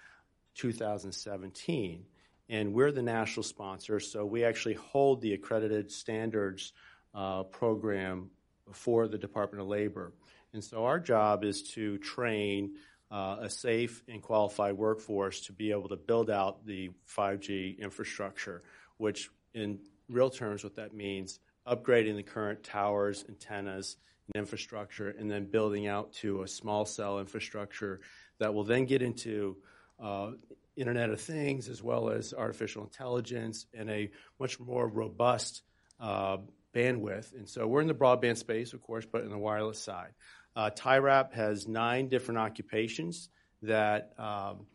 2017. 0.54 2.04
And 2.50 2.74
we're 2.74 2.92
the 2.92 3.02
national 3.02 3.42
sponsor, 3.42 3.98
so 4.00 4.26
we 4.26 4.44
actually 4.44 4.74
hold 4.74 5.22
the 5.22 5.32
accredited 5.32 5.90
standards 5.90 6.72
uh, 7.14 7.44
program 7.44 8.30
for 8.72 9.08
the 9.08 9.18
Department 9.18 9.62
of 9.62 9.68
Labor. 9.68 10.12
And 10.52 10.62
so 10.62 10.84
our 10.84 11.00
job 11.00 11.42
is 11.42 11.62
to 11.72 11.98
train 11.98 12.76
uh, 13.14 13.36
a 13.42 13.48
safe 13.48 14.02
and 14.08 14.20
qualified 14.20 14.76
workforce 14.76 15.42
to 15.42 15.52
be 15.52 15.70
able 15.70 15.88
to 15.88 15.96
build 15.96 16.30
out 16.30 16.66
the 16.66 16.90
5G 17.16 17.78
infrastructure, 17.78 18.62
which 18.96 19.30
in 19.54 19.78
real 20.08 20.30
terms, 20.30 20.64
what 20.64 20.74
that 20.74 20.92
means, 20.92 21.38
upgrading 21.64 22.16
the 22.16 22.24
current 22.24 22.64
towers, 22.64 23.24
antennas, 23.28 23.96
and 24.26 24.40
infrastructure, 24.40 25.10
and 25.10 25.30
then 25.30 25.44
building 25.44 25.86
out 25.86 26.12
to 26.14 26.42
a 26.42 26.48
small 26.48 26.84
cell 26.84 27.20
infrastructure 27.20 28.00
that 28.40 28.52
will 28.52 28.64
then 28.64 28.84
get 28.84 29.00
into 29.00 29.58
uh, 30.02 30.32
Internet 30.74 31.10
of 31.10 31.20
Things 31.20 31.68
as 31.68 31.80
well 31.80 32.10
as 32.10 32.34
artificial 32.34 32.82
intelligence 32.82 33.66
and 33.72 33.88
a 33.90 34.10
much 34.40 34.58
more 34.58 34.88
robust 34.88 35.62
uh, 36.00 36.38
bandwidth. 36.74 37.32
And 37.32 37.48
so 37.48 37.64
we're 37.68 37.80
in 37.80 37.86
the 37.86 37.94
broadband 37.94 38.38
space, 38.38 38.72
of 38.72 38.82
course, 38.82 39.06
but 39.06 39.22
in 39.22 39.30
the 39.30 39.38
wireless 39.38 39.78
side. 39.78 40.14
Uh, 40.56 40.70
TIRAP 40.70 41.32
has 41.32 41.66
nine 41.66 42.08
different 42.08 42.38
occupations 42.38 43.28
that 43.62 44.12
um, 44.18 44.66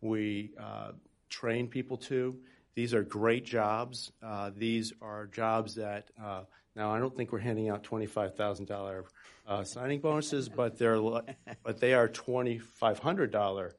we 0.00 0.50
uh, 0.58 0.92
train 1.28 1.68
people 1.68 1.96
to. 1.96 2.36
These 2.74 2.94
are 2.94 3.02
great 3.02 3.44
jobs. 3.44 4.12
Uh, 4.22 4.50
these 4.56 4.92
are 5.00 5.26
jobs 5.26 5.74
that 5.76 6.10
uh, 6.22 6.42
now 6.76 6.92
I 6.92 6.98
don't 6.98 7.16
think 7.16 7.32
we're 7.32 7.38
handing 7.38 7.68
out 7.68 7.82
twenty-five 7.82 8.36
thousand 8.36 8.66
dollar 8.66 9.04
uh, 9.46 9.64
signing 9.64 10.00
bonuses, 10.00 10.48
but 10.48 10.78
they're 10.78 11.00
but 11.62 11.80
they 11.80 11.94
are 11.94 12.08
twenty-five 12.08 12.98
hundred 12.98 13.30
dollar 13.30 13.74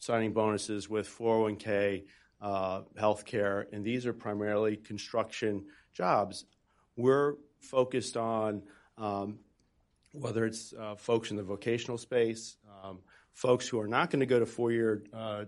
signing 0.00 0.32
bonuses 0.32 0.88
with 0.88 1.06
401k, 1.06 2.04
uh, 2.40 2.80
health 2.96 3.24
care, 3.26 3.68
and 3.70 3.84
these 3.84 4.06
are 4.06 4.14
primarily 4.14 4.76
construction 4.76 5.64
jobs. 5.92 6.46
We're 6.96 7.34
focused 7.60 8.16
on 8.16 8.62
um, 8.96 9.38
whether 10.12 10.44
it's 10.44 10.72
uh, 10.72 10.96
folks 10.96 11.30
in 11.30 11.36
the 11.36 11.42
vocational 11.42 11.98
space, 11.98 12.56
um, 12.82 12.98
folks 13.32 13.68
who 13.68 13.80
are 13.80 13.88
not 13.88 14.10
going 14.10 14.20
to 14.20 14.26
go 14.26 14.38
to 14.38 14.46
four-year 14.46 15.04
uh, 15.12 15.44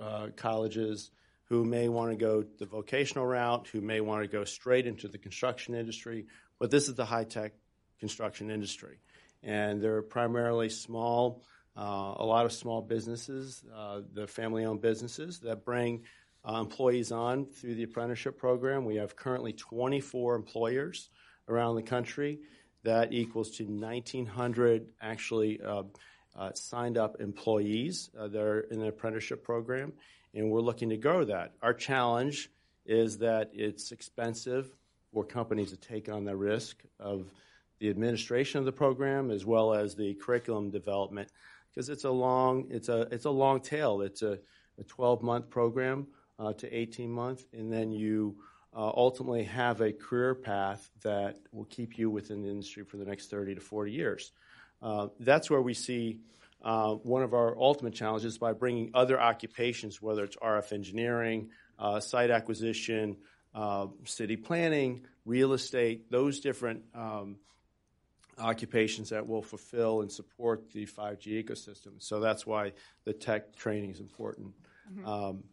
uh, 0.00 0.28
colleges, 0.36 1.10
who 1.44 1.64
may 1.64 1.88
want 1.88 2.10
to 2.10 2.16
go 2.16 2.44
the 2.58 2.66
vocational 2.66 3.24
route, 3.24 3.68
who 3.68 3.80
may 3.80 4.00
want 4.00 4.22
to 4.22 4.28
go 4.28 4.44
straight 4.44 4.86
into 4.86 5.08
the 5.08 5.18
construction 5.18 5.74
industry. 5.74 6.26
But 6.58 6.70
this 6.70 6.88
is 6.88 6.94
the 6.94 7.04
high-tech 7.04 7.52
construction 8.00 8.50
industry, 8.50 8.98
and 9.42 9.80
they're 9.80 10.02
primarily 10.02 10.68
small, 10.68 11.42
uh, 11.76 12.14
a 12.16 12.24
lot 12.24 12.44
of 12.44 12.52
small 12.52 12.82
businesses, 12.82 13.64
uh, 13.74 14.00
the 14.12 14.26
family-owned 14.26 14.80
businesses 14.80 15.40
that 15.40 15.64
bring 15.64 16.02
uh, 16.48 16.60
employees 16.60 17.12
on 17.12 17.46
through 17.46 17.74
the 17.74 17.82
apprenticeship 17.84 18.38
program. 18.38 18.84
We 18.84 18.96
have 18.96 19.16
currently 19.16 19.52
24 19.52 20.36
employers 20.36 21.08
around 21.48 21.76
the 21.76 21.82
country 21.82 22.40
that 22.86 23.12
equals 23.12 23.50
to 23.50 23.64
1,900 23.64 24.86
actually 25.00 25.60
uh, 25.60 25.82
uh, 26.36 26.52
signed 26.54 26.96
up 26.96 27.20
employees 27.20 28.10
uh, 28.18 28.28
that 28.28 28.40
are 28.40 28.60
in 28.60 28.78
the 28.78 28.88
apprenticeship 28.88 29.42
program, 29.42 29.92
and 30.34 30.50
we're 30.50 30.60
looking 30.60 30.88
to 30.90 30.96
grow 30.96 31.24
that. 31.24 31.52
Our 31.62 31.74
challenge 31.74 32.48
is 32.84 33.18
that 33.18 33.50
it's 33.52 33.92
expensive 33.92 34.70
for 35.12 35.24
companies 35.24 35.70
to 35.70 35.76
take 35.76 36.08
on 36.08 36.24
the 36.24 36.36
risk 36.36 36.82
of 37.00 37.26
the 37.80 37.90
administration 37.90 38.60
of 38.60 38.64
the 38.64 38.72
program 38.72 39.30
as 39.30 39.44
well 39.44 39.74
as 39.74 39.94
the 39.94 40.14
curriculum 40.14 40.70
development 40.70 41.28
because 41.76 41.88
it's 41.90 42.04
a 42.04 42.10
long 42.10 42.66
it's 42.70 42.88
a 42.88 43.02
it's 43.10 43.26
a 43.26 43.30
long 43.30 43.60
tail. 43.60 44.00
It's 44.00 44.22
a, 44.22 44.38
a 44.78 44.84
12 44.84 45.22
month 45.22 45.50
program 45.50 46.06
uh, 46.38 46.52
to 46.54 46.72
18 46.74 47.10
month, 47.10 47.44
and 47.52 47.70
then 47.70 47.92
you 47.92 48.36
uh, 48.76 48.92
ultimately 48.94 49.44
have 49.44 49.80
a 49.80 49.92
career 49.92 50.34
path 50.34 50.90
that 51.02 51.38
will 51.50 51.64
keep 51.64 51.98
you 51.98 52.10
within 52.10 52.42
the 52.42 52.50
industry 52.50 52.84
for 52.84 52.98
the 52.98 53.06
next 53.06 53.30
30 53.30 53.54
to 53.54 53.60
40 53.60 53.90
years. 53.90 54.32
Uh, 54.82 55.08
that's 55.18 55.48
where 55.48 55.62
we 55.62 55.72
see 55.72 56.20
uh, 56.62 56.92
one 56.92 57.22
of 57.22 57.32
our 57.32 57.58
ultimate 57.58 57.94
challenges 57.94 58.36
by 58.36 58.52
bringing 58.52 58.90
other 58.92 59.18
occupations, 59.18 60.02
whether 60.02 60.24
it's 60.24 60.36
RF 60.36 60.72
engineering, 60.72 61.48
uh, 61.78 62.00
site 62.00 62.30
acquisition, 62.30 63.16
uh, 63.54 63.86
city 64.04 64.36
planning, 64.36 65.06
real 65.24 65.54
estate, 65.54 66.10
those 66.10 66.40
different 66.40 66.82
um, 66.94 67.36
occupations 68.38 69.08
that 69.08 69.26
will 69.26 69.42
fulfill 69.42 70.02
and 70.02 70.12
support 70.12 70.70
the 70.72 70.84
5G 70.84 71.42
ecosystem. 71.42 71.92
So 71.98 72.20
that's 72.20 72.46
why 72.46 72.72
the 73.04 73.14
tech 73.14 73.56
training 73.56 73.92
is 73.92 74.00
important. 74.00 74.52
Mm-hmm. 74.92 75.08
Um, 75.08 75.44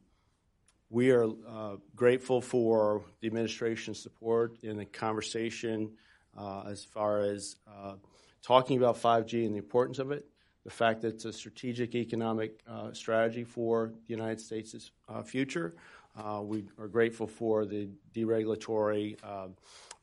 we 0.93 1.09
are 1.09 1.25
uh, 1.25 1.75
grateful 1.95 2.39
for 2.39 3.01
the 3.19 3.25
administration's 3.25 3.99
support 3.99 4.55
in 4.61 4.77
the 4.77 4.85
conversation 4.85 5.89
uh, 6.37 6.61
as 6.67 6.85
far 6.85 7.21
as 7.21 7.55
uh, 7.67 7.95
talking 8.43 8.77
about 8.77 8.95
5G 8.95 9.43
and 9.43 9.55
the 9.55 9.57
importance 9.57 9.97
of 9.97 10.11
it, 10.11 10.27
the 10.63 10.69
fact 10.69 11.01
that 11.01 11.15
it's 11.15 11.25
a 11.25 11.33
strategic 11.33 11.95
economic 11.95 12.59
uh, 12.67 12.93
strategy 12.93 13.43
for 13.43 13.91
the 14.07 14.13
United 14.13 14.39
States' 14.39 14.91
uh, 15.09 15.23
future. 15.23 15.73
Uh, 16.15 16.41
we 16.43 16.63
are 16.77 16.87
grateful 16.87 17.25
for 17.25 17.65
the 17.65 17.89
deregulatory 18.13 19.17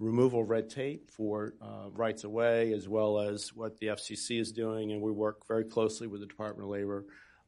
removal 0.00 0.40
of 0.42 0.50
red 0.50 0.68
tape 0.68 1.08
for 1.08 1.54
rights 1.94 2.24
of 2.24 2.32
way, 2.32 2.72
as 2.72 2.88
well 2.88 3.20
as 3.20 3.54
what 3.54 3.78
the 3.78 3.86
FCC 3.86 4.40
is 4.40 4.50
doing, 4.50 4.90
and 4.90 5.00
we 5.00 5.12
work 5.12 5.46
very 5.46 5.64
closely 5.64 6.08
with 6.08 6.20
the 6.20 6.26
Department 6.26 6.64
of 6.64 6.70
Labor 6.72 7.04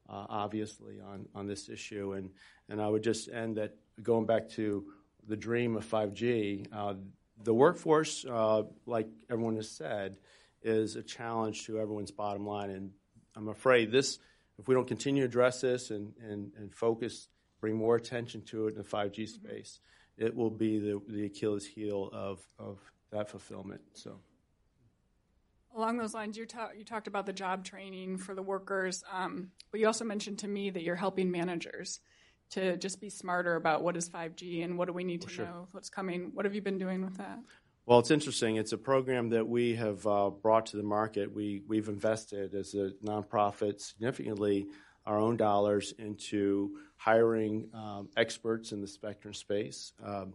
uh, 0.09 0.27
obviously, 0.29 1.01
on, 1.01 1.27
on 1.35 1.47
this 1.47 1.69
issue. 1.69 2.13
And, 2.13 2.31
and 2.73 2.81
I 2.81 2.89
would 2.89 3.05
just 3.05 3.29
end 3.29 3.59
that 3.59 3.75
going 4.03 4.25
back 4.25 4.49
to 4.53 4.87
the 5.29 5.37
dream 5.37 5.77
of 5.77 5.85
5G, 5.85 6.69
uh, 6.73 6.95
the 7.45 7.53
workforce, 7.53 8.25
uh, 8.25 8.63
like 8.87 9.09
everyone 9.31 9.57
has 9.57 9.71
said, 9.71 10.17
is 10.63 10.97
a 10.97 11.03
challenge 11.03 11.67
to 11.67 11.79
everyone's 11.79 12.11
bottom 12.11 12.47
line. 12.47 12.71
And 12.71 12.93
I'm 13.37 13.49
afraid 13.49 13.93
this, 13.93 14.19
if 14.59 14.69
we 14.69 14.75
don't 14.75 14.89
continue 14.89 15.23
to 15.23 15.29
address 15.29 15.61
this 15.61 15.91
and, 15.91 16.15
and, 16.23 16.51
and 16.57 16.75
focus, 16.75 17.29
bring 17.61 17.77
more 17.77 17.95
attention 17.95 18.41
to 18.47 18.69
it 18.69 18.71
in 18.71 18.79
the 18.79 18.89
5G 18.89 19.29
space, 19.29 19.79
it 20.17 20.35
will 20.35 20.51
be 20.51 20.79
the, 20.79 21.01
the 21.07 21.27
Achilles 21.27 21.67
heel 21.67 22.09
of, 22.11 22.41
of 22.59 22.79
that 23.11 23.29
fulfillment. 23.29 23.83
So. 23.93 24.19
Along 25.77 25.99
those 25.99 26.15
lines, 26.15 26.39
you, 26.39 26.47
ta- 26.47 26.71
you 26.77 26.85
talked 26.85 27.07
about 27.07 27.27
the 27.27 27.35
job 27.35 27.65
training 27.65 28.17
for 28.17 28.35
the 28.35 28.43
workers, 28.43 29.05
um, 29.13 29.51
but 29.71 29.79
you 29.79 29.87
also 29.87 30.07
mentioned 30.07 30.39
to 30.39 30.49
me 30.49 30.71
that 30.71 30.83
you're 30.83 30.97
helping 30.97 31.31
managers 31.31 32.01
to 32.53 32.77
just 32.77 33.01
be 33.01 33.11
smarter 33.11 33.57
about 33.57 33.83
what 33.83 33.97
is 33.97 34.09
5G 34.09 34.65
and 34.65 34.79
what 34.79 34.87
do 34.87 34.93
we 34.93 35.05
need 35.05 35.23
to 35.23 35.29
sure. 35.29 35.47
know, 35.47 35.69
what's 35.73 35.89
coming. 35.89 36.31
What 36.35 36.45
have 36.45 36.55
you 36.55 36.63
been 36.63 36.79
doing 36.79 37.03
with 37.03 37.17
that? 37.17 37.39
Well, 37.87 37.99
it's 37.99 38.11
interesting. 38.11 38.57
It's 38.57 38.73
a 38.73 38.79
program 38.79 39.31
that 39.31 39.49
we 39.49 39.75
have 39.75 40.07
uh, 40.07 40.31
brought 40.31 40.67
to 40.67 40.77
the 40.77 40.83
market. 40.83 41.35
We, 41.35 41.63
we've 41.67 41.89
invested 41.89 42.55
as 42.55 42.75
a 42.75 42.93
nonprofit 43.05 43.81
significantly 43.81 44.67
our 45.05 45.19
own 45.19 45.37
dollars 45.37 45.93
into 45.99 46.77
hiring 46.97 47.69
um, 47.75 48.09
experts 48.17 48.71
in 48.71 48.81
the 48.81 48.87
spectrum 48.87 49.35
space. 49.35 49.93
Um, 50.05 50.35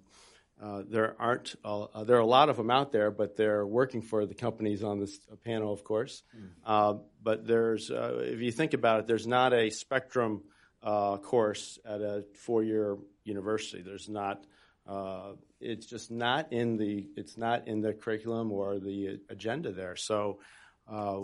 uh, 0.62 0.82
there 0.90 1.16
aren't 1.20 1.56
uh, 1.64 2.04
there 2.04 2.18
are 2.18 2.22
a 2.22 2.26
lot 2.26 2.50
of 2.50 2.58
them 2.58 2.72
out 2.72 2.92
there, 2.92 3.12
but 3.12 3.38
they're 3.38 3.66
working 3.66 4.02
for 4.02 4.26
the 4.26 4.34
companies 4.34 4.84
on 4.84 5.00
this 5.00 5.20
panel, 5.46 5.72
of 5.72 5.84
course. 5.84 6.24
Mm. 6.66 7.02
but 7.24 7.46
there's, 7.46 7.92
uh, 7.92 8.20
if 8.24 8.42
you 8.42 8.52
think 8.52 8.74
about 8.74 9.02
it, 9.02 9.08
there's 9.08 9.28
not 9.28 9.54
a 9.54 9.70
spectrum 9.70 10.42
uh, 10.84 11.18
course 11.18 11.80
at 11.86 12.02
a 12.02 12.24
four-year 12.34 12.98
university. 13.24 13.82
There's 13.82 14.10
not. 14.10 14.46
Uh, 14.88 15.34
it's 15.60 15.86
just 15.86 16.12
not 16.12 16.54
in 16.54 16.78
the 16.78 17.08
it's 17.18 17.38
not 17.38 17.68
in 17.68 17.82
the 17.82 17.94
curriculum 17.94 18.52
or 18.52 18.80
the 18.80 19.20
agenda 19.30 19.72
there. 19.72 19.96
So 19.96 20.40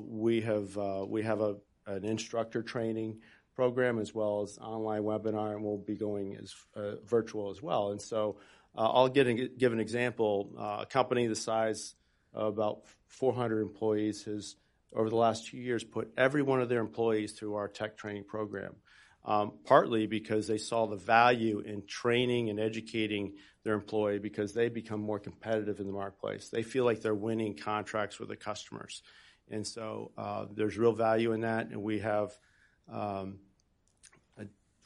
we 0.05 0.41
have 0.41 0.75
we 1.07 1.23
have 1.23 1.41
a 1.41 1.55
an 1.85 2.03
instructor 2.03 2.61
training 2.61 3.19
program 3.55 3.99
as 3.99 4.13
well 4.13 4.41
as 4.41 4.57
online 4.57 5.03
webinar, 5.03 5.53
and 5.53 5.63
we'll 5.63 5.77
be 5.77 5.95
going 5.95 6.35
as 6.35 6.53
virtual 7.05 7.51
as 7.51 7.61
well. 7.61 7.91
And 7.91 8.01
so 8.01 8.37
uh, 8.75 8.89
I'll 8.89 9.09
give 9.09 9.27
an 9.27 9.79
example. 9.79 10.51
Uh, 10.57 10.79
a 10.81 10.85
company 10.85 11.27
the 11.27 11.35
size 11.35 11.95
of 12.33 12.53
about 12.53 12.81
400 13.07 13.61
employees 13.61 14.23
has, 14.23 14.55
over 14.95 15.09
the 15.09 15.15
last 15.15 15.47
two 15.47 15.57
years, 15.57 15.83
put 15.83 16.11
every 16.17 16.41
one 16.41 16.61
of 16.61 16.69
their 16.69 16.81
employees 16.81 17.33
through 17.33 17.55
our 17.55 17.67
tech 17.67 17.97
training 17.97 18.23
program, 18.23 18.75
um, 19.25 19.53
partly 19.65 20.07
because 20.07 20.47
they 20.47 20.57
saw 20.57 20.85
the 20.85 20.97
value 20.97 21.59
in 21.59 21.85
training 21.85 22.49
and 22.49 22.59
educating 22.59 23.33
their 23.63 23.73
employee 23.73 24.19
because 24.19 24.53
they 24.53 24.69
become 24.69 24.99
more 24.99 25.19
competitive 25.19 25.79
in 25.79 25.87
the 25.87 25.93
marketplace. 25.93 26.49
They 26.49 26.63
feel 26.63 26.83
like 26.83 27.01
they're 27.01 27.15
winning 27.15 27.55
contracts 27.55 28.19
with 28.19 28.29
the 28.29 28.35
customers. 28.35 29.01
And 29.49 29.65
so 29.65 30.11
uh, 30.17 30.45
there's 30.53 30.77
real 30.77 30.93
value 30.93 31.31
in 31.31 31.41
that. 31.41 31.67
And 31.67 31.81
we 31.81 31.99
have 31.99 32.37
um, 32.91 33.39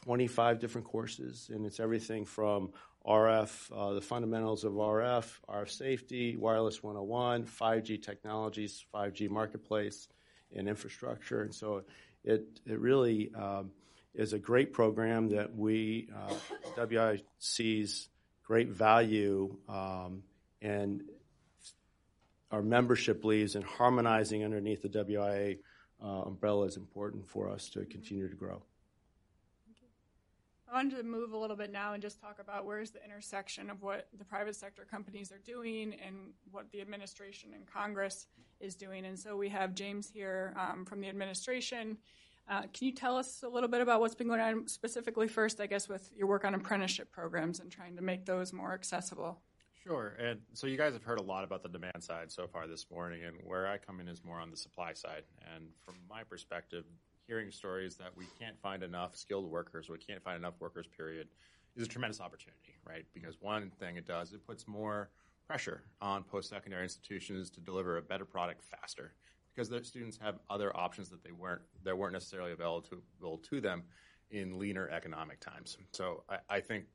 25 0.04 0.60
different 0.60 0.88
courses, 0.88 1.50
and 1.54 1.66
it's 1.66 1.80
everything 1.80 2.24
from 2.24 2.70
RF, 3.06 3.72
uh, 3.76 3.94
the 3.94 4.02
fundamentals 4.02 4.64
of 4.64 4.74
RF, 4.74 5.26
RF 5.50 5.70
safety, 5.70 6.38
wireless 6.38 6.84
101, 6.84 7.46
5G 7.46 8.02
technologies, 8.02 8.86
5G 8.94 9.30
marketplace, 9.30 10.08
and 10.56 10.70
infrastructure. 10.70 11.42
And 11.42 11.54
so 11.54 11.84
it, 12.24 12.62
it 12.66 12.80
really 12.80 13.34
um, 13.34 13.72
is 14.18 14.34
a 14.34 14.40
great 14.40 14.74
program 14.74 15.30
that 15.30 15.56
we, 15.56 16.10
uh, 16.14 16.34
WI 16.76 17.22
sees 17.38 18.10
great 18.44 18.70
value 18.70 19.56
um, 19.70 20.24
and 20.62 21.04
our 22.52 22.64
membership 22.64 23.22
believes 23.22 23.56
in 23.56 23.62
harmonizing 23.62 24.44
underneath 24.44 24.82
the 24.82 24.90
WIA 24.90 25.60
uh, 26.04 26.08
umbrella 26.08 26.66
is 26.66 26.78
important 26.78 27.28
for 27.30 27.50
us 27.50 27.70
to 27.70 27.86
continue 27.86 28.28
to 28.28 28.36
grow. 28.36 28.62
I 30.70 30.76
wanted 30.76 30.98
to 30.98 31.04
move 31.04 31.32
a 31.32 31.38
little 31.38 31.56
bit 31.56 31.72
now 31.72 31.94
and 31.94 32.02
just 32.02 32.20
talk 32.20 32.40
about 32.40 32.66
where's 32.66 32.92
the 32.92 33.04
intersection 33.04 33.70
of 33.70 33.82
what 33.82 34.10
the 34.18 34.26
private 34.26 34.56
sector 34.56 34.86
companies 34.90 35.32
are 35.32 35.40
doing 35.46 35.96
and 36.06 36.34
what 36.52 36.70
the 36.72 36.82
administration 36.82 37.52
and 37.54 37.66
Congress 37.66 38.28
is 38.60 38.76
doing. 38.76 39.06
And 39.06 39.18
so 39.18 39.38
we 39.38 39.48
have 39.50 39.76
James 39.76 40.10
here 40.10 40.54
um, 40.60 40.84
from 40.84 41.00
the 41.00 41.08
administration. 41.08 41.98
Uh, 42.50 42.62
can 42.74 42.88
you 42.88 42.94
tell 42.94 43.18
us 43.18 43.44
a 43.44 43.50
little 43.50 43.68
bit 43.68 43.82
about 43.82 44.00
what's 44.00 44.16
been 44.16 44.28
going 44.28 44.40
on 44.40 44.68
specifically 44.68 45.28
first, 45.28 45.60
I 45.60 45.68
guess, 45.68 45.90
with 45.90 46.10
your 46.16 46.28
work 46.28 46.46
on 46.46 46.54
apprenticeship 46.54 47.12
programs 47.12 47.60
and 47.60 47.70
trying 47.70 47.98
to 47.98 48.02
make 48.02 48.26
those 48.26 48.54
more 48.54 48.74
accessible? 48.74 49.42
Sure. 49.84 50.16
And 50.20 50.40
so 50.54 50.68
you 50.68 50.78
guys 50.78 50.94
have 50.94 51.04
heard 51.04 51.20
a 51.20 51.24
lot 51.24 51.44
about 51.44 51.62
the 51.62 51.70
demand 51.70 52.02
side 52.02 52.32
so 52.32 52.48
far 52.48 52.68
this 52.68 52.86
morning, 52.90 53.24
and 53.26 53.38
where 53.44 53.68
I 53.68 53.78
come 53.78 54.00
in 54.00 54.08
is 54.08 54.24
more 54.24 54.40
on 54.40 54.50
the 54.50 54.58
supply 54.58 54.94
side. 54.94 55.24
And 55.54 55.66
from 55.86 55.96
my 56.10 56.24
perspective, 56.24 56.86
hearing 57.26 57.52
stories 57.52 57.96
that 57.98 58.16
we 58.16 58.26
can't 58.40 58.60
find 58.62 58.82
enough 58.82 59.16
skilled 59.16 59.50
workers, 59.50 59.90
we 59.90 59.98
can't 59.98 60.24
find 60.24 60.38
enough 60.38 60.56
workers, 60.60 60.88
period, 60.88 61.28
is 61.76 61.86
a 61.86 61.90
tremendous 61.90 62.22
opportunity, 62.22 62.76
right? 62.86 63.06
Because 63.14 63.36
one 63.42 63.72
thing 63.78 63.98
it 63.98 64.08
does, 64.08 64.34
it 64.34 64.46
puts 64.48 64.68
more 64.68 65.10
pressure 65.46 65.84
on 66.02 66.24
post-secondary 66.24 66.84
institutions 66.84 67.50
to 67.50 67.60
deliver 67.60 67.98
a 67.98 68.02
better 68.02 68.26
product 68.26 68.64
faster 68.64 69.14
because 69.58 69.70
their 69.70 69.84
students 69.84 70.20
have 70.22 70.36
other 70.52 70.76
options 70.78 71.10
that 71.10 71.24
they 71.24 71.32
weren't 71.32 71.62
that 71.84 71.98
weren't 71.98 72.14
necessarily 72.14 72.52
available 72.52 72.88
to, 73.42 73.60
them 73.60 73.84
in 74.30 74.60
leaner 74.60 74.88
economic 74.90 75.40
times. 75.40 75.78
So 75.94 76.24
I, 76.30 76.58
I, 76.58 76.60
think 76.60 76.86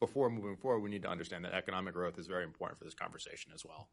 before 0.00 0.28
moving 0.28 0.56
forward, 0.56 0.80
we 0.80 0.90
need 0.90 1.02
to 1.02 1.08
understand 1.08 1.44
that 1.44 1.52
economic 1.52 1.94
growth 1.94 2.18
is 2.18 2.26
very 2.26 2.42
important 2.42 2.78
for 2.78 2.84
this 2.84 2.94
conversation 2.94 3.52
as 3.54 3.64
well. 3.64 3.88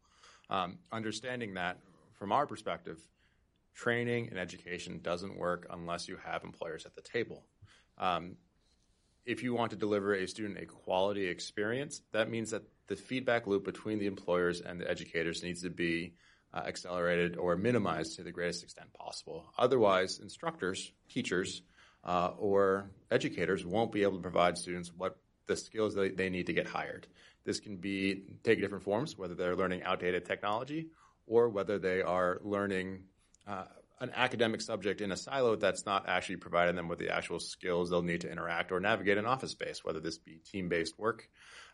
Um, 0.49 0.79
understanding 0.91 1.53
that 1.53 1.77
from 2.13 2.31
our 2.31 2.47
perspective, 2.47 2.97
training 3.75 4.29
and 4.29 4.39
education 4.39 5.01
doesn't 5.03 5.37
work 5.37 5.67
unless 5.69 6.07
you 6.07 6.17
have 6.25 6.43
employers 6.43 6.85
at 6.85 6.95
the 6.95 7.01
table. 7.01 7.43
Um, 7.99 8.37
if 9.25 9.43
you 9.43 9.53
want 9.53 9.71
to 9.71 9.77
deliver 9.77 10.15
a 10.15 10.27
student 10.27 10.57
a 10.57 10.65
quality 10.65 11.27
experience, 11.27 12.01
that 12.13 12.31
means 12.31 12.49
that 12.51 12.63
the 12.87 12.95
feedback 12.95 13.45
loop 13.45 13.65
between 13.65 13.99
the 13.99 14.07
employers 14.07 14.61
and 14.61 14.81
the 14.81 14.89
educators 14.89 15.43
needs 15.43 15.61
to 15.61 15.69
be 15.69 16.13
uh, 16.53 16.61
accelerated 16.65 17.37
or 17.37 17.55
minimized 17.55 18.15
to 18.15 18.23
the 18.23 18.31
greatest 18.31 18.63
extent 18.63 18.91
possible. 18.93 19.45
Otherwise, 19.57 20.19
instructors, 20.21 20.91
teachers, 21.09 21.61
uh, 22.03 22.31
or 22.37 22.89
educators 23.11 23.65
won't 23.65 23.91
be 23.91 24.03
able 24.03 24.17
to 24.17 24.21
provide 24.21 24.57
students 24.57 24.91
what 24.95 25.17
the 25.47 25.55
skills 25.55 25.95
that 25.95 26.15
they 26.15 26.29
need 26.29 26.47
to 26.47 26.53
get 26.53 26.67
hired. 26.67 27.07
This 27.43 27.59
can 27.59 27.77
be 27.77 28.23
take 28.43 28.61
different 28.61 28.83
forms, 28.83 29.17
whether 29.17 29.35
they're 29.35 29.55
learning 29.55 29.83
outdated 29.83 30.25
technology 30.25 30.87
or 31.27 31.49
whether 31.49 31.77
they 31.77 32.01
are 32.01 32.39
learning 32.43 33.03
uh, 33.47 33.65
an 34.01 34.11
academic 34.15 34.61
subject 34.61 35.01
in 35.01 35.11
a 35.11 35.17
silo 35.17 35.55
that's 35.55 35.85
not 35.85 36.07
actually 36.07 36.37
providing 36.37 36.75
them 36.75 36.87
with 36.87 36.99
the 36.99 37.09
actual 37.09 37.39
skills 37.39 37.89
they'll 37.89 38.01
need 38.01 38.21
to 38.21 38.31
interact 38.31 38.71
or 38.71 38.79
navigate 38.79 39.17
an 39.17 39.25
office 39.25 39.51
space, 39.51 39.83
whether 39.83 39.99
this 39.99 40.17
be 40.17 40.39
team-based 40.51 40.97
work 40.97 41.29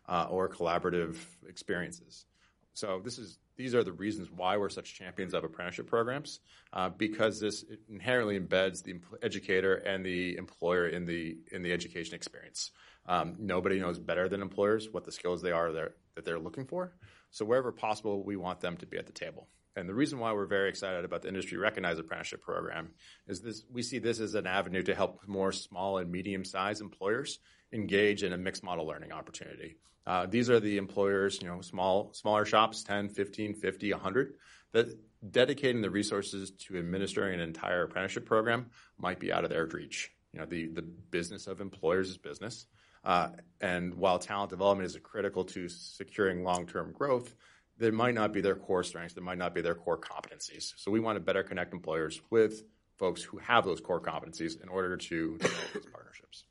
uh, 0.07 0.27
or 0.29 0.49
collaborative 0.49 1.17
experiences. 1.47 2.25
So 2.73 3.01
this 3.03 3.17
is 3.19 3.37
these 3.57 3.73
are 3.73 3.83
the 3.83 3.91
reasons 3.91 4.29
why 4.29 4.57
we're 4.57 4.69
such 4.69 4.95
champions 4.95 5.33
of 5.33 5.43
apprenticeship 5.43 5.87
programs 5.87 6.39
uh, 6.73 6.89
because 6.89 7.39
this 7.39 7.63
inherently 7.89 8.39
embeds 8.39 8.83
the 8.83 8.99
educator 9.21 9.75
and 9.75 10.05
the 10.05 10.37
employer 10.37 10.87
in 10.87 11.05
the 11.05 11.37
in 11.51 11.61
the 11.61 11.71
education 11.71 12.15
experience. 12.15 12.71
Um, 13.07 13.35
nobody 13.39 13.79
knows 13.79 13.99
better 13.99 14.27
than 14.27 14.41
employers 14.41 14.89
what 14.91 15.03
the 15.03 15.11
skills 15.11 15.41
they 15.41 15.51
are 15.51 15.71
that 15.71 16.25
they're 16.25 16.39
looking 16.39 16.65
for. 16.65 16.93
So 17.31 17.45
wherever 17.45 17.71
possible, 17.71 18.23
we 18.23 18.35
want 18.35 18.61
them 18.61 18.77
to 18.77 18.85
be 18.85 18.97
at 18.97 19.05
the 19.05 19.11
table. 19.11 19.47
And 19.75 19.89
the 19.89 19.93
reason 19.93 20.19
why 20.19 20.31
we're 20.31 20.45
very 20.45 20.69
excited 20.69 21.03
about 21.03 21.21
the 21.21 21.27
industry 21.27 21.57
recognized 21.57 21.99
apprenticeship 21.99 22.41
program 22.41 22.91
is 23.27 23.41
this 23.41 23.63
we 23.71 23.83
see 23.83 23.99
this 23.99 24.19
as 24.19 24.33
an 24.35 24.47
avenue 24.47 24.83
to 24.83 24.95
help 24.95 25.27
more 25.27 25.51
small 25.51 25.97
and 25.97 26.11
medium 26.11 26.45
sized 26.45 26.81
employers 26.81 27.39
engage 27.71 28.23
in 28.23 28.33
a 28.33 28.37
mixed 28.37 28.63
model 28.63 28.85
learning 28.85 29.11
opportunity. 29.11 29.75
Uh, 30.07 30.25
these 30.25 30.49
are 30.49 30.59
the 30.59 30.77
employers, 30.77 31.39
you 31.41 31.47
know, 31.47 31.61
small 31.61 32.13
smaller 32.13 32.45
shops, 32.45 32.83
10, 32.83 33.09
15, 33.09 33.55
50, 33.55 33.91
100, 33.91 34.33
that 34.71 34.97
dedicating 35.31 35.81
the 35.81 35.89
resources 35.89 36.51
to 36.51 36.77
administering 36.77 37.33
an 37.33 37.39
entire 37.39 37.83
apprenticeship 37.83 38.25
program 38.25 38.67
might 38.97 39.19
be 39.19 39.31
out 39.31 39.43
of 39.43 39.49
their 39.49 39.65
reach. 39.65 40.11
You 40.33 40.39
know, 40.39 40.45
the, 40.45 40.67
the 40.67 40.81
business 40.81 41.47
of 41.47 41.61
employers 41.61 42.09
is 42.09 42.17
business. 42.17 42.67
Uh, 43.03 43.29
and 43.61 43.95
while 43.95 44.19
talent 44.19 44.49
development 44.49 44.85
is 44.85 44.97
critical 45.01 45.45
to 45.45 45.69
securing 45.69 46.43
long-term 46.43 46.91
growth, 46.91 47.33
that 47.77 47.93
might 47.93 48.13
not 48.13 48.33
be 48.33 48.41
their 48.41 48.55
core 48.55 48.83
strengths, 48.83 49.13
that 49.15 49.21
might 49.21 49.37
not 49.37 49.53
be 49.53 49.61
their 49.61 49.75
core 49.75 49.97
competencies. 49.97 50.73
So 50.77 50.91
we 50.91 50.99
want 50.99 51.17
to 51.17 51.19
better 51.19 51.43
connect 51.43 51.73
employers 51.73 52.21
with 52.29 52.63
folks 52.97 53.21
who 53.21 53.37
have 53.37 53.65
those 53.65 53.81
core 53.81 54.01
competencies 54.01 54.61
in 54.61 54.69
order 54.69 54.95
to 54.95 55.37
develop 55.37 55.73
these 55.73 55.85
partnerships. 55.85 56.45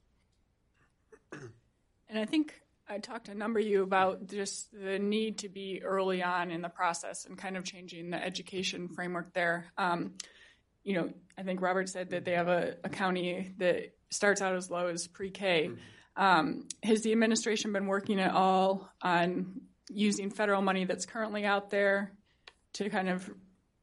And 2.15 2.23
I 2.23 2.27
think 2.27 2.55
I 2.89 2.99
talked 2.99 3.27
to 3.27 3.33
a 3.33 3.35
number 3.35 3.59
of 3.59 3.67
you 3.67 3.83
about 3.83 4.29
just 4.29 4.71
the 4.73 5.01
need 5.01 5.39
to 5.39 5.49
be 5.49 5.83
early 5.83 6.23
on 6.23 6.53
in 6.53 6.63
the 6.63 6.69
process 6.69 7.25
and 7.25 7.37
kind 7.37 7.57
of 7.57 7.65
changing 7.65 8.11
the 8.11 8.25
education 8.25 8.87
framework 8.87 9.33
there. 9.33 9.67
Um, 9.77 10.13
you 10.85 10.95
know, 10.95 11.11
I 11.37 11.43
think 11.43 11.61
Robert 11.61 11.89
said 11.89 12.11
that 12.11 12.25
they 12.25 12.35
have 12.35 12.47
a, 12.47 12.77
a 12.85 12.89
county 12.89 13.53
that 13.59 13.97
starts 14.11 14.41
out 14.41 14.55
as 14.55 14.71
low 14.71 14.87
as 14.87 15.09
pre-K. 15.09 15.71
Um, 16.15 16.69
has 16.85 17.03
the 17.03 17.11
administration 17.11 17.73
been 17.73 17.89
working 17.89 18.21
at 18.21 18.31
all 18.31 18.89
on 19.03 19.63
using 19.89 20.31
federal 20.31 20.63
money 20.63 20.85
that's 20.85 21.07
currently 21.07 21.45
out 21.45 21.71
there 21.71 22.13
to 22.75 22.91
kind 22.91 23.09
of 23.09 23.29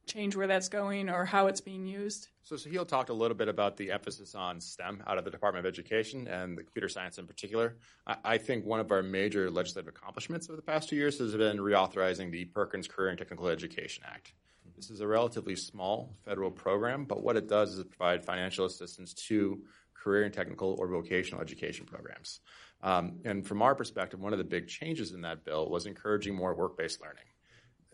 change 0.06 0.36
where 0.36 0.46
that's 0.46 0.68
going 0.68 1.08
or 1.08 1.24
how 1.24 1.46
it's 1.46 1.60
being 1.60 1.86
used? 1.86 2.28
So 2.42 2.56
Sahil 2.56 2.86
talked 2.86 3.08
a 3.08 3.14
little 3.14 3.36
bit 3.36 3.48
about 3.48 3.76
the 3.76 3.92
emphasis 3.92 4.34
on 4.34 4.60
STEM 4.60 5.02
out 5.06 5.18
of 5.18 5.24
the 5.24 5.30
Department 5.30 5.64
of 5.64 5.72
Education 5.72 6.26
and 6.26 6.58
the 6.58 6.62
computer 6.62 6.88
science 6.88 7.18
in 7.18 7.26
particular. 7.26 7.76
I, 8.06 8.16
I 8.24 8.38
think 8.38 8.64
one 8.64 8.80
of 8.80 8.90
our 8.90 9.02
major 9.02 9.50
legislative 9.50 9.88
accomplishments 9.88 10.48
over 10.48 10.56
the 10.56 10.62
past 10.62 10.88
two 10.88 10.96
years 10.96 11.18
has 11.18 11.34
been 11.34 11.58
reauthorizing 11.58 12.30
the 12.30 12.46
Perkins 12.46 12.88
Career 12.88 13.10
and 13.10 13.18
Technical 13.18 13.48
Education 13.48 14.04
Act. 14.06 14.32
This 14.76 14.90
is 14.90 15.00
a 15.00 15.06
relatively 15.06 15.54
small 15.54 16.16
federal 16.24 16.50
program, 16.50 17.04
but 17.04 17.22
what 17.22 17.36
it 17.36 17.48
does 17.48 17.78
is 17.78 17.84
provide 17.84 18.24
financial 18.24 18.64
assistance 18.64 19.14
to 19.14 19.62
career 19.94 20.24
and 20.24 20.34
technical 20.34 20.74
or 20.80 20.88
vocational 20.88 21.40
education 21.40 21.86
programs. 21.86 22.40
Um, 22.82 23.20
and 23.24 23.46
from 23.46 23.62
our 23.62 23.76
perspective, 23.76 24.20
one 24.20 24.32
of 24.32 24.38
the 24.38 24.44
big 24.44 24.66
changes 24.66 25.12
in 25.12 25.20
that 25.20 25.44
bill 25.44 25.70
was 25.70 25.86
encouraging 25.86 26.34
more 26.34 26.54
work-based 26.54 27.00
learning. 27.00 27.24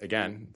Again, 0.01 0.49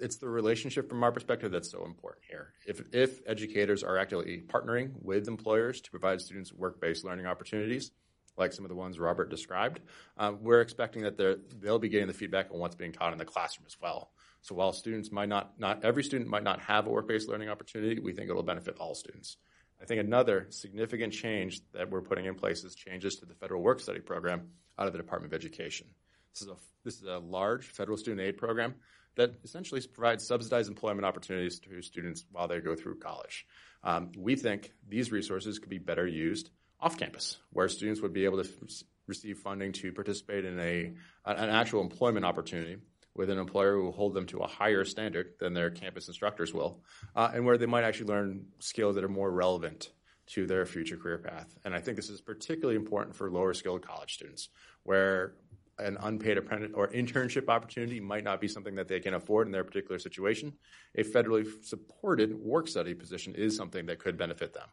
it's 0.00 0.16
the 0.16 0.28
relationship 0.28 0.88
from 0.88 1.02
our 1.02 1.12
perspective 1.12 1.52
that's 1.52 1.70
so 1.70 1.84
important 1.84 2.24
here. 2.28 2.52
If, 2.66 2.82
if 2.92 3.20
educators 3.26 3.82
are 3.82 3.98
actively 3.98 4.42
partnering 4.46 4.92
with 5.00 5.28
employers 5.28 5.80
to 5.82 5.90
provide 5.90 6.20
students 6.20 6.52
work-based 6.52 7.04
learning 7.04 7.26
opportunities, 7.26 7.90
like 8.36 8.52
some 8.52 8.64
of 8.64 8.68
the 8.68 8.74
ones 8.74 8.98
Robert 8.98 9.28
described, 9.28 9.80
um, 10.16 10.38
we're 10.42 10.60
expecting 10.60 11.02
that 11.02 11.18
they'll 11.60 11.78
be 11.78 11.88
getting 11.88 12.06
the 12.06 12.14
feedback 12.14 12.50
on 12.52 12.58
what's 12.58 12.76
being 12.76 12.92
taught 12.92 13.12
in 13.12 13.18
the 13.18 13.24
classroom 13.24 13.66
as 13.66 13.76
well. 13.80 14.10
So 14.40 14.54
while 14.54 14.72
students 14.72 15.12
might 15.12 15.28
not, 15.28 15.58
not 15.58 15.84
every 15.84 16.02
student 16.02 16.30
might 16.30 16.44
not 16.44 16.60
have 16.60 16.86
a 16.86 16.90
work-based 16.90 17.28
learning 17.28 17.50
opportunity, 17.50 18.00
we 18.00 18.12
think 18.12 18.30
it'll 18.30 18.42
benefit 18.42 18.76
all 18.80 18.94
students. 18.94 19.36
I 19.82 19.84
think 19.84 20.00
another 20.00 20.46
significant 20.50 21.12
change 21.12 21.60
that 21.72 21.90
we're 21.90 22.02
putting 22.02 22.26
in 22.26 22.34
place 22.34 22.64
is 22.64 22.74
changes 22.74 23.16
to 23.16 23.26
the 23.26 23.34
federal 23.34 23.62
work 23.62 23.80
study 23.80 24.00
program 24.00 24.48
out 24.78 24.86
of 24.86 24.92
the 24.92 24.98
Department 24.98 25.32
of 25.32 25.38
Education. 25.38 25.86
This 26.32 26.42
is 26.42 26.48
a, 26.48 26.56
this 26.84 26.94
is 27.00 27.06
a 27.06 27.18
large 27.18 27.66
federal 27.66 27.96
student 27.96 28.20
aid 28.20 28.36
program 28.36 28.74
that 29.16 29.34
essentially 29.44 29.80
provides 29.92 30.26
subsidized 30.26 30.68
employment 30.68 31.04
opportunities 31.04 31.58
to 31.60 31.82
students 31.82 32.24
while 32.30 32.48
they 32.48 32.60
go 32.60 32.74
through 32.74 32.98
college. 32.98 33.46
Um, 33.82 34.12
we 34.16 34.36
think 34.36 34.72
these 34.88 35.10
resources 35.10 35.58
could 35.58 35.70
be 35.70 35.78
better 35.78 36.06
used 36.06 36.50
off 36.80 36.96
campus, 36.96 37.38
where 37.52 37.68
students 37.68 38.00
would 38.00 38.12
be 38.12 38.24
able 38.24 38.42
to 38.42 38.48
f- 38.48 38.82
receive 39.06 39.38
funding 39.38 39.72
to 39.72 39.92
participate 39.92 40.44
in 40.44 40.58
a, 40.58 40.92
an 41.26 41.50
actual 41.50 41.82
employment 41.82 42.24
opportunity 42.24 42.76
with 43.14 43.28
an 43.28 43.38
employer 43.38 43.74
who 43.74 43.84
will 43.84 43.92
hold 43.92 44.14
them 44.14 44.26
to 44.26 44.38
a 44.38 44.46
higher 44.46 44.84
standard 44.84 45.32
than 45.40 45.52
their 45.52 45.70
campus 45.70 46.08
instructors 46.08 46.54
will, 46.54 46.80
uh, 47.16 47.30
and 47.34 47.44
where 47.44 47.58
they 47.58 47.66
might 47.66 47.84
actually 47.84 48.06
learn 48.06 48.46
skills 48.60 48.94
that 48.94 49.04
are 49.04 49.08
more 49.08 49.30
relevant 49.30 49.90
to 50.26 50.46
their 50.46 50.64
future 50.64 50.96
career 50.96 51.18
path. 51.18 51.52
And 51.64 51.74
I 51.74 51.80
think 51.80 51.96
this 51.96 52.08
is 52.08 52.20
particularly 52.20 52.76
important 52.76 53.16
for 53.16 53.30
lower 53.30 53.52
skilled 53.52 53.82
college 53.82 54.14
students, 54.14 54.48
where 54.84 55.34
an 55.80 55.96
unpaid 56.00 56.38
apprentice 56.38 56.70
or 56.74 56.88
internship 56.88 57.48
opportunity 57.48 58.00
might 58.00 58.24
not 58.24 58.40
be 58.40 58.48
something 58.48 58.74
that 58.74 58.88
they 58.88 59.00
can 59.00 59.14
afford 59.14 59.46
in 59.46 59.52
their 59.52 59.64
particular 59.64 59.98
situation. 59.98 60.52
A 60.96 61.02
federally 61.02 61.46
supported 61.64 62.38
work 62.38 62.68
study 62.68 62.94
position 62.94 63.34
is 63.34 63.56
something 63.56 63.86
that 63.86 63.98
could 63.98 64.16
benefit 64.16 64.52
them. 64.52 64.68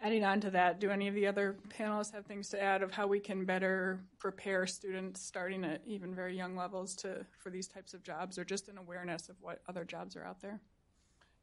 Adding 0.00 0.22
on 0.22 0.40
to 0.42 0.50
that, 0.50 0.78
do 0.78 0.90
any 0.90 1.08
of 1.08 1.14
the 1.14 1.26
other 1.26 1.56
panelists 1.76 2.12
have 2.12 2.24
things 2.24 2.48
to 2.50 2.62
add 2.62 2.82
of 2.82 2.92
how 2.92 3.08
we 3.08 3.18
can 3.18 3.44
better 3.44 4.04
prepare 4.20 4.64
students 4.64 5.20
starting 5.20 5.64
at 5.64 5.82
even 5.84 6.14
very 6.14 6.36
young 6.36 6.56
levels 6.56 6.94
to 6.96 7.26
for 7.40 7.50
these 7.50 7.66
types 7.66 7.94
of 7.94 8.04
jobs 8.04 8.38
or 8.38 8.44
just 8.44 8.68
an 8.68 8.78
awareness 8.78 9.28
of 9.28 9.34
what 9.40 9.60
other 9.68 9.84
jobs 9.84 10.14
are 10.14 10.24
out 10.24 10.40
there? 10.40 10.60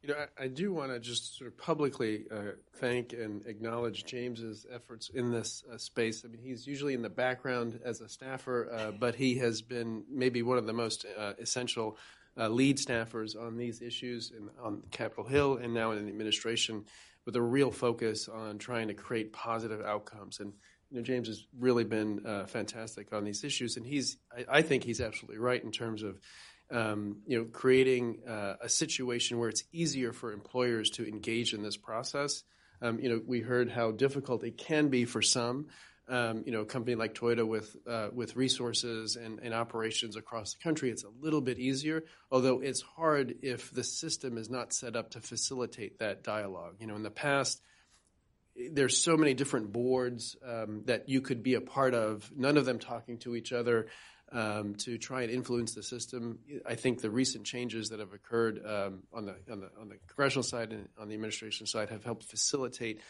You 0.02 0.10
know, 0.10 0.14
I, 0.38 0.44
I 0.44 0.48
do 0.48 0.72
want 0.72 0.92
to 0.92 1.00
just 1.00 1.36
sort 1.36 1.50
of 1.50 1.58
publicly 1.58 2.26
uh, 2.30 2.52
thank 2.76 3.12
and 3.12 3.44
acknowledge 3.46 4.04
James's 4.04 4.66
efforts 4.72 5.08
in 5.08 5.30
this 5.30 5.64
uh, 5.72 5.78
space. 5.78 6.24
I 6.24 6.28
mean, 6.28 6.40
he's 6.42 6.66
usually 6.66 6.94
in 6.94 7.02
the 7.02 7.08
background 7.10 7.80
as 7.84 8.00
a 8.00 8.08
staffer, 8.08 8.70
uh, 8.72 8.90
but 8.98 9.14
he 9.14 9.38
has 9.38 9.62
been 9.62 10.04
maybe 10.10 10.42
one 10.42 10.58
of 10.58 10.66
the 10.66 10.72
most 10.72 11.06
uh, 11.18 11.32
essential 11.38 11.96
uh, 12.38 12.48
lead 12.48 12.76
staffers 12.76 13.40
on 13.40 13.56
these 13.56 13.80
issues 13.80 14.30
in, 14.36 14.50
on 14.62 14.82
Capitol 14.90 15.24
Hill 15.24 15.56
and 15.56 15.72
now 15.72 15.92
in 15.92 16.04
the 16.04 16.10
administration 16.10 16.84
with 17.24 17.34
a 17.36 17.42
real 17.42 17.70
focus 17.70 18.28
on 18.28 18.58
trying 18.58 18.88
to 18.88 18.94
create 18.94 19.32
positive 19.32 19.80
outcomes. 19.80 20.38
And 20.40 20.52
you 20.90 20.98
know, 20.98 21.02
James 21.02 21.28
has 21.28 21.44
really 21.58 21.84
been 21.84 22.24
uh, 22.24 22.46
fantastic 22.46 23.12
on 23.12 23.24
these 23.24 23.42
issues, 23.42 23.76
and 23.76 23.84
he's 23.84 24.18
I, 24.30 24.58
I, 24.58 24.62
think 24.62 24.84
he's 24.84 25.00
absolutely 25.00 25.38
right 25.38 25.62
in 25.62 25.72
terms 25.72 26.04
of 26.04 26.20
um, 26.70 27.18
you 27.26 27.38
know 27.38 27.44
creating 27.44 28.20
uh, 28.28 28.54
a 28.60 28.68
situation 28.68 29.38
where 29.38 29.48
it's 29.48 29.64
easier 29.72 30.12
for 30.12 30.32
employers 30.32 30.90
to 30.90 31.06
engage 31.06 31.54
in 31.54 31.62
this 31.62 31.76
process. 31.76 32.42
Um, 32.82 33.00
you 33.00 33.08
know, 33.08 33.20
we 33.26 33.40
heard 33.40 33.70
how 33.70 33.90
difficult 33.90 34.44
it 34.44 34.58
can 34.58 34.88
be 34.88 35.06
for 35.06 35.22
some 35.22 35.68
um, 36.08 36.44
you 36.46 36.52
know, 36.52 36.60
a 36.60 36.66
company 36.66 36.94
like 36.94 37.14
Toyota 37.14 37.46
with 37.46 37.76
uh, 37.86 38.08
with 38.12 38.36
resources 38.36 39.16
and, 39.16 39.40
and, 39.40 39.52
operations 39.52 40.16
across 40.16 40.54
the 40.54 40.62
country, 40.62 40.90
it's 40.90 41.02
a 41.02 41.10
little 41.20 41.40
bit 41.40 41.58
easier. 41.58 42.04
Although 42.30 42.60
it's 42.60 42.80
hard 42.80 43.36
if 43.42 43.72
the 43.72 43.82
system 43.82 44.38
is 44.38 44.48
not 44.48 44.72
set 44.72 44.94
up 44.94 45.10
to 45.10 45.20
facilitate 45.20 45.98
that 45.98 46.22
dialogue. 46.22 46.76
You 46.78 46.86
know, 46.86 46.94
in 46.94 47.02
the 47.02 47.10
past, 47.10 47.60
there's 48.70 48.96
so 48.96 49.16
many 49.16 49.34
different 49.34 49.72
boards 49.72 50.36
um, 50.46 50.82
that 50.86 51.08
you 51.08 51.20
could 51.20 51.42
be 51.42 51.54
a 51.54 51.60
part 51.60 51.94
of, 51.94 52.30
none 52.36 52.56
of 52.56 52.64
them 52.64 52.78
talking 52.78 53.18
to 53.18 53.34
each 53.34 53.52
other. 53.52 53.88
Um, 54.32 54.74
to 54.78 54.98
try 54.98 55.22
and 55.22 55.30
influence 55.30 55.74
the 55.74 55.84
system, 55.84 56.40
I 56.66 56.74
think 56.74 57.00
the 57.00 57.10
recent 57.10 57.46
changes 57.46 57.90
that 57.90 58.00
have 58.00 58.12
occurred 58.12 58.60
um, 58.66 59.04
on 59.12 59.24
the 59.24 59.36
on 59.48 59.60
the 59.60 59.70
on 59.80 59.88
the 59.88 59.98
congressional 60.08 60.42
side 60.42 60.72
and 60.72 60.88
on 60.98 61.06
the 61.06 61.14
administration 61.14 61.64
side 61.66 61.90
have 61.90 62.02
helped 62.02 62.24
facilitate 62.24 63.00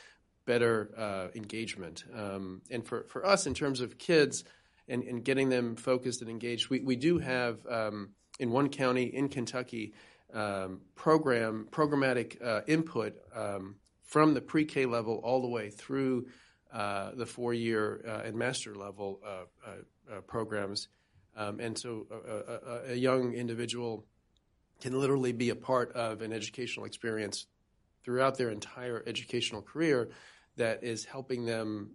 better 0.45 0.91
uh, 0.97 1.29
engagement. 1.35 2.05
Um, 2.15 2.63
and 2.71 2.87
for, 2.87 3.05
for 3.09 3.27
us, 3.27 3.47
in 3.47 3.55
terms 3.55 3.81
of 3.81 3.99
kids 3.99 4.45
and, 4.89 5.03
and 5.05 5.25
getting 5.25 5.49
them 5.49 5.77
focused 5.77 6.21
and 6.23 6.31
engaged, 6.31 6.71
we, 6.71 6.81
we 6.81 6.97
do 6.97 7.19
have 7.19 7.67
um, 7.67 8.11
in 8.39 8.51
one 8.51 8.69
county 8.69 9.05
in 9.05 9.29
Kentucky 9.29 9.93
um, 10.33 10.81
program 10.95 11.67
programmatic 11.71 12.45
uh, 12.45 12.61
input 12.67 13.17
um, 13.35 13.77
from 14.03 14.35
the 14.35 14.41
pre-K 14.41 14.87
level 14.87 15.21
all 15.23 15.41
the 15.41 15.49
way 15.49 15.71
through 15.71 16.27
uh, 16.73 17.13
the 17.15 17.27
four-year 17.27 18.05
uh, 18.07 18.27
and 18.27 18.37
master 18.37 18.75
level 18.75 19.21
uh, 19.25 19.45
uh, 19.67 20.21
programs. 20.23 20.89
Um, 21.37 21.61
and 21.61 21.79
so 21.79 22.07
a, 22.11 22.91
a, 22.91 22.93
a 22.93 22.95
young 22.95 23.35
individual 23.35 24.07
can 24.81 24.99
literally 24.99 25.33
be 25.33 25.51
a 25.51 25.57
part 25.57 25.93
of 25.93 26.23
an 26.23 26.33
educational 26.33 26.87
experience 26.87 27.47
throughout 28.05 28.39
their 28.39 28.51
entire 28.51 29.03
educational 29.07 29.63
career 29.63 30.11
that 30.57 30.85
is 30.85 31.05
helping 31.05 31.45
them 31.45 31.91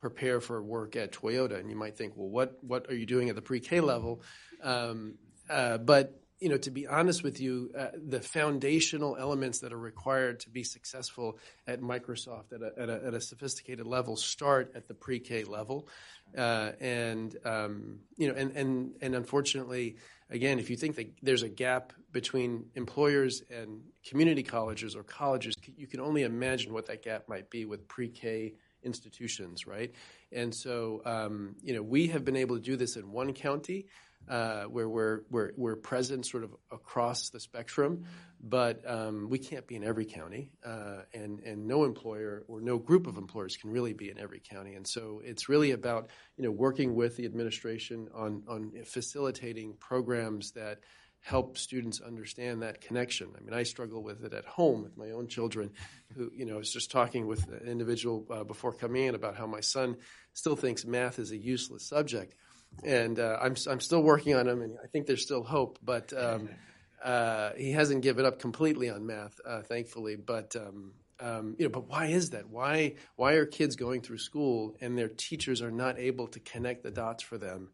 prepare 0.00 0.40
for 0.40 0.62
work 0.62 0.96
at 0.96 1.12
Toyota. 1.12 1.58
And 1.58 1.70
you 1.70 1.76
might 1.76 1.96
think, 1.96 2.14
well, 2.16 2.28
what 2.28 2.62
what 2.62 2.88
are 2.90 2.94
you 2.94 3.06
doing 3.06 3.28
at 3.28 3.34
the 3.34 3.42
pre-K 3.42 3.80
level? 3.80 4.22
Um, 4.62 5.14
uh, 5.50 5.78
but 5.78 6.20
you 6.38 6.50
know, 6.50 6.58
to 6.58 6.70
be 6.70 6.86
honest 6.86 7.22
with 7.22 7.40
you, 7.40 7.70
uh, 7.76 7.88
the 8.08 8.20
foundational 8.20 9.16
elements 9.18 9.60
that 9.60 9.72
are 9.72 9.78
required 9.78 10.40
to 10.40 10.50
be 10.50 10.62
successful 10.62 11.38
at 11.66 11.80
Microsoft 11.80 12.52
at 12.52 12.60
a, 12.60 12.72
at 12.78 12.90
a, 12.90 13.06
at 13.06 13.14
a 13.14 13.20
sophisticated 13.20 13.86
level 13.86 14.16
start 14.16 14.70
at 14.74 14.86
the 14.86 14.92
pre-K 14.92 15.44
level, 15.44 15.88
uh, 16.36 16.72
and 16.80 17.36
um, 17.44 18.00
you 18.16 18.28
know, 18.28 18.34
and 18.34 18.52
and 18.52 18.94
and 19.00 19.14
unfortunately, 19.14 19.96
again, 20.30 20.58
if 20.58 20.70
you 20.70 20.76
think 20.76 20.96
that 20.96 21.12
there's 21.22 21.42
a 21.42 21.48
gap 21.48 21.92
between 22.12 22.66
employers 22.74 23.42
and 23.50 23.82
community 24.08 24.42
colleges 24.42 24.96
or 24.96 25.02
colleges, 25.02 25.54
you 25.76 25.86
can 25.86 26.00
only 26.00 26.22
imagine 26.22 26.72
what 26.72 26.86
that 26.86 27.02
gap 27.02 27.28
might 27.28 27.50
be 27.50 27.64
with 27.64 27.86
pre-K 27.88 28.54
institutions, 28.82 29.66
right? 29.66 29.92
And 30.32 30.54
so, 30.54 31.02
um, 31.04 31.56
you 31.62 31.74
know, 31.74 31.82
we 31.82 32.06
have 32.08 32.24
been 32.24 32.36
able 32.36 32.56
to 32.56 32.62
do 32.62 32.76
this 32.76 32.96
in 32.96 33.10
one 33.10 33.32
county 33.32 33.86
uh, 34.28 34.64
where 34.64 34.88
we're, 34.88 35.20
we're, 35.30 35.52
we're 35.56 35.76
present 35.76 36.26
sort 36.26 36.44
of 36.44 36.54
across 36.70 37.30
the 37.30 37.40
spectrum, 37.40 38.04
but 38.40 38.82
um, 38.86 39.28
we 39.28 39.38
can't 39.38 39.66
be 39.66 39.76
in 39.76 39.84
every 39.84 40.04
county, 40.04 40.50
uh, 40.64 41.02
and, 41.14 41.40
and 41.40 41.66
no 41.66 41.84
employer 41.84 42.44
or 42.48 42.60
no 42.60 42.78
group 42.78 43.06
of 43.06 43.16
employers 43.16 43.56
can 43.56 43.70
really 43.70 43.92
be 43.92 44.10
in 44.10 44.18
every 44.18 44.40
county. 44.40 44.74
And 44.74 44.86
so 44.86 45.20
it's 45.24 45.48
really 45.48 45.72
about, 45.72 46.10
you 46.36 46.44
know, 46.44 46.50
working 46.50 46.94
with 46.94 47.16
the 47.16 47.24
administration 47.24 48.08
on, 48.14 48.42
on 48.48 48.72
facilitating 48.84 49.74
programs 49.78 50.52
that– 50.52 50.80
help 51.26 51.58
students 51.58 52.00
understand 52.00 52.62
that 52.62 52.80
connection. 52.80 53.28
I 53.36 53.42
mean, 53.42 53.52
I 53.52 53.64
struggle 53.64 54.00
with 54.00 54.24
it 54.24 54.32
at 54.32 54.44
home 54.44 54.84
with 54.84 54.96
my 54.96 55.10
own 55.10 55.26
children. 55.26 55.72
Who, 56.14 56.30
you 56.32 56.46
know, 56.46 56.54
I 56.54 56.58
was 56.58 56.72
just 56.72 56.92
talking 56.92 57.26
with 57.26 57.48
an 57.48 57.66
individual 57.66 58.24
uh, 58.30 58.44
before 58.44 58.72
coming 58.72 59.06
in 59.06 59.16
about 59.16 59.36
how 59.36 59.46
my 59.46 59.58
son 59.60 59.96
still 60.34 60.54
thinks 60.54 60.84
math 60.84 61.18
is 61.18 61.32
a 61.32 61.36
useless 61.36 61.84
subject, 61.88 62.36
and 62.84 63.18
uh, 63.18 63.38
I'm 63.40 63.56
I'm 63.68 63.80
still 63.80 64.02
working 64.02 64.34
on 64.34 64.48
him, 64.48 64.62
and 64.62 64.76
I 64.82 64.86
think 64.86 65.06
there's 65.06 65.22
still 65.22 65.42
hope, 65.42 65.78
but. 65.82 66.12
Um, 66.16 66.48
uh, 67.04 67.52
he 67.56 67.72
hasn't 67.72 68.02
given 68.02 68.24
up 68.24 68.40
completely 68.40 68.90
on 68.90 69.06
math, 69.06 69.38
uh, 69.46 69.62
thankfully. 69.62 70.16
But 70.16 70.56
um, 70.56 70.92
um, 71.20 71.56
you 71.58 71.66
know, 71.66 71.70
but 71.70 71.88
why 71.88 72.06
is 72.06 72.30
that? 72.30 72.48
Why 72.48 72.94
why 73.16 73.34
are 73.34 73.46
kids 73.46 73.76
going 73.76 74.00
through 74.02 74.18
school 74.18 74.76
and 74.80 74.98
their 74.98 75.08
teachers 75.08 75.62
are 75.62 75.70
not 75.70 75.98
able 75.98 76.26
to 76.28 76.40
connect 76.40 76.82
the 76.82 76.90
dots 76.90 77.22
for 77.22 77.38
them 77.38 77.70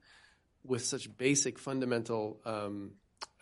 with 0.64 0.84
such 0.84 1.16
basic 1.16 1.58
fundamental 1.58 2.40
um, 2.44 2.92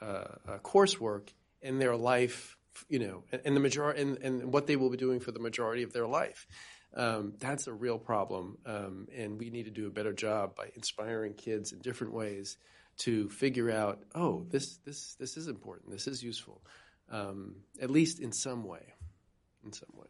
uh, 0.01 0.25
uh, 0.49 0.59
coursework 0.63 1.29
in 1.61 1.79
their 1.79 1.97
life, 1.97 2.57
you 2.89 2.99
know, 2.99 3.25
and, 3.45 3.55
the 3.55 3.61
majority 3.61 4.01
and, 4.01 4.19
and 4.19 4.53
what 4.53 4.67
they 4.67 4.77
will 4.77 4.91
be 4.91 4.97
doing 4.97 5.21
for 5.21 5.33
the 5.33 5.41
majority 5.41 5.83
of 5.83 5.93
their 5.93 6.07
life. 6.07 6.47
Um, 6.95 7.35
that's 7.39 7.67
a 7.69 7.73
real 7.73 7.99
problem, 7.99 8.59
um, 8.67 9.07
and 9.17 9.39
we 9.39 9.51
need 9.51 9.67
to 9.67 9.71
do 9.71 9.87
a 9.87 9.91
better 9.91 10.13
job 10.13 10.57
by 10.57 10.71
inspiring 10.75 11.35
kids 11.35 11.73
in 11.73 11.79
different 11.79 12.13
ways 12.13 12.57
to 12.99 13.29
figure 13.29 13.71
out, 13.71 14.03
oh, 14.15 14.45
this 14.51 14.79
this 14.85 15.15
this 15.15 15.37
is 15.37 15.47
important, 15.47 15.93
this 15.93 16.09
is 16.09 16.23
useful, 16.23 16.61
um, 17.11 17.57
at 17.81 17.91
least 17.91 18.19
in 18.19 18.33
some 18.33 18.65
way, 18.65 18.83
in 19.65 19.73
some 19.73 19.91
way. 19.95 20.09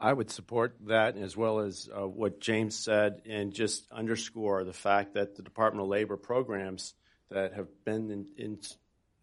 I 0.00 0.12
would 0.12 0.30
support 0.30 0.76
that 0.86 1.16
as 1.16 1.36
well 1.36 1.60
as 1.60 1.88
uh, 1.96 2.08
what 2.08 2.40
James 2.40 2.76
said, 2.76 3.22
and 3.28 3.52
just 3.52 3.90
underscore 3.92 4.64
the 4.64 4.72
fact 4.72 5.14
that 5.14 5.36
the 5.36 5.42
Department 5.42 5.82
of 5.82 5.88
Labor 5.88 6.16
programs 6.16 6.94
that 7.30 7.54
have 7.54 7.68
been 7.84 8.10
in, 8.10 8.26
in 8.36 8.58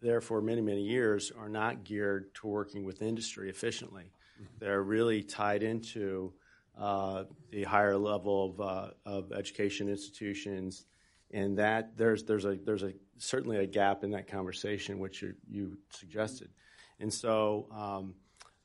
there 0.00 0.20
for 0.20 0.40
many, 0.40 0.60
many 0.60 0.82
years 0.82 1.32
are 1.38 1.48
not 1.48 1.84
geared 1.84 2.34
to 2.36 2.46
working 2.46 2.84
with 2.84 3.02
industry 3.02 3.50
efficiently. 3.50 4.12
Mm-hmm. 4.40 4.54
They're 4.58 4.82
really 4.82 5.22
tied 5.22 5.62
into 5.62 6.32
the 7.50 7.64
higher 7.64 7.96
level 7.96 8.50
of, 8.50 8.60
uh, 8.60 8.90
of 9.06 9.32
education 9.32 9.88
institutions, 9.88 10.86
and 11.30 11.58
that 11.58 11.96
there's 11.96 12.24
there's 12.24 12.44
a 12.44 12.56
there's 12.64 12.82
a 12.82 12.92
certainly 13.18 13.58
a 13.58 13.66
gap 13.66 14.04
in 14.04 14.10
that 14.10 14.26
conversation 14.26 14.98
which 14.98 15.22
you, 15.22 15.34
you 15.48 15.78
suggested, 15.90 16.48
and 16.98 17.12
so 17.12 17.66
um, 17.70 18.14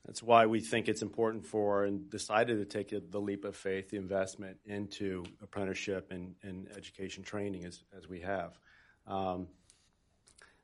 That's 0.06 0.22
why 0.22 0.46
we 0.46 0.60
think 0.60 0.88
it's 0.88 1.02
important 1.02 1.46
for 1.46 1.84
and 1.84 2.08
decided 2.10 2.58
to 2.58 2.64
take 2.64 2.92
a, 2.92 3.00
the 3.00 3.20
leap 3.20 3.44
of 3.44 3.54
faith, 3.54 3.90
the 3.90 3.96
investment 3.96 4.56
into 4.64 5.24
apprenticeship 5.42 6.10
and, 6.10 6.34
and 6.42 6.68
education 6.76 7.22
training 7.22 7.64
as, 7.64 7.84
as 7.96 8.08
we 8.08 8.20
have. 8.20 8.58
Um, 9.06 9.48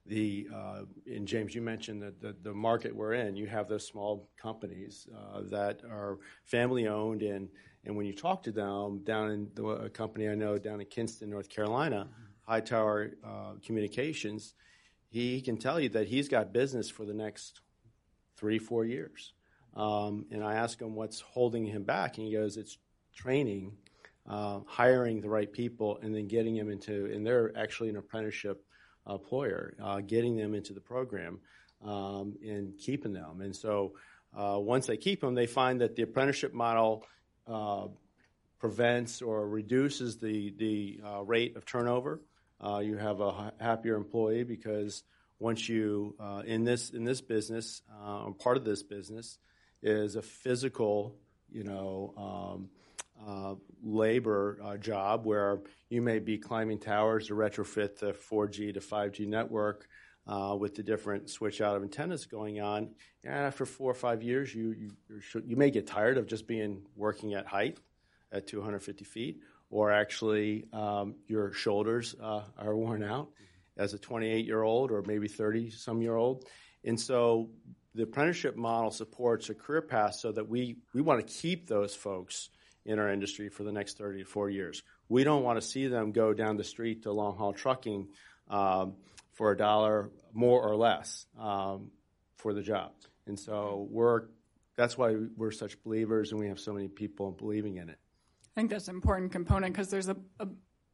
the 0.08 0.48
uh, 0.54 0.82
and 1.06 1.26
James, 1.26 1.54
you 1.54 1.62
mentioned 1.62 2.02
that 2.02 2.20
the, 2.20 2.34
the 2.42 2.54
market 2.54 2.94
we're 2.94 3.14
in, 3.14 3.36
you 3.36 3.46
have 3.46 3.68
those 3.68 3.86
small 3.86 4.28
companies 4.40 5.08
uh, 5.14 5.42
that 5.50 5.80
are 5.84 6.18
family 6.44 6.86
owned, 6.86 7.22
and 7.22 7.48
and 7.84 7.96
when 7.96 8.06
you 8.06 8.12
talk 8.12 8.42
to 8.44 8.52
them 8.52 9.00
down 9.04 9.30
in 9.30 9.48
the 9.54 9.64
a 9.66 9.90
company 9.90 10.28
I 10.28 10.34
know 10.34 10.58
down 10.58 10.80
in 10.80 10.86
Kinston, 10.86 11.30
North 11.30 11.48
Carolina, 11.48 12.08
Hightower 12.42 13.12
uh, 13.24 13.52
Communications, 13.64 14.54
he 15.08 15.40
can 15.40 15.56
tell 15.56 15.80
you 15.80 15.88
that 15.90 16.06
he's 16.06 16.28
got 16.28 16.52
business 16.52 16.88
for 16.88 17.04
the 17.04 17.14
next 17.14 17.60
three, 18.36 18.58
four 18.58 18.84
years. 18.84 19.32
Um, 19.74 20.26
and 20.30 20.42
I 20.42 20.54
ask 20.54 20.80
him 20.80 20.94
what's 20.94 21.20
holding 21.20 21.66
him 21.66 21.82
back, 21.82 22.18
and 22.18 22.26
he 22.26 22.32
goes, 22.32 22.56
"It's 22.56 22.78
training, 23.14 23.72
uh, 24.28 24.60
hiring 24.66 25.20
the 25.20 25.28
right 25.28 25.52
people, 25.52 25.98
and 26.02 26.14
then 26.14 26.28
getting 26.28 26.56
them 26.56 26.70
into. 26.70 27.06
And 27.06 27.26
they're 27.26 27.56
actually 27.56 27.88
an 27.88 27.96
apprenticeship 27.96 28.65
employer, 29.08 29.74
uh, 29.82 30.00
getting 30.00 30.36
them 30.36 30.54
into 30.54 30.72
the 30.72 30.80
program 30.80 31.38
um, 31.84 32.34
and 32.42 32.76
keeping 32.78 33.12
them. 33.12 33.40
And 33.40 33.54
so 33.54 33.94
uh, 34.36 34.58
once 34.58 34.86
they 34.86 34.96
keep 34.96 35.20
them, 35.20 35.34
they 35.34 35.46
find 35.46 35.80
that 35.80 35.96
the 35.96 36.02
apprenticeship 36.02 36.52
model 36.52 37.06
uh, 37.46 37.86
prevents 38.58 39.22
or 39.22 39.48
reduces 39.48 40.18
the 40.18 40.52
the 40.56 41.00
uh, 41.04 41.22
rate 41.22 41.56
of 41.56 41.64
turnover. 41.64 42.20
Uh, 42.60 42.78
you 42.78 42.96
have 42.96 43.20
a 43.20 43.52
happier 43.60 43.96
employee 43.96 44.44
because 44.44 45.02
once 45.38 45.68
you 45.68 46.14
uh, 46.18 46.42
in 46.46 46.64
this 46.64 46.90
in 46.90 47.04
this 47.04 47.20
business, 47.20 47.82
part 48.38 48.56
of 48.56 48.64
this 48.64 48.82
business 48.82 49.38
is 49.82 50.16
a 50.16 50.22
physical, 50.22 51.14
you 51.50 51.64
know. 51.64 52.14
Um, 52.16 52.68
uh, 53.26 53.54
labor 53.82 54.58
uh, 54.62 54.76
job 54.76 55.24
where 55.24 55.60
you 55.88 56.02
may 56.02 56.18
be 56.18 56.38
climbing 56.38 56.78
towers 56.78 57.28
to 57.28 57.34
retrofit 57.34 57.98
the 57.98 58.12
4G 58.12 58.74
to 58.74 58.80
5G 58.80 59.26
network 59.26 59.86
uh, 60.26 60.56
with 60.58 60.74
the 60.74 60.82
different 60.82 61.30
switch 61.30 61.60
out 61.60 61.76
of 61.76 61.82
antennas 61.82 62.26
going 62.26 62.60
on. 62.60 62.90
And 63.24 63.34
after 63.34 63.64
four 63.64 63.90
or 63.90 63.94
five 63.94 64.22
years, 64.22 64.54
you, 64.54 64.74
you, 64.76 64.90
you 65.44 65.56
may 65.56 65.70
get 65.70 65.86
tired 65.86 66.18
of 66.18 66.26
just 66.26 66.46
being 66.46 66.82
working 66.96 67.34
at 67.34 67.46
height 67.46 67.78
at 68.32 68.46
250 68.46 69.04
feet, 69.04 69.40
or 69.70 69.92
actually 69.92 70.66
um, 70.72 71.14
your 71.26 71.52
shoulders 71.52 72.14
uh, 72.20 72.42
are 72.58 72.76
worn 72.76 73.04
out 73.04 73.28
as 73.76 73.94
a 73.94 73.98
28 73.98 74.44
year 74.44 74.62
old 74.62 74.90
or 74.90 75.02
maybe 75.02 75.28
30 75.28 75.70
some 75.70 76.02
year 76.02 76.16
old. 76.16 76.44
And 76.84 76.98
so 76.98 77.50
the 77.94 78.02
apprenticeship 78.02 78.56
model 78.56 78.90
supports 78.90 79.48
a 79.48 79.54
career 79.54 79.82
path 79.82 80.14
so 80.16 80.32
that 80.32 80.48
we, 80.48 80.76
we 80.92 81.02
want 81.02 81.26
to 81.26 81.32
keep 81.32 81.68
those 81.68 81.94
folks 81.94 82.50
in 82.86 82.98
our 82.98 83.10
industry 83.10 83.48
for 83.48 83.64
the 83.64 83.72
next 83.72 83.98
30 83.98 84.20
to 84.22 84.24
40 84.24 84.54
years. 84.54 84.82
We 85.08 85.24
don't 85.24 85.42
want 85.42 85.60
to 85.60 85.66
see 85.66 85.88
them 85.88 86.12
go 86.12 86.32
down 86.32 86.56
the 86.56 86.64
street 86.64 87.02
to 87.02 87.12
long 87.12 87.36
haul 87.36 87.52
trucking 87.52 88.08
um, 88.48 88.94
for 89.32 89.50
a 89.50 89.56
dollar 89.56 90.10
more 90.32 90.62
or 90.62 90.76
less 90.76 91.26
um, 91.38 91.90
for 92.36 92.54
the 92.54 92.62
job. 92.62 92.92
And 93.26 93.38
so 93.38 93.86
we're 93.90 94.22
that's 94.76 94.96
why 94.96 95.16
we're 95.36 95.50
such 95.50 95.82
believers 95.82 96.32
and 96.32 96.40
we 96.40 96.48
have 96.48 96.60
so 96.60 96.72
many 96.72 96.88
people 96.88 97.32
believing 97.32 97.78
in 97.78 97.88
it. 97.88 97.98
I 98.56 98.60
think 98.60 98.70
that's 98.70 98.88
an 98.88 98.94
important 98.94 99.32
component 99.32 99.72
because 99.72 99.88
there's 99.88 100.08
a, 100.08 100.16
a 100.38 100.48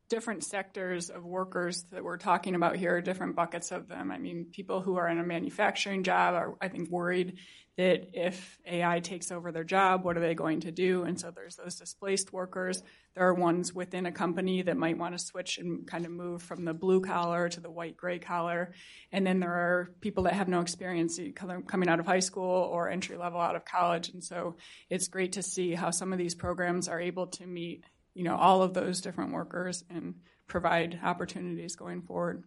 different 0.08 0.44
sectors 0.44 1.10
of 1.10 1.24
workers 1.24 1.84
that 1.90 2.04
we're 2.04 2.16
talking 2.16 2.54
about 2.54 2.76
here, 2.76 3.00
different 3.00 3.34
buckets 3.34 3.72
of 3.72 3.88
them. 3.88 4.10
I 4.10 4.18
mean, 4.18 4.46
people 4.52 4.80
who 4.80 4.96
are 4.96 5.08
in 5.08 5.18
a 5.18 5.24
manufacturing 5.24 6.02
job 6.02 6.34
are, 6.34 6.54
I 6.60 6.68
think, 6.68 6.90
worried 6.90 7.38
that 7.76 8.10
if 8.12 8.58
AI 8.66 9.00
takes 9.00 9.32
over 9.32 9.50
their 9.50 9.64
job, 9.64 10.04
what 10.04 10.16
are 10.16 10.20
they 10.20 10.34
going 10.34 10.60
to 10.60 10.70
do? 10.70 11.04
And 11.04 11.18
so 11.18 11.30
there's 11.30 11.56
those 11.56 11.76
displaced 11.76 12.32
workers. 12.32 12.82
There 13.14 13.26
are 13.26 13.34
ones 13.34 13.74
within 13.74 14.06
a 14.06 14.12
company 14.12 14.62
that 14.62 14.76
might 14.76 14.98
want 14.98 15.16
to 15.16 15.24
switch 15.24 15.58
and 15.58 15.86
kind 15.86 16.04
of 16.04 16.12
move 16.12 16.42
from 16.42 16.64
the 16.64 16.74
blue 16.74 17.00
collar 17.00 17.48
to 17.48 17.60
the 17.60 17.70
white 17.70 17.96
gray 17.96 18.18
collar. 18.18 18.72
And 19.10 19.26
then 19.26 19.40
there 19.40 19.52
are 19.52 19.90
people 20.00 20.24
that 20.24 20.34
have 20.34 20.48
no 20.48 20.60
experience 20.60 21.18
coming 21.34 21.88
out 21.88 22.00
of 22.00 22.06
high 22.06 22.20
school 22.20 22.44
or 22.44 22.90
entry 22.90 23.16
level 23.16 23.40
out 23.40 23.56
of 23.56 23.64
college. 23.64 24.10
And 24.10 24.22
so 24.22 24.56
it's 24.90 25.08
great 25.08 25.32
to 25.32 25.42
see 25.42 25.74
how 25.74 25.90
some 25.90 26.12
of 26.12 26.18
these 26.18 26.34
programs 26.34 26.88
are 26.88 27.00
able 27.00 27.28
to 27.28 27.46
meet 27.46 27.84
you 28.14 28.24
know 28.24 28.36
all 28.36 28.62
of 28.62 28.74
those 28.74 29.00
different 29.00 29.32
workers 29.32 29.84
and 29.90 30.14
provide 30.46 31.00
opportunities 31.02 31.76
going 31.76 32.02
forward. 32.02 32.44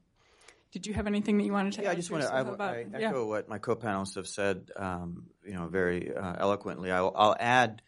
Did 0.72 0.88
you 0.88 0.94
have 0.94 1.08
anything 1.08 1.38
that 1.38 1.46
you 1.46 1.54
wanted 1.54 1.74
to 1.74 1.84
yeah? 1.84 1.92
I 1.92 1.96
just 1.96 2.12
want 2.12 2.24
to 2.24 2.34
I, 2.34 2.42
I 2.42 2.86
echo 2.94 3.00
yeah. 3.00 3.12
what 3.12 3.48
my 3.48 3.60
co-panelists 3.60 4.16
have 4.16 4.28
said, 4.28 4.72
um, 4.76 5.28
you 5.46 5.54
know, 5.54 5.68
very 5.68 6.14
uh, 6.14 6.36
eloquently. 6.38 6.92
I'll, 6.92 7.14
I'll 7.16 7.36
add 7.40 7.82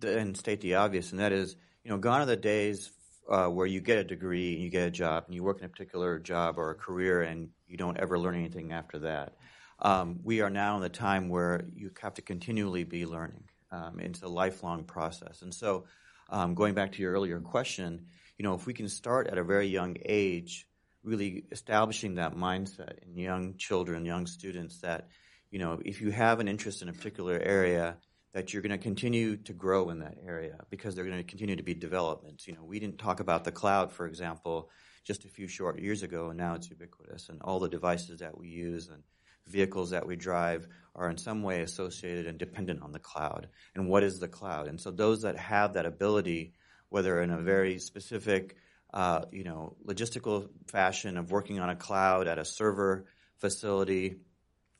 the, 0.00 0.18
and 0.18 0.36
state 0.36 0.60
the 0.60 0.74
obvious, 0.74 1.12
and 1.12 1.20
that 1.20 1.32
is, 1.32 1.56
you 1.82 1.90
know, 1.90 1.98
gone 1.98 2.20
are 2.20 2.26
the 2.26 2.36
days 2.36 2.90
uh, 3.30 3.46
where 3.46 3.66
you 3.66 3.80
get 3.80 3.98
a 3.98 4.04
degree 4.04 4.54
and 4.54 4.62
you 4.62 4.70
get 4.70 4.86
a 4.86 4.90
job 4.90 5.24
and 5.26 5.34
you 5.34 5.42
work 5.42 5.60
in 5.60 5.64
a 5.64 5.68
particular 5.68 6.18
job 6.18 6.58
or 6.58 6.70
a 6.70 6.74
career 6.74 7.22
and 7.22 7.48
you 7.66 7.76
don't 7.76 7.98
ever 7.98 8.18
learn 8.18 8.34
anything 8.34 8.72
after 8.72 8.98
that. 9.00 9.34
Um, 9.78 10.20
we 10.22 10.40
are 10.40 10.50
now 10.50 10.76
in 10.76 10.82
the 10.82 10.88
time 10.88 11.28
where 11.28 11.66
you 11.74 11.90
have 12.00 12.14
to 12.14 12.22
continually 12.22 12.84
be 12.84 13.04
learning. 13.04 13.44
Um, 13.70 13.98
it's 13.98 14.22
a 14.22 14.28
lifelong 14.28 14.84
process, 14.84 15.42
and 15.42 15.52
so 15.52 15.86
um, 16.30 16.54
going 16.54 16.74
back 16.74 16.92
to 16.92 17.02
your 17.02 17.12
earlier 17.12 17.40
question, 17.40 18.06
you 18.38 18.42
know, 18.42 18.54
if 18.54 18.66
we 18.66 18.74
can 18.74 18.88
start 18.88 19.26
at 19.26 19.38
a 19.38 19.44
very 19.44 19.66
young 19.66 19.96
age, 20.04 20.66
really 21.06 21.44
establishing 21.50 22.16
that 22.16 22.34
mindset 22.34 22.98
in 23.06 23.16
young 23.16 23.56
children, 23.56 24.04
young 24.04 24.26
students, 24.26 24.80
that 24.80 25.08
you 25.50 25.60
know, 25.60 25.80
if 25.84 26.00
you 26.00 26.10
have 26.10 26.40
an 26.40 26.48
interest 26.48 26.82
in 26.82 26.88
a 26.88 26.92
particular 26.92 27.38
area, 27.38 27.96
that 28.34 28.52
you're 28.52 28.62
going 28.62 28.72
to 28.72 28.78
continue 28.78 29.36
to 29.36 29.54
grow 29.54 29.88
in 29.88 30.00
that 30.00 30.18
area 30.26 30.58
because 30.68 30.94
they're 30.94 31.06
going 31.06 31.16
to 31.16 31.22
continue 31.22 31.56
to 31.56 31.62
be 31.62 31.72
developments. 31.72 32.46
You 32.46 32.54
know, 32.54 32.64
we 32.64 32.78
didn't 32.78 32.98
talk 32.98 33.20
about 33.20 33.44
the 33.44 33.52
cloud, 33.52 33.92
for 33.92 34.06
example, 34.06 34.68
just 35.04 35.24
a 35.24 35.28
few 35.28 35.48
short 35.48 35.78
years 35.78 36.02
ago, 36.02 36.28
and 36.28 36.36
now 36.36 36.54
it's 36.54 36.68
ubiquitous, 36.68 37.28
and 37.28 37.40
all 37.40 37.60
the 37.60 37.68
devices 37.68 38.18
that 38.20 38.36
we 38.36 38.48
use 38.48 38.88
and 38.88 39.02
vehicles 39.46 39.90
that 39.90 40.06
we 40.06 40.16
drive 40.16 40.66
are 40.94 41.08
in 41.08 41.16
some 41.16 41.42
way 41.42 41.62
associated 41.62 42.26
and 42.26 42.38
dependent 42.38 42.82
on 42.82 42.92
the 42.92 42.98
cloud. 42.98 43.48
And 43.74 43.88
what 43.88 44.02
is 44.02 44.18
the 44.18 44.28
cloud? 44.28 44.66
And 44.66 44.80
so 44.80 44.90
those 44.90 45.22
that 45.22 45.38
have 45.38 45.74
that 45.74 45.86
ability, 45.86 46.54
whether 46.88 47.22
in 47.22 47.30
a 47.30 47.40
very 47.40 47.78
specific, 47.78 48.56
uh, 48.96 49.26
you 49.30 49.44
know, 49.44 49.76
logistical 49.86 50.48
fashion 50.68 51.18
of 51.18 51.30
working 51.30 51.60
on 51.60 51.68
a 51.68 51.76
cloud 51.76 52.26
at 52.28 52.38
a 52.38 52.46
server 52.46 53.04
facility, 53.36 54.16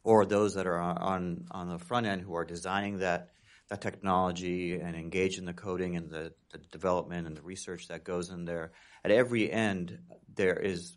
or 0.02 0.24
those 0.24 0.54
that 0.54 0.66
are 0.66 0.80
on 0.80 1.44
on 1.50 1.68
the 1.68 1.78
front 1.78 2.06
end 2.06 2.22
who 2.22 2.34
are 2.34 2.46
designing 2.46 3.00
that 3.00 3.28
that 3.68 3.82
technology 3.82 4.80
and 4.80 4.96
engage 4.96 5.36
in 5.36 5.44
the 5.44 5.52
coding 5.52 5.96
and 5.96 6.08
the, 6.08 6.32
the 6.50 6.58
development 6.72 7.26
and 7.26 7.36
the 7.36 7.42
research 7.42 7.88
that 7.88 8.04
goes 8.04 8.30
in 8.30 8.46
there. 8.46 8.72
At 9.04 9.10
every 9.10 9.52
end, 9.52 9.98
there 10.34 10.56
is 10.56 10.96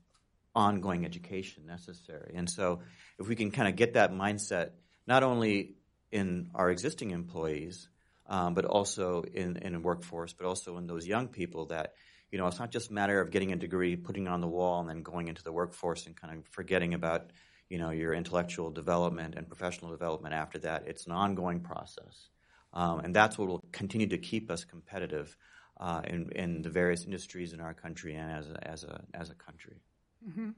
ongoing 0.55 1.03
education 1.03 1.65
necessary. 1.65 2.35
And 2.35 2.49
so 2.49 2.81
if 3.19 3.27
we 3.27 3.35
can 3.35 3.51
kind 3.51 3.67
of 3.67 3.75
get 3.75 3.95
that 3.95 4.13
mindset, 4.13 4.69
not 5.07 5.23
only 5.23 5.75
in 6.09 6.51
our 6.55 6.69
existing 6.69 7.11
employees, 7.11 7.89
um, 8.27 8.53
but 8.53 8.65
also 8.65 9.23
in, 9.23 9.57
in 9.57 9.75
a 9.75 9.79
workforce, 9.79 10.31
but 10.31 10.45
also 10.45 10.77
in 10.77 10.87
those 10.87 11.05
young 11.05 11.27
people 11.27 11.65
that, 11.65 11.93
you 12.31 12.37
know, 12.37 12.47
it's 12.47 12.59
not 12.59 12.71
just 12.71 12.91
a 12.91 12.93
matter 12.93 13.19
of 13.19 13.31
getting 13.31 13.51
a 13.51 13.55
degree, 13.55 13.95
putting 13.95 14.27
it 14.27 14.29
on 14.29 14.41
the 14.41 14.47
wall, 14.47 14.79
and 14.79 14.89
then 14.89 15.01
going 15.01 15.27
into 15.27 15.43
the 15.43 15.51
workforce 15.51 16.05
and 16.05 16.15
kind 16.15 16.37
of 16.37 16.45
forgetting 16.47 16.93
about, 16.93 17.31
you 17.69 17.77
know, 17.77 17.89
your 17.89 18.13
intellectual 18.13 18.71
development 18.71 19.35
and 19.35 19.47
professional 19.47 19.91
development 19.91 20.33
after 20.33 20.59
that. 20.59 20.83
It's 20.87 21.05
an 21.05 21.11
ongoing 21.11 21.61
process. 21.61 22.29
Um, 22.73 22.99
and 22.99 23.15
that's 23.15 23.37
what 23.37 23.47
will 23.47 23.63
continue 23.71 24.07
to 24.07 24.17
keep 24.17 24.51
us 24.51 24.63
competitive 24.63 25.35
uh, 25.79 26.01
in, 26.05 26.29
in 26.35 26.61
the 26.61 26.69
various 26.69 27.05
industries 27.05 27.53
in 27.53 27.61
our 27.61 27.73
country 27.73 28.15
and 28.15 28.31
as 28.31 28.49
a, 28.49 28.67
as 28.67 28.83
a, 28.83 29.01
as 29.13 29.29
a 29.29 29.35
country. 29.35 29.81
Mm-hmm. 30.27 30.49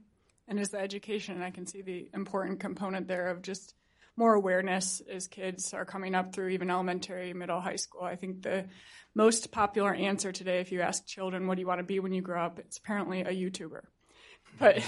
And 0.48 0.60
as 0.60 0.70
the 0.70 0.80
education, 0.80 1.40
I 1.40 1.50
can 1.50 1.66
see 1.66 1.82
the 1.82 2.10
important 2.12 2.60
component 2.60 3.06
there 3.08 3.28
of 3.28 3.42
just 3.42 3.74
more 4.16 4.34
awareness 4.34 5.00
as 5.10 5.26
kids 5.26 5.72
are 5.74 5.84
coming 5.84 6.14
up 6.14 6.34
through 6.34 6.48
even 6.48 6.70
elementary, 6.70 7.32
middle, 7.32 7.60
high 7.60 7.76
school. 7.76 8.02
I 8.02 8.16
think 8.16 8.42
the 8.42 8.66
most 9.14 9.52
popular 9.52 9.94
answer 9.94 10.32
today, 10.32 10.60
if 10.60 10.72
you 10.72 10.80
ask 10.80 11.06
children, 11.06 11.46
what 11.46 11.56
do 11.56 11.60
you 11.60 11.66
want 11.66 11.80
to 11.80 11.84
be 11.84 12.00
when 12.00 12.12
you 12.12 12.22
grow 12.22 12.44
up? 12.44 12.58
It's 12.58 12.78
apparently 12.78 13.20
a 13.20 13.30
YouTuber. 13.30 13.82
But 14.58 14.82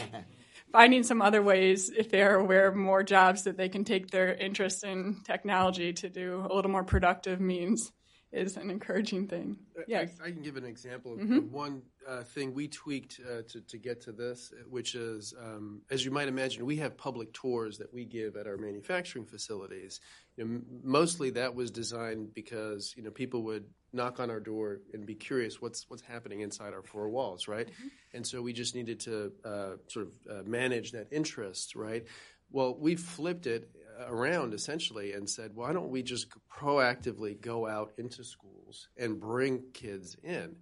finding 0.73 1.05
some 1.05 1.23
other 1.23 1.43
ways, 1.43 1.89
if 1.89 2.11
they 2.11 2.21
are 2.21 2.35
aware 2.35 2.67
of 2.69 2.77
more 2.77 3.03
jobs 3.03 3.45
that 3.45 3.57
they 3.57 3.71
can 3.71 3.85
take 3.85 4.11
their 4.11 4.35
interest 4.35 4.85
in 4.85 5.23
technology 5.25 5.95
to 5.95 6.11
do 6.11 6.47
a 6.49 6.55
little 6.55 6.71
more 6.71 6.85
productive 6.85 7.41
means 7.41 7.91
is 8.35 8.57
an 8.57 8.71
encouraging 8.71 9.27
thing. 9.29 9.57
Yes. 9.87 10.11
I, 10.23 10.29
I 10.29 10.31
can 10.31 10.43
give 10.43 10.57
an 10.57 10.65
example 10.65 11.15
of, 11.15 11.21
mm-hmm. 11.21 11.53
one 11.53 11.83
uh, 12.09 12.23
thing 12.23 12.55
we 12.55 12.69
tweaked 12.69 13.21
uh, 13.25 13.43
to, 13.49 13.61
to 13.61 13.79
get 13.79 14.01
to 14.03 14.13
this, 14.13 14.53
which 14.69 14.95
is, 14.95 15.35
um, 15.41 15.83
as 15.91 16.05
you 16.05 16.11
might 16.11 16.29
imagine, 16.29 16.67
we 16.67 16.77
have 16.77 16.97
public 16.97 17.33
tours 17.33 17.79
that 17.79 17.93
we 17.93 18.05
give 18.05 18.37
at 18.37 18.47
our 18.47 18.57
manufacturing 18.57 19.25
facilities. 19.25 20.01
You 20.37 20.45
know, 20.45 20.55
m- 20.55 20.67
mostly 20.83 21.31
that 21.31 21.55
was 21.55 21.71
designed 21.71 22.35
because 22.35 22.95
you 22.97 23.03
know 23.03 23.11
people 23.11 23.43
would 23.45 23.65
knock 23.93 24.19
on 24.21 24.31
our 24.31 24.41
door 24.41 24.81
and 24.93 25.07
be 25.07 25.15
curious 25.15 25.61
what's 25.63 25.89
what's 25.89 26.03
happening 26.03 26.41
inside 26.41 26.73
our 26.75 26.83
four 26.83 27.09
walls, 27.09 27.47
right? 27.49 27.69
Mm-hmm. 27.69 27.89
And 28.15 28.27
so 28.27 28.43
we 28.43 28.53
just 28.53 28.75
needed 28.75 29.01
to 29.01 29.33
uh, 29.45 29.71
sort 29.89 30.09
of 30.09 30.13
uh, 30.31 30.43
manage 30.49 30.93
that 30.93 31.09
interest, 31.13 31.77
right? 31.77 32.05
Well, 32.51 32.77
we 32.79 32.95
flipped 32.95 33.47
it 33.47 33.69
around 34.07 34.55
essentially 34.55 35.13
and 35.13 35.29
said, 35.29 35.53
why 35.55 35.73
don't 35.73 35.91
we 35.91 36.03
just 36.03 36.27
proactively 36.51 37.41
go 37.41 37.67
out 37.67 37.93
into 37.99 38.25
schools 38.25 38.89
and 38.97 39.21
bring 39.21 39.63
kids 39.73 40.17
in 40.23 40.57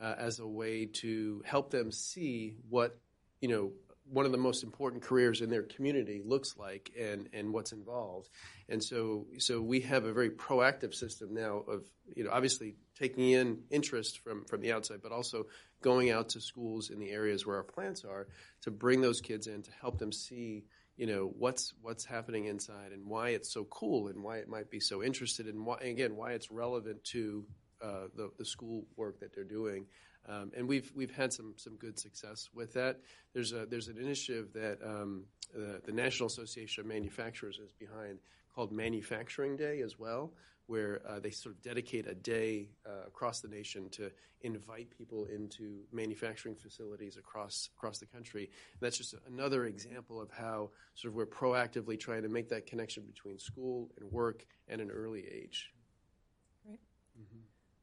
uh, 0.00 0.14
as 0.18 0.38
a 0.38 0.46
way 0.46 0.86
to 0.86 1.42
help 1.46 1.70
them 1.70 1.90
see 1.90 2.56
what 2.68 2.98
you 3.40 3.48
know 3.48 3.72
one 4.10 4.26
of 4.26 4.32
the 4.32 4.38
most 4.38 4.62
important 4.62 5.02
careers 5.02 5.40
in 5.40 5.50
their 5.50 5.62
community 5.62 6.20
looks 6.24 6.56
like 6.58 6.92
and, 6.98 7.28
and 7.32 7.52
what's 7.52 7.72
involved. 7.72 8.28
And 8.68 8.82
so, 8.82 9.26
so 9.38 9.60
we 9.60 9.80
have 9.80 10.04
a 10.04 10.12
very 10.12 10.30
proactive 10.30 10.94
system 10.94 11.32
now 11.32 11.62
of, 11.66 11.84
you 12.14 12.24
know, 12.24 12.30
obviously 12.30 12.74
taking 12.98 13.30
in 13.30 13.60
interest 13.70 14.20
from, 14.20 14.44
from 14.44 14.60
the 14.60 14.72
outside, 14.72 15.00
but 15.02 15.12
also 15.12 15.46
going 15.80 16.10
out 16.10 16.30
to 16.30 16.40
schools 16.40 16.90
in 16.90 16.98
the 16.98 17.10
areas 17.10 17.46
where 17.46 17.56
our 17.56 17.62
plants 17.62 18.04
are 18.04 18.26
to 18.62 18.70
bring 18.70 19.00
those 19.00 19.20
kids 19.20 19.46
in 19.46 19.62
to 19.62 19.70
help 19.80 19.98
them 19.98 20.12
see, 20.12 20.64
you 20.96 21.06
know, 21.06 21.32
what's, 21.38 21.72
what's 21.82 22.04
happening 22.04 22.46
inside 22.46 22.92
and 22.92 23.06
why 23.06 23.30
it's 23.30 23.52
so 23.52 23.64
cool 23.64 24.08
and 24.08 24.22
why 24.22 24.38
it 24.38 24.48
might 24.48 24.70
be 24.70 24.80
so 24.80 25.02
interested 25.02 25.46
and 25.46 25.66
why, 25.66 25.78
again, 25.80 26.16
why 26.16 26.32
it's 26.32 26.50
relevant 26.50 27.02
to 27.04 27.44
uh, 27.82 28.06
the, 28.16 28.30
the 28.38 28.44
school 28.44 28.84
work 28.96 29.20
that 29.20 29.34
they're 29.34 29.44
doing. 29.44 29.86
Um, 30.26 30.52
and 30.56 30.66
we've 30.66 30.90
we've 30.94 31.14
had 31.14 31.32
some 31.32 31.52
some 31.56 31.76
good 31.76 31.98
success 31.98 32.48
with 32.54 32.72
that. 32.74 33.00
There's 33.34 33.52
a 33.52 33.66
there's 33.66 33.88
an 33.88 33.98
initiative 33.98 34.54
that 34.54 34.78
um, 34.82 35.24
the, 35.54 35.82
the, 35.84 35.92
National 35.92 36.28
Association 36.28 36.80
of 36.80 36.86
Manufacturers 36.86 37.58
is 37.58 37.72
behind 37.72 38.20
called 38.54 38.72
Manufacturing 38.72 39.56
Day 39.56 39.80
as 39.80 39.98
well, 39.98 40.32
where 40.66 41.02
uh, 41.08 41.20
they 41.20 41.30
sort 41.30 41.54
of 41.54 41.62
dedicate 41.62 42.06
a 42.06 42.14
day 42.14 42.68
uh, 42.86 43.06
across 43.06 43.40
the 43.40 43.48
nation 43.48 43.88
to 43.90 44.10
invite 44.40 44.90
people 44.90 45.26
into 45.26 45.80
manufacturing 45.92 46.54
facilities 46.54 47.16
across 47.16 47.68
across 47.76 47.98
the 47.98 48.06
country. 48.06 48.44
And 48.44 48.80
that's 48.80 48.98
just 48.98 49.14
another 49.26 49.66
example 49.66 50.20
of 50.20 50.30
how 50.30 50.70
sort 50.94 51.12
of 51.12 51.16
we're 51.16 51.26
proactively 51.26 51.98
trying 51.98 52.22
to 52.22 52.28
make 52.28 52.48
that 52.50 52.66
connection 52.66 53.04
between 53.04 53.38
school 53.38 53.90
and 53.98 54.10
work 54.10 54.46
at 54.68 54.80
an 54.80 54.90
early 54.90 55.26
age. 55.30 55.73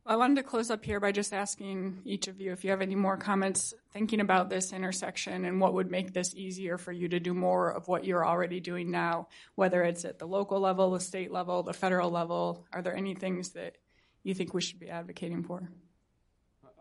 I 0.05 0.15
wanted 0.15 0.37
to 0.37 0.43
close 0.43 0.71
up 0.71 0.83
here 0.83 0.99
by 0.99 1.11
just 1.11 1.31
asking 1.31 2.01
each 2.05 2.27
of 2.27 2.41
you 2.41 2.51
if 2.51 2.63
you 2.63 2.71
have 2.71 2.81
any 2.81 2.95
more 2.95 3.17
comments 3.17 3.73
thinking 3.93 4.19
about 4.19 4.49
this 4.49 4.73
intersection 4.73 5.45
and 5.45 5.61
what 5.61 5.75
would 5.75 5.91
make 5.91 6.11
this 6.11 6.33
easier 6.35 6.79
for 6.79 6.91
you 6.91 7.07
to 7.09 7.19
do 7.19 7.35
more 7.35 7.69
of 7.69 7.87
what 7.87 8.03
you're 8.03 8.25
already 8.25 8.59
doing 8.59 8.89
now, 8.89 9.27
whether 9.53 9.83
it's 9.83 10.03
at 10.03 10.17
the 10.17 10.25
local 10.25 10.59
level, 10.59 10.91
the 10.91 10.99
state 10.99 11.31
level, 11.31 11.61
the 11.61 11.73
federal 11.73 12.09
level. 12.09 12.65
Are 12.73 12.81
there 12.81 12.95
any 12.95 13.13
things 13.13 13.51
that 13.51 13.77
you 14.23 14.33
think 14.33 14.55
we 14.55 14.61
should 14.61 14.79
be 14.79 14.89
advocating 14.89 15.43
for? 15.43 15.69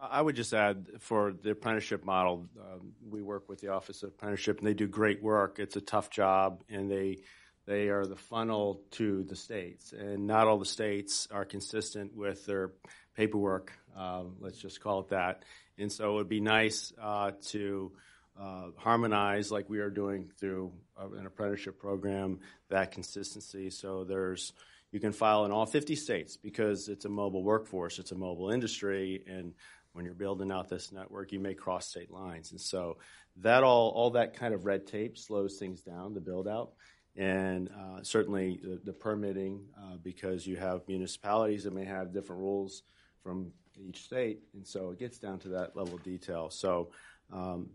I 0.00 0.22
would 0.22 0.34
just 0.34 0.54
add 0.54 0.88
for 1.00 1.32
the 1.32 1.50
apprenticeship 1.50 2.06
model, 2.06 2.48
um, 2.58 2.92
we 3.06 3.20
work 3.20 3.50
with 3.50 3.60
the 3.60 3.68
Office 3.68 4.02
of 4.02 4.08
Apprenticeship, 4.08 4.58
and 4.58 4.66
they 4.66 4.72
do 4.72 4.86
great 4.88 5.22
work. 5.22 5.58
It's 5.58 5.76
a 5.76 5.80
tough 5.82 6.08
job, 6.08 6.64
and 6.70 6.90
they 6.90 7.18
they 7.66 7.88
are 7.88 8.06
the 8.06 8.16
funnel 8.16 8.82
to 8.92 9.22
the 9.24 9.36
states, 9.36 9.92
and 9.92 10.26
not 10.26 10.48
all 10.48 10.58
the 10.58 10.64
states 10.64 11.28
are 11.30 11.44
consistent 11.44 12.16
with 12.16 12.46
their 12.46 12.72
paperwork. 13.20 13.70
Uh, 13.94 14.22
let's 14.40 14.56
just 14.56 14.80
call 14.80 15.00
it 15.00 15.10
that. 15.10 15.44
And 15.76 15.92
so 15.92 16.12
it 16.12 16.14
would 16.14 16.28
be 16.30 16.40
nice 16.40 16.90
uh, 16.98 17.32
to 17.48 17.92
uh, 18.40 18.68
harmonize, 18.78 19.50
like 19.50 19.68
we 19.68 19.80
are 19.80 19.90
doing 19.90 20.30
through 20.38 20.72
uh, 20.98 21.10
an 21.18 21.26
apprenticeship 21.26 21.78
program, 21.78 22.38
that 22.70 22.92
consistency. 22.92 23.68
So 23.68 24.04
there's 24.04 24.54
you 24.90 25.00
can 25.00 25.12
file 25.12 25.44
in 25.44 25.52
all 25.52 25.66
50 25.66 25.96
states 25.96 26.38
because 26.38 26.88
it's 26.88 27.04
a 27.04 27.10
mobile 27.10 27.44
workforce, 27.44 27.98
it's 27.98 28.10
a 28.10 28.16
mobile 28.16 28.50
industry, 28.50 29.22
and 29.26 29.52
when 29.92 30.06
you're 30.06 30.14
building 30.14 30.50
out 30.50 30.70
this 30.70 30.90
network, 30.90 31.30
you 31.30 31.40
may 31.40 31.52
cross 31.52 31.86
state 31.86 32.10
lines. 32.10 32.52
And 32.52 32.60
so 32.60 32.96
that 33.42 33.62
all 33.62 33.90
all 33.90 34.10
that 34.12 34.34
kind 34.34 34.54
of 34.54 34.64
red 34.64 34.86
tape 34.86 35.18
slows 35.18 35.58
things 35.58 35.82
down, 35.82 36.14
the 36.14 36.20
build 36.20 36.48
out 36.48 36.72
and 37.16 37.68
uh, 37.68 38.02
certainly 38.02 38.60
the, 38.62 38.80
the 38.82 38.92
permitting, 38.94 39.66
uh, 39.76 39.96
because 40.02 40.46
you 40.46 40.56
have 40.56 40.80
municipalities 40.88 41.64
that 41.64 41.74
may 41.74 41.84
have 41.84 42.14
different 42.14 42.40
rules 42.40 42.82
from 43.22 43.52
each 43.76 44.02
state, 44.02 44.40
and 44.54 44.66
so 44.66 44.90
it 44.90 44.98
gets 44.98 45.18
down 45.18 45.38
to 45.40 45.48
that 45.48 45.76
level 45.76 45.94
of 45.94 46.02
detail. 46.02 46.50
So 46.50 46.90
um, 47.32 47.70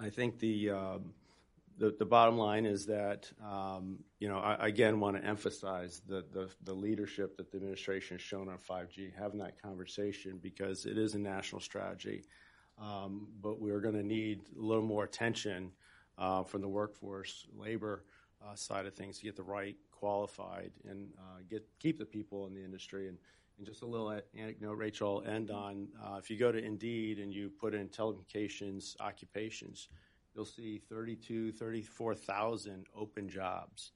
I 0.00 0.10
think 0.10 0.38
the, 0.38 0.70
um, 0.70 1.14
the, 1.78 1.94
the 1.98 2.04
bottom 2.04 2.36
line 2.36 2.66
is 2.66 2.86
that 2.86 3.30
um, 3.44 3.98
you 4.18 4.28
know 4.28 4.38
I 4.38 4.68
again 4.68 5.00
want 5.00 5.16
to 5.16 5.24
emphasize 5.24 6.02
the, 6.06 6.24
the, 6.32 6.48
the 6.64 6.74
leadership 6.74 7.36
that 7.36 7.50
the 7.50 7.56
administration 7.56 8.16
has 8.16 8.22
shown 8.22 8.48
on 8.48 8.58
5G, 8.58 9.12
having 9.18 9.38
that 9.40 9.60
conversation 9.60 10.38
because 10.42 10.86
it 10.86 10.98
is 10.98 11.14
a 11.14 11.18
national 11.18 11.60
strategy, 11.60 12.24
um, 12.80 13.28
but 13.42 13.60
we're 13.60 13.80
going 13.80 13.96
to 13.96 14.06
need 14.06 14.42
a 14.56 14.62
little 14.62 14.84
more 14.84 15.04
attention 15.04 15.70
uh, 16.18 16.44
from 16.44 16.60
the 16.60 16.68
workforce, 16.68 17.46
labor 17.56 18.04
uh, 18.44 18.54
side 18.54 18.86
of 18.86 18.94
things 18.94 19.18
to 19.18 19.24
get 19.24 19.36
the 19.36 19.42
right 19.42 19.76
qualified 19.90 20.70
and 20.88 21.08
uh, 21.18 21.40
get 21.48 21.66
keep 21.78 21.98
the 21.98 22.04
people 22.04 22.46
in 22.46 22.54
the 22.54 22.62
industry 22.62 23.08
and 23.08 23.16
and 23.56 23.66
just 23.66 23.82
a 23.82 23.86
little 23.86 24.18
anecdote, 24.36 24.74
Rachel, 24.74 25.22
end 25.26 25.50
on 25.50 25.88
uh, 26.02 26.16
if 26.16 26.30
you 26.30 26.38
go 26.38 26.50
to 26.50 26.58
Indeed 26.58 27.18
and 27.18 27.32
you 27.32 27.50
put 27.50 27.74
in 27.74 27.88
telecommunications 27.88 28.98
occupations, 29.00 29.88
you'll 30.34 30.44
see 30.44 30.78
32, 30.88 31.52
34,000 31.52 32.86
open 32.96 33.28
jobs. 33.28 33.92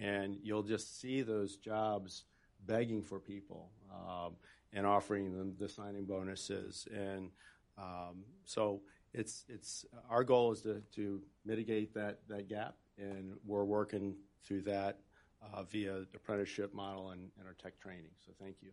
And 0.00 0.36
you'll 0.42 0.62
just 0.62 1.00
see 1.00 1.22
those 1.22 1.56
jobs 1.56 2.24
begging 2.66 3.02
for 3.02 3.20
people 3.20 3.70
um, 3.92 4.32
and 4.72 4.86
offering 4.86 5.36
them 5.36 5.54
the 5.58 5.68
signing 5.68 6.04
bonuses. 6.04 6.88
And 6.92 7.30
um, 7.78 8.24
so 8.44 8.80
it's, 9.12 9.44
it's, 9.48 9.84
our 10.10 10.24
goal 10.24 10.52
is 10.52 10.62
to, 10.62 10.82
to 10.96 11.22
mitigate 11.44 11.94
that, 11.94 12.20
that 12.28 12.48
gap, 12.48 12.74
and 12.98 13.34
we're 13.44 13.64
working 13.64 14.16
through 14.44 14.62
that 14.62 14.98
uh, 15.42 15.62
via 15.62 15.92
the 15.92 16.16
apprenticeship 16.16 16.74
model 16.74 17.10
and, 17.10 17.30
and 17.38 17.46
our 17.46 17.54
tech 17.54 17.78
training. 17.78 18.10
So 18.24 18.32
thank 18.40 18.56
you. 18.62 18.70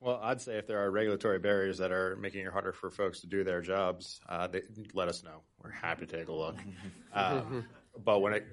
Well, 0.00 0.18
I'd 0.22 0.40
say 0.40 0.56
if 0.56 0.66
there 0.66 0.82
are 0.82 0.90
regulatory 0.90 1.38
barriers 1.38 1.78
that 1.78 1.92
are 1.92 2.16
making 2.16 2.46
it 2.46 2.52
harder 2.52 2.72
for 2.72 2.90
folks 2.90 3.20
to 3.20 3.26
do 3.26 3.44
their 3.44 3.60
jobs, 3.60 4.20
uh, 4.28 4.46
they, 4.46 4.62
let 4.94 5.08
us 5.08 5.22
know. 5.22 5.42
We're 5.62 5.70
happy 5.70 6.06
to 6.06 6.16
take 6.16 6.28
a 6.28 6.32
look. 6.32 6.56
Uh, 7.12 7.42
but 8.04 8.20
when 8.20 8.32
it 8.32 8.46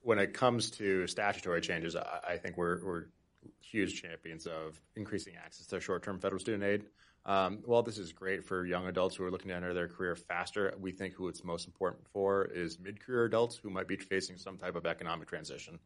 when 0.00 0.18
it 0.18 0.32
comes 0.32 0.70
to 0.70 1.06
statutory 1.08 1.60
changes, 1.60 1.96
I, 1.96 2.20
I 2.28 2.36
think 2.38 2.56
we're, 2.56 2.84
we're, 2.84 3.04
huge 3.60 4.00
champions 4.00 4.46
of 4.46 4.80
increasing 4.94 5.34
access 5.36 5.66
to 5.66 5.80
short-term 5.80 6.20
federal 6.20 6.40
student 6.40 6.64
aid. 6.64 6.84
Um, 7.24 7.58
while 7.64 7.82
this 7.82 7.98
is 7.98 8.12
great 8.12 8.44
for 8.44 8.64
young 8.64 8.86
adults 8.86 9.16
who 9.16 9.24
are 9.24 9.30
looking 9.30 9.48
to 9.48 9.54
enter 9.54 9.74
their 9.74 9.88
career 9.88 10.14
faster, 10.14 10.72
we 10.78 10.92
think 10.92 11.14
who 11.14 11.26
it's 11.28 11.42
most 11.42 11.66
important 11.66 12.06
for 12.12 12.44
is 12.44 12.78
mid-career 12.78 13.24
adults 13.24 13.56
who 13.56 13.70
might 13.70 13.88
be 13.88 13.96
facing 13.96 14.36
some 14.36 14.56
type 14.56 14.76
of 14.76 14.86
economic 14.86 15.28
transition. 15.28 15.80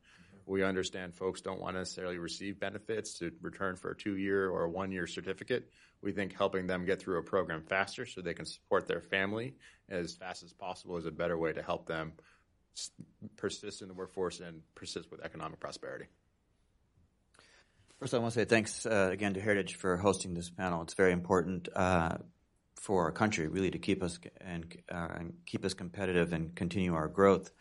We 0.47 0.62
understand 0.64 1.14
folks 1.14 1.41
don't 1.41 1.61
want 1.61 1.74
to 1.74 1.80
necessarily 1.80 2.18
receive 2.18 2.59
benefits 2.59 3.18
to 3.18 3.30
return 3.41 3.76
for 3.76 3.91
a 3.91 3.97
two 3.97 4.16
year 4.16 4.51
or 4.51 4.64
a 4.64 4.70
one 4.70 4.93
year 4.93 5.07
certificate. 5.07 5.70
We 6.03 6.12
think 6.12 6.36
helping 6.36 6.66
them 6.66 6.84
get 6.84 7.01
through 7.01 7.18
a 7.18 7.22
program 7.22 7.62
faster 7.62 8.07
so 8.07 8.20
they 8.20 8.34
can 8.34 8.47
support 8.47 8.88
their 8.88 9.01
family 9.01 9.55
as 9.88 10.14
fast 10.14 10.43
as 10.43 10.53
possible 10.53 10.97
is 10.97 11.07
a 11.07 11.11
better 11.11 11.36
way 11.36 11.53
to 11.53 11.62
help 11.62 11.86
them 11.86 12.12
persist 13.36 13.82
in 13.82 13.88
the 13.88 13.95
workforce 13.95 14.41
and 14.41 14.62
persist 14.74 15.11
with 15.11 15.20
economic 15.22 15.61
prosperity. 15.61 16.07
First, 17.99 18.14
I 18.14 18.18
want 18.18 18.32
to 18.32 18.41
say 18.41 18.45
thanks 18.47 18.86
uh, 18.86 19.11
again 19.12 19.34
to 19.34 19.41
Heritage 19.41 19.74
for 19.74 19.97
hosting 19.99 20.32
this 20.32 20.49
panel. 20.49 20.80
It's 20.82 20.95
very 20.95 21.12
important 21.12 21.68
uh, 21.74 22.16
for 22.76 23.05
our 23.05 23.12
country, 23.12 23.47
really, 23.47 23.70
to 23.70 23.78
keep 23.78 24.03
us 24.03 24.18
and, 24.41 24.74
uh, 24.91 25.09
and 25.16 25.34
keep 25.45 25.66
us 25.66 25.74
competitive 25.74 26.32
and 26.32 26.55
continue 26.55 26.95
our 26.95 27.09
growth 27.09 27.53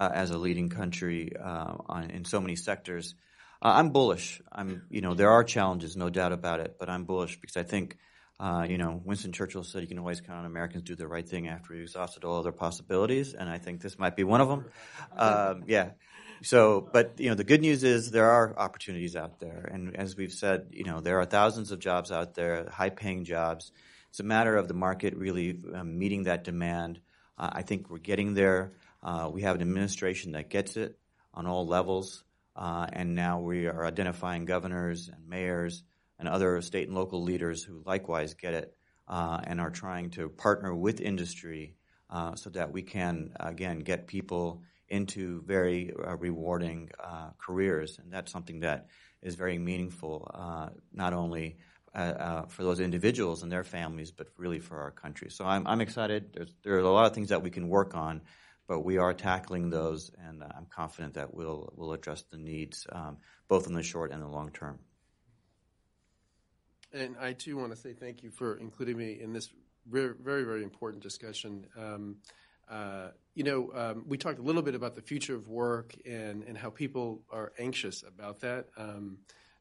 uh, 0.00 0.10
as 0.12 0.30
a 0.30 0.38
leading 0.38 0.70
country 0.70 1.32
uh, 1.38 1.74
on, 1.86 2.10
in 2.10 2.24
so 2.24 2.40
many 2.40 2.56
sectors. 2.56 3.14
Uh, 3.62 3.74
I'm 3.76 3.90
bullish. 3.90 4.40
I'm, 4.50 4.82
you 4.90 5.02
know, 5.02 5.12
there 5.12 5.30
are 5.30 5.44
challenges, 5.44 5.94
no 5.94 6.08
doubt 6.08 6.32
about 6.32 6.60
it, 6.60 6.76
but 6.80 6.88
I'm 6.88 7.04
bullish 7.04 7.38
because 7.38 7.58
I 7.58 7.62
think, 7.62 7.98
uh, 8.40 8.64
you 8.66 8.78
know, 8.78 9.02
Winston 9.04 9.32
Churchill 9.32 9.62
said 9.62 9.82
you 9.82 9.88
can 9.88 9.98
always 9.98 10.22
count 10.22 10.38
on 10.38 10.46
Americans 10.46 10.84
to 10.84 10.92
do 10.92 10.96
the 10.96 11.06
right 11.06 11.28
thing 11.28 11.46
after 11.46 11.74
we 11.74 11.82
exhausted 11.82 12.24
all 12.24 12.38
other 12.38 12.52
possibilities, 12.52 13.34
and 13.34 13.50
I 13.50 13.58
think 13.58 13.82
this 13.82 13.98
might 13.98 14.16
be 14.16 14.24
one 14.24 14.40
of 14.40 14.48
them. 14.48 14.64
Um, 15.14 15.64
yeah. 15.66 15.90
So, 16.42 16.88
but 16.90 17.20
you 17.20 17.28
know, 17.28 17.34
the 17.34 17.44
good 17.44 17.60
news 17.60 17.84
is 17.84 18.10
there 18.10 18.30
are 18.30 18.58
opportunities 18.58 19.14
out 19.14 19.40
there, 19.40 19.68
and 19.70 19.94
as 19.94 20.16
we've 20.16 20.32
said, 20.32 20.68
you 20.70 20.84
know, 20.84 21.00
there 21.00 21.20
are 21.20 21.26
thousands 21.26 21.70
of 21.70 21.80
jobs 21.80 22.10
out 22.10 22.34
there, 22.34 22.66
high-paying 22.70 23.24
jobs. 23.24 23.72
It's 24.08 24.20
a 24.20 24.24
matter 24.24 24.56
of 24.56 24.66
the 24.66 24.74
market 24.74 25.14
really 25.16 25.60
um, 25.74 25.98
meeting 25.98 26.24
that 26.24 26.42
demand. 26.44 26.98
Uh, 27.36 27.50
I 27.52 27.62
think 27.62 27.90
we're 27.90 27.98
getting 27.98 28.32
there. 28.32 28.72
Uh, 29.02 29.30
we 29.32 29.42
have 29.42 29.56
an 29.56 29.62
administration 29.62 30.32
that 30.32 30.50
gets 30.50 30.76
it 30.76 30.98
on 31.32 31.46
all 31.46 31.66
levels, 31.66 32.24
uh, 32.56 32.86
and 32.92 33.14
now 33.14 33.40
we 33.40 33.66
are 33.66 33.86
identifying 33.86 34.44
governors 34.44 35.08
and 35.08 35.28
mayors 35.28 35.82
and 36.18 36.28
other 36.28 36.60
state 36.60 36.86
and 36.88 36.96
local 36.96 37.22
leaders 37.22 37.62
who 37.62 37.82
likewise 37.86 38.34
get 38.34 38.52
it 38.52 38.76
uh, 39.08 39.40
and 39.44 39.60
are 39.60 39.70
trying 39.70 40.10
to 40.10 40.28
partner 40.28 40.74
with 40.74 41.00
industry 41.00 41.74
uh, 42.10 42.34
so 42.34 42.50
that 42.50 42.72
we 42.72 42.82
can, 42.82 43.32
again, 43.40 43.78
get 43.78 44.06
people 44.06 44.62
into 44.88 45.42
very 45.46 45.92
uh, 45.92 46.16
rewarding 46.16 46.90
uh, 47.02 47.30
careers. 47.38 47.98
And 47.98 48.12
that's 48.12 48.30
something 48.30 48.60
that 48.60 48.88
is 49.22 49.34
very 49.36 49.58
meaningful, 49.58 50.30
not 50.92 51.12
only 51.12 51.56
for 51.94 52.64
those 52.64 52.80
individuals 52.80 53.42
and 53.42 53.52
their 53.52 53.64
families, 53.64 54.10
but 54.10 54.26
really 54.36 54.58
for 54.58 54.78
our 54.78 54.90
country. 54.90 55.30
So 55.30 55.44
I'm, 55.44 55.66
I'm 55.66 55.80
excited. 55.80 56.32
There's, 56.34 56.54
there 56.62 56.74
are 56.74 56.80
a 56.80 56.90
lot 56.90 57.06
of 57.06 57.14
things 57.14 57.28
that 57.28 57.42
we 57.42 57.50
can 57.50 57.68
work 57.68 57.94
on 57.94 58.22
but 58.70 58.84
we 58.84 58.98
are 58.98 59.12
tackling 59.12 59.68
those, 59.68 60.12
and 60.28 60.44
I'm 60.44 60.66
confident 60.66 61.14
that 61.14 61.34
we'll 61.34 61.72
we'll 61.74 61.92
address 61.92 62.22
the 62.30 62.36
needs 62.36 62.86
um, 62.92 63.16
both 63.48 63.66
in 63.66 63.74
the 63.74 63.82
short 63.82 64.12
and 64.12 64.22
the 64.22 64.28
long 64.28 64.52
term. 64.52 64.78
And 66.92 67.16
I 67.20 67.32
too 67.32 67.56
want 67.56 67.72
to 67.72 67.76
say 67.76 67.94
thank 67.94 68.22
you 68.22 68.30
for 68.30 68.56
including 68.58 68.96
me 68.96 69.18
in 69.20 69.32
this 69.32 69.50
very, 69.90 70.14
very, 70.14 70.44
very 70.44 70.62
important 70.62 71.02
discussion. 71.02 71.66
Um, 71.76 72.18
uh, 72.70 73.08
you 73.34 73.42
know, 73.42 73.72
um, 73.74 74.04
we 74.06 74.16
talked 74.16 74.38
a 74.38 74.42
little 74.42 74.62
bit 74.62 74.76
about 74.76 74.94
the 74.94 75.02
future 75.02 75.34
of 75.34 75.48
work 75.48 75.92
and, 76.06 76.44
and 76.44 76.56
how 76.56 76.70
people 76.70 77.22
are 77.32 77.52
anxious 77.58 78.04
about 78.06 78.38
that. 78.42 78.66
Um, 78.76 79.18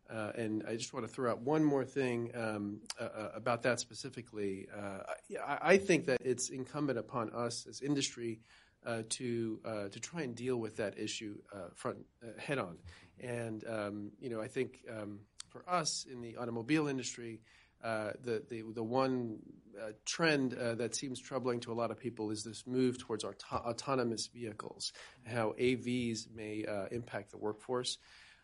uh, 0.07 0.33
and 0.35 0.63
I 0.67 0.75
just 0.75 0.93
want 0.93 1.07
to 1.07 1.11
throw 1.11 1.31
out 1.31 1.41
one 1.41 1.63
more 1.63 1.85
thing 1.85 2.31
um, 2.35 2.81
uh, 2.99 3.03
uh 3.03 3.31
about 3.35 3.63
that 3.63 3.79
specifically. 3.79 4.67
Uh, 4.75 4.99
I, 5.47 5.57
I, 5.61 5.77
think 5.77 6.07
that 6.07 6.21
it's 6.23 6.49
incumbent 6.49 6.97
upon 6.97 7.29
us 7.29 7.67
as 7.69 7.81
industry 7.81 8.39
uh, 8.85 9.03
to 9.09 9.59
to 9.91 9.99
try 9.99 10.21
and 10.21 10.35
deal 10.35 10.57
with 10.57 10.77
that 10.77 10.97
issue 10.97 11.37
front 11.75 11.99
head 12.37 12.57
on. 12.57 12.77
And 13.19 13.63
um, 13.67 14.11
you 14.19 14.29
know, 14.29 14.41
I 14.41 14.47
think 14.47 14.79
um, 14.89 15.19
for 15.49 15.63
us 15.67 16.05
in 16.09 16.21
the 16.21 16.37
automobile 16.37 16.87
industry, 16.87 17.41
uh, 17.83 18.11
the, 18.23 18.43
the, 18.49 18.63
the 18.73 18.83
one 18.83 19.39
uh, 19.79 19.91
trend 20.05 20.53
uh, 20.53 20.75
that 20.75 20.95
seems 20.95 21.19
troubling 21.19 21.59
to 21.61 21.71
a 21.71 21.73
lot 21.73 21.91
of 21.91 21.99
people 21.99 22.29
is 22.29 22.43
this 22.43 22.67
move 22.67 22.97
towards 22.99 23.23
auto- 23.23 23.55
autonomous 23.55 24.27
vehicles, 24.27 24.91
how 25.25 25.53
AVs 25.59 26.29
may 26.35 26.65
uh, 26.65 26.85
impact 26.91 27.31
the 27.31 27.37
workforce. 27.37 27.97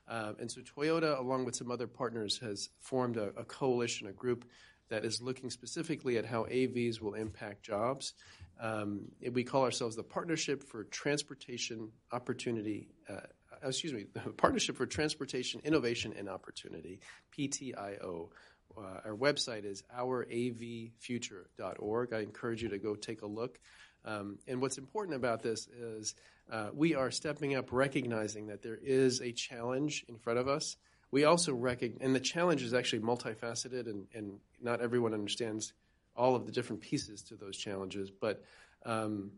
Um, 0.08 0.36
and 0.40 0.52
so 0.52 0.62
Toyota, 0.62 1.20
along 1.20 1.46
with 1.46 1.56
some 1.56 1.72
other 1.72 1.88
partners, 1.88 2.38
has 2.40 2.70
formed 2.80 3.18
a, 3.18 3.30
a, 3.38 3.44
coalition, 3.44 4.08
a 4.08 4.14
group 4.14 4.46
that 4.90 5.04
is 5.04 5.20
looking 5.22 5.50
specifically 5.50 6.18
at 6.18 6.26
how 6.26 6.44
AVs 6.44 7.02
will 7.02 7.16
impact 7.16 7.64
jobs. 7.64 8.14
Um, 8.60 9.12
we 9.32 9.44
call 9.44 9.64
ourselves 9.64 9.96
the 9.96 10.04
Partnership 10.04 10.64
for 10.64 10.86
Transportation 10.86 11.92
Opportunity 12.12 12.88
uh, 13.10 13.22
excuse 13.64 13.94
me, 13.94 14.06
the 14.14 14.20
Partnership 14.38 14.78
for 14.78 14.86
Transportation 14.86 15.62
Innovation 15.64 16.14
and 16.18 16.28
Opportunity, 16.30 17.00
PTIO. 17.38 18.30
Uh, 18.78 18.82
our 19.06 19.16
website 19.16 19.64
is 19.64 19.84
ouravfuture.org. 19.98 22.14
I 22.14 22.20
encourage 22.20 22.62
you 22.62 22.68
to 22.70 22.78
go 22.78 22.94
take 22.96 23.22
a 23.22 23.28
look. 23.28 23.58
Um, 24.04 24.38
and 24.48 24.62
what's 24.62 24.78
important 24.78 25.16
about 25.16 25.42
this 25.42 25.68
is 25.68 26.14
uh, 26.52 26.72
we 26.74 26.94
are 26.94 27.10
stepping 27.10 27.56
up, 27.56 27.72
recognizing 27.72 28.48
that 28.48 28.62
there 28.62 28.78
is 28.82 29.22
a 29.22 29.32
challenge 29.32 30.04
in 30.08 30.18
front 30.18 30.40
of 30.40 30.50
us. 30.50 30.76
We 31.12 31.24
also 31.24 31.54
recognize, 31.54 32.06
and 32.06 32.16
the 32.16 32.20
challenge 32.20 32.62
is 32.62 32.74
actually 32.74 33.00
multifaceted, 33.00 33.88
and, 33.88 34.08
and, 34.14 34.40
not 34.62 34.82
everyone 34.82 35.14
understands 35.14 35.74
all 36.16 36.36
of 36.36 36.46
the 36.46 36.52
different 36.52 36.82
pieces 36.82 37.22
to 37.24 37.36
those 37.36 37.58
challenges. 37.58 38.10
But 38.12 38.44
um, 38.86 39.32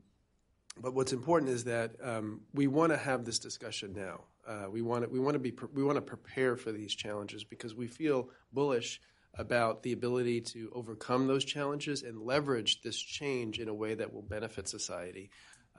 but 0.79 0.93
what's 0.93 1.13
important 1.13 1.51
is 1.51 1.63
that 1.63 1.95
um, 2.03 2.41
we 2.53 2.67
want 2.67 2.91
to 2.91 2.97
have 2.97 3.25
this 3.25 3.39
discussion 3.39 3.93
now. 3.93 4.21
Uh, 4.47 4.69
we 4.69 4.81
want 4.81 5.03
to 5.03 5.09
we 5.09 5.19
want 5.19 5.33
to 5.33 5.39
be 5.39 5.53
we 5.73 5.83
want 5.83 5.97
to 5.97 6.01
prepare 6.01 6.55
for 6.55 6.71
these 6.71 6.93
challenges 6.93 7.43
because 7.43 7.75
we 7.75 7.87
feel 7.87 8.29
bullish 8.53 9.01
about 9.33 9.83
the 9.83 9.91
ability 9.91 10.41
to 10.41 10.71
overcome 10.73 11.27
those 11.27 11.45
challenges 11.45 12.01
and 12.01 12.21
leverage 12.21 12.81
this 12.81 12.97
change 12.97 13.59
in 13.59 13.67
a 13.67 13.73
way 13.73 13.93
that 13.93 14.11
will 14.13 14.23
benefit 14.23 14.67
society 14.67 15.29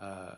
uh, 0.01 0.05
uh, 0.05 0.35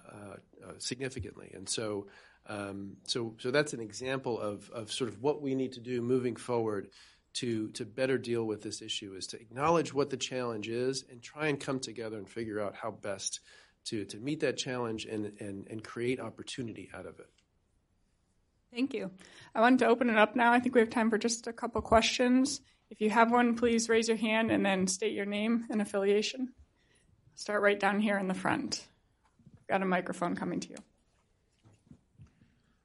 uh 0.66 0.72
significantly. 0.78 1.50
And 1.54 1.68
so, 1.68 2.06
um, 2.46 2.96
so 3.06 3.34
so 3.38 3.50
that's 3.50 3.72
an 3.72 3.80
example 3.80 4.38
of 4.38 4.70
of 4.70 4.92
sort 4.92 5.10
of 5.10 5.20
what 5.20 5.42
we 5.42 5.54
need 5.54 5.72
to 5.72 5.80
do 5.80 6.00
moving 6.00 6.36
forward 6.36 6.88
to 7.32 7.68
to 7.68 7.84
better 7.84 8.18
deal 8.18 8.44
with 8.44 8.62
this 8.62 8.82
issue 8.82 9.14
is 9.14 9.26
to 9.28 9.40
acknowledge 9.40 9.94
what 9.94 10.10
the 10.10 10.16
challenge 10.16 10.68
is 10.68 11.04
and 11.10 11.22
try 11.22 11.46
and 11.46 11.60
come 11.60 11.80
together 11.80 12.18
and 12.18 12.28
figure 12.28 12.60
out 12.60 12.74
how 12.74 12.90
best 12.90 13.40
to, 13.86 14.04
to 14.04 14.18
meet 14.18 14.40
that 14.40 14.56
challenge 14.56 15.06
and, 15.06 15.32
and, 15.40 15.66
and 15.68 15.82
create 15.82 16.20
opportunity 16.20 16.90
out 16.94 17.06
of 17.06 17.18
it. 17.18 17.30
Thank 18.72 18.94
you. 18.94 19.10
I 19.54 19.60
wanted 19.60 19.80
to 19.80 19.86
open 19.86 20.10
it 20.10 20.16
up 20.16 20.36
now. 20.36 20.52
I 20.52 20.60
think 20.60 20.74
we 20.74 20.80
have 20.80 20.90
time 20.90 21.10
for 21.10 21.18
just 21.18 21.46
a 21.46 21.52
couple 21.52 21.80
questions. 21.82 22.60
If 22.90 23.00
you 23.00 23.10
have 23.10 23.30
one, 23.30 23.56
please 23.56 23.88
raise 23.88 24.08
your 24.08 24.16
hand 24.16 24.50
and 24.50 24.64
then 24.64 24.86
state 24.86 25.12
your 25.12 25.26
name 25.26 25.66
and 25.70 25.80
affiliation. 25.80 26.52
Start 27.34 27.62
right 27.62 27.80
down 27.80 28.00
here 28.00 28.18
in 28.18 28.28
the 28.28 28.34
front. 28.34 28.86
Got 29.68 29.82
a 29.82 29.86
microphone 29.86 30.36
coming 30.36 30.60
to 30.60 30.68
you. 30.70 30.76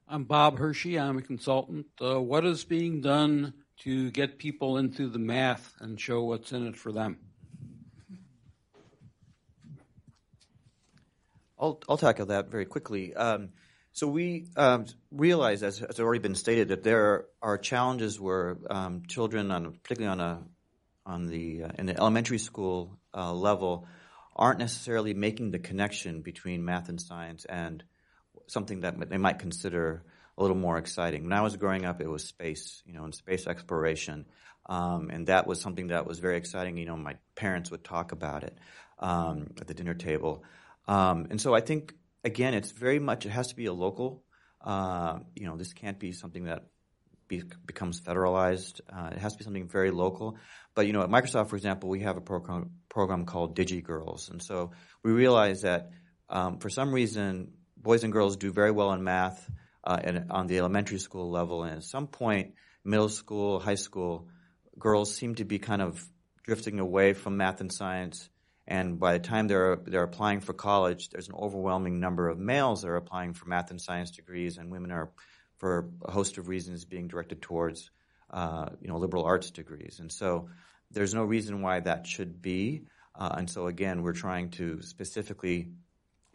I'm 0.08 0.24
Bob 0.24 0.58
Hershey. 0.58 0.98
I'm 0.98 1.18
a 1.18 1.22
consultant. 1.22 1.86
Uh, 2.00 2.20
what 2.20 2.44
is 2.44 2.64
being 2.64 3.00
done 3.00 3.54
to 3.80 4.10
get 4.10 4.38
people 4.38 4.78
into 4.78 5.08
the 5.08 5.18
math 5.18 5.74
and 5.80 6.00
show 6.00 6.24
what's 6.24 6.52
in 6.52 6.66
it 6.66 6.76
for 6.76 6.92
them? 6.92 7.18
I'll, 11.58 11.80
I'll 11.88 11.96
tackle 11.96 12.26
that 12.26 12.50
very 12.50 12.66
quickly. 12.66 13.14
Um, 13.14 13.50
so 13.92 14.06
we 14.06 14.48
um, 14.56 14.84
realize, 15.10 15.62
as 15.62 15.78
has 15.78 16.00
already 16.00 16.20
been 16.20 16.34
stated, 16.34 16.68
that 16.68 16.82
there 16.82 17.26
are 17.40 17.56
challenges 17.56 18.20
where 18.20 18.58
um, 18.68 19.04
children, 19.08 19.50
on 19.50 19.72
particularly 19.82 20.12
on 20.12 20.20
a 20.20 20.42
on 21.06 21.26
the 21.26 21.62
uh, 21.62 21.70
in 21.78 21.86
the 21.86 21.96
elementary 21.96 22.38
school 22.38 22.98
uh, 23.14 23.32
level, 23.32 23.86
aren't 24.34 24.58
necessarily 24.58 25.14
making 25.14 25.50
the 25.50 25.58
connection 25.58 26.20
between 26.20 26.62
math 26.62 26.90
and 26.90 27.00
science 27.00 27.46
and 27.46 27.82
something 28.48 28.80
that 28.80 29.08
they 29.08 29.16
might 29.16 29.38
consider 29.38 30.04
a 30.36 30.42
little 30.42 30.56
more 30.56 30.78
exciting. 30.78 31.24
When 31.24 31.32
I 31.32 31.42
was 31.42 31.56
growing 31.56 31.84
up, 31.84 32.00
it 32.00 32.08
was 32.08 32.24
space, 32.24 32.82
you 32.86 32.92
know, 32.92 33.04
and 33.04 33.14
space 33.14 33.46
exploration, 33.46 34.26
um, 34.66 35.10
and 35.10 35.28
that 35.28 35.46
was 35.46 35.60
something 35.60 35.88
that 35.88 36.06
was 36.06 36.18
very 36.18 36.36
exciting. 36.36 36.76
You 36.76 36.86
know, 36.86 36.96
my 36.96 37.16
parents 37.34 37.70
would 37.70 37.84
talk 37.84 38.12
about 38.12 38.44
it 38.44 38.56
um, 38.98 39.48
at 39.60 39.66
the 39.66 39.74
dinner 39.74 39.94
table. 39.94 40.44
Um, 40.88 41.28
and 41.30 41.40
so 41.40 41.54
I 41.54 41.60
think 41.60 41.94
again, 42.24 42.54
it's 42.54 42.72
very 42.72 42.98
much 42.98 43.24
it 43.24 43.30
has 43.30 43.48
to 43.48 43.56
be 43.56 43.66
a 43.66 43.72
local. 43.72 44.24
Uh, 44.60 45.20
you 45.34 45.46
know, 45.46 45.56
this 45.56 45.72
can't 45.72 45.98
be 45.98 46.12
something 46.12 46.44
that 46.44 46.64
be, 47.28 47.42
becomes 47.64 48.00
federalized. 48.00 48.80
Uh, 48.92 49.10
it 49.12 49.18
has 49.18 49.32
to 49.32 49.38
be 49.38 49.44
something 49.44 49.68
very 49.68 49.90
local. 49.90 50.36
But 50.74 50.86
you 50.86 50.92
know, 50.92 51.02
at 51.02 51.08
Microsoft, 51.08 51.48
for 51.48 51.56
example, 51.56 51.88
we 51.88 52.00
have 52.00 52.16
a 52.16 52.20
program 52.20 52.72
program 52.88 53.24
called 53.24 53.56
DigiGirlz, 53.56 54.30
and 54.30 54.42
so 54.42 54.72
we 55.02 55.12
realize 55.12 55.62
that 55.62 55.90
um, 56.28 56.58
for 56.58 56.68
some 56.68 56.92
reason, 56.92 57.52
boys 57.76 58.04
and 58.04 58.12
girls 58.12 58.36
do 58.36 58.52
very 58.52 58.70
well 58.70 58.92
in 58.92 59.04
math 59.04 59.48
uh, 59.86 59.98
and 60.02 60.30
on 60.30 60.46
the 60.46 60.58
elementary 60.58 60.98
school 60.98 61.30
level, 61.30 61.62
and 61.62 61.76
at 61.76 61.84
some 61.84 62.06
point, 62.06 62.54
middle 62.84 63.08
school, 63.08 63.60
high 63.60 63.76
school, 63.76 64.28
girls 64.78 65.14
seem 65.14 65.36
to 65.36 65.44
be 65.44 65.58
kind 65.58 65.80
of 65.80 66.04
drifting 66.44 66.80
away 66.80 67.12
from 67.12 67.36
math 67.36 67.60
and 67.60 67.72
science 67.72 68.28
and 68.68 68.98
by 68.98 69.12
the 69.12 69.20
time 69.20 69.46
they're 69.46 69.76
they're 69.76 70.02
applying 70.02 70.40
for 70.40 70.52
college, 70.52 71.10
there's 71.10 71.28
an 71.28 71.36
overwhelming 71.36 72.00
number 72.00 72.28
of 72.28 72.38
males 72.38 72.82
that 72.82 72.88
are 72.88 72.96
applying 72.96 73.32
for 73.32 73.48
math 73.48 73.70
and 73.70 73.80
science 73.80 74.10
degrees, 74.10 74.58
and 74.58 74.72
women 74.72 74.90
are, 74.90 75.10
for 75.58 75.88
a 76.04 76.10
host 76.10 76.38
of 76.38 76.48
reasons, 76.48 76.84
being 76.84 77.06
directed 77.06 77.40
towards 77.40 77.90
uh, 78.30 78.70
you 78.80 78.88
know 78.88 78.98
liberal 78.98 79.24
arts 79.24 79.50
degrees. 79.50 79.98
And 80.00 80.10
so 80.10 80.48
there's 80.90 81.14
no 81.14 81.22
reason 81.22 81.62
why 81.62 81.80
that 81.80 82.06
should 82.06 82.42
be. 82.42 82.82
Uh, 83.14 83.36
and 83.38 83.48
so 83.48 83.66
again, 83.66 84.02
we're 84.02 84.12
trying 84.12 84.50
to 84.50 84.82
specifically 84.82 85.70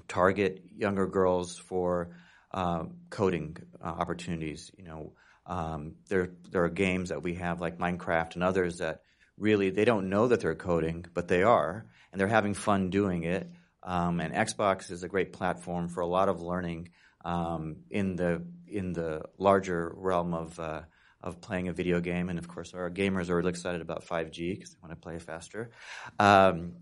target 0.08 0.64
younger 0.76 1.08
girls 1.08 1.58
for 1.58 2.16
uh, 2.54 2.86
coding 3.10 3.58
uh, 3.84 3.88
opportunities. 3.88 4.72
You 4.78 4.84
know, 4.86 5.14
um, 5.46 5.96
there 6.10 6.32
there 6.52 6.64
are 6.64 6.70
games 6.70 7.10
that 7.10 7.24
we 7.24 7.36
have 7.36 7.62
like 7.62 7.78
Minecraft 7.78 8.36
and 8.36 8.44
others 8.44 8.78
that 8.78 9.02
really 9.38 9.70
they 9.70 9.86
don't 9.86 10.10
know 10.10 10.28
that 10.28 10.42
they're 10.42 10.56
coding, 10.56 11.06
but 11.14 11.28
they 11.28 11.44
are 11.44 11.86
and 12.12 12.20
they're 12.20 12.28
having 12.28 12.54
fun 12.54 12.90
doing 12.90 13.24
it. 13.24 13.50
Um, 13.84 14.20
and 14.20 14.34
Xbox 14.34 14.92
is 14.92 15.04
a 15.04 15.08
great 15.08 15.34
platform 15.34 15.90
for 15.90 16.02
a 16.02 16.08
lot 16.08 16.30
of 16.30 16.42
learning 16.42 16.90
um, 17.26 17.78
in 17.90 18.16
the 18.16 18.44
in 18.68 18.94
the 18.94 19.24
larger 19.38 19.92
realm 19.96 20.34
of 20.34 20.60
uh, 20.60 20.82
of 21.22 21.42
playing 21.42 21.68
a 21.68 21.74
video 21.74 22.00
game. 22.00 22.30
And 22.30 22.40
of 22.40 22.48
course, 22.48 22.74
our 22.74 22.90
gamers 22.90 23.30
are 23.30 23.36
really 23.36 23.50
excited 23.50 23.82
about 23.82 24.06
5G 24.06 24.56
because 24.56 24.72
they 24.72 24.78
want 24.82 24.92
to 24.92 25.02
play 25.02 25.20
faster. 25.20 25.72
Um, 26.20 26.74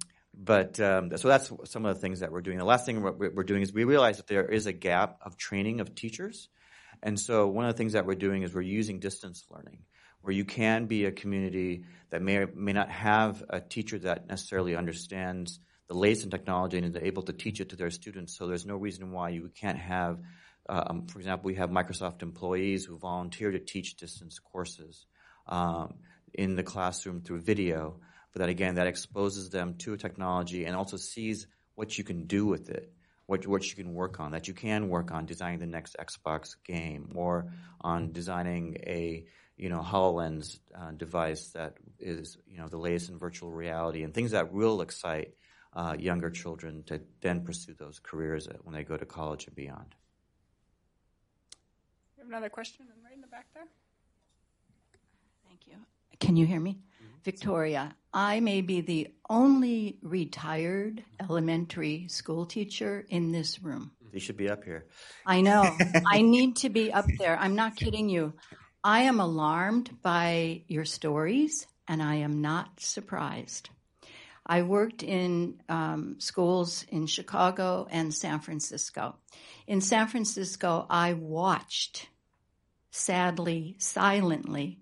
but 0.41 0.79
um, 0.79 1.17
so 1.17 1.27
that's 1.27 1.51
some 1.65 1.85
of 1.85 1.93
the 1.93 2.01
things 2.01 2.21
that 2.21 2.31
we're 2.31 2.41
doing. 2.41 2.57
The 2.57 2.63
last 2.63 2.85
thing 2.85 3.01
we're, 3.01 3.29
we're 3.29 3.43
doing 3.43 3.61
is 3.61 3.73
we 3.73 3.83
realize 3.83 4.17
that 4.17 4.27
there 4.27 4.45
is 4.45 4.67
a 4.67 4.73
gap 4.73 5.19
of 5.21 5.35
training 5.35 5.81
of 5.81 5.93
teachers. 5.93 6.47
And 7.03 7.19
so 7.19 7.47
one 7.47 7.65
of 7.65 7.73
the 7.73 7.77
things 7.77 7.93
that 7.93 8.05
we're 8.05 8.15
doing 8.15 8.43
is 8.43 8.53
we're 8.53 8.61
using 8.61 8.99
distance 8.99 9.45
learning 9.49 9.79
where 10.21 10.33
you 10.33 10.45
can 10.45 10.85
be 10.85 11.05
a 11.05 11.11
community 11.11 11.83
that 12.09 12.21
may 12.21 12.45
may 12.55 12.73
not 12.73 12.89
have 12.89 13.43
a 13.49 13.59
teacher 13.59 13.99
that 13.99 14.27
necessarily 14.27 14.75
understands 14.75 15.59
the 15.87 15.93
latest 15.93 16.23
in 16.23 16.31
technology 16.31 16.77
and 16.77 16.95
is 16.95 17.01
able 17.01 17.23
to 17.23 17.33
teach 17.33 17.59
it 17.59 17.69
to 17.69 17.75
their 17.75 17.89
students. 17.89 18.37
So 18.37 18.47
there's 18.47 18.65
no 18.65 18.75
reason 18.75 19.11
why 19.11 19.29
you 19.29 19.49
can't 19.59 19.77
have, 19.77 20.19
um, 20.67 21.07
for 21.07 21.19
example, 21.19 21.47
we 21.47 21.55
have 21.55 21.69
Microsoft 21.69 22.21
employees 22.21 22.85
who 22.85 22.97
volunteer 22.97 23.51
to 23.51 23.59
teach 23.59 23.95
distance 23.95 24.39
courses 24.39 25.05
um, 25.47 25.95
in 26.33 26.55
the 26.55 26.63
classroom 26.63 27.21
through 27.21 27.41
video. 27.41 27.99
But 28.33 28.41
that 28.41 28.49
again, 28.49 28.75
that 28.75 28.87
exposes 28.87 29.49
them 29.49 29.75
to 29.79 29.97
technology 29.97 30.65
and 30.65 30.75
also 30.75 30.97
sees 30.97 31.47
what 31.75 31.97
you 31.97 32.03
can 32.03 32.25
do 32.25 32.45
with 32.45 32.69
it 32.69 32.93
what, 33.29 33.45
what 33.45 33.69
you 33.69 33.75
can 33.75 33.93
work 33.93 34.19
on, 34.19 34.31
that 34.31 34.47
you 34.47 34.55
can 34.55 34.89
work 34.89 35.11
on 35.11 35.27
designing 35.27 35.59
the 35.59 35.67
next 35.67 35.95
Xbox 35.99 36.55
game 36.65 37.11
or 37.13 37.51
on 37.79 38.11
designing 38.11 38.77
a 38.87 39.23
you 39.55 39.69
know, 39.69 39.81
HoloLens 39.81 40.57
uh, 40.73 40.91
device 40.91 41.49
that 41.49 41.75
is, 41.99 42.37
you 42.47 42.57
know, 42.57 42.69
the 42.69 42.77
latest 42.77 43.09
in 43.09 43.19
virtual 43.19 43.51
reality 43.51 44.03
and 44.03 44.13
things 44.13 44.31
that 44.31 44.51
will 44.51 44.81
excite 44.81 45.35
uh, 45.73 45.95
younger 45.99 46.31
children 46.31 46.81
to 46.87 47.01
then 47.21 47.43
pursue 47.43 47.75
those 47.77 47.99
careers 47.99 48.47
when 48.63 48.73
they 48.73 48.83
go 48.83 48.97
to 48.97 49.05
college 49.05 49.45
and 49.45 49.55
beyond. 49.55 49.93
We 52.17 52.21
have 52.21 52.29
another 52.29 52.49
question 52.49 52.87
right 53.03 53.13
in 53.13 53.21
the 53.21 53.27
back 53.27 53.47
there. 53.53 53.67
Thank 55.45 55.67
you. 55.67 55.75
Can 56.19 56.37
you 56.37 56.47
hear 56.47 56.59
me? 56.59 56.79
Victoria, 57.23 57.95
I 58.13 58.39
may 58.39 58.61
be 58.61 58.81
the 58.81 59.09
only 59.29 59.99
retired 60.01 61.03
elementary 61.21 62.07
school 62.07 62.45
teacher 62.45 63.05
in 63.09 63.31
this 63.31 63.61
room. 63.61 63.91
You 64.11 64.19
should 64.19 64.37
be 64.37 64.49
up 64.49 64.63
here. 64.63 64.85
I 65.25 65.41
know. 65.41 65.75
I 66.07 66.21
need 66.21 66.57
to 66.57 66.69
be 66.69 66.91
up 66.91 67.05
there. 67.19 67.37
I'm 67.37 67.55
not 67.55 67.75
kidding 67.75 68.09
you. 68.09 68.33
I 68.83 69.01
am 69.01 69.19
alarmed 69.19 70.01
by 70.01 70.63
your 70.67 70.85
stories, 70.85 71.67
and 71.87 72.01
I 72.01 72.15
am 72.15 72.41
not 72.41 72.79
surprised. 72.79 73.69
I 74.45 74.63
worked 74.63 75.03
in 75.03 75.61
um, 75.69 76.15
schools 76.19 76.83
in 76.89 77.05
Chicago 77.05 77.87
and 77.91 78.11
San 78.11 78.39
Francisco. 78.39 79.15
In 79.67 79.81
San 79.81 80.07
Francisco, 80.07 80.87
I 80.89 81.13
watched, 81.13 82.09
sadly, 82.89 83.75
silently, 83.77 84.78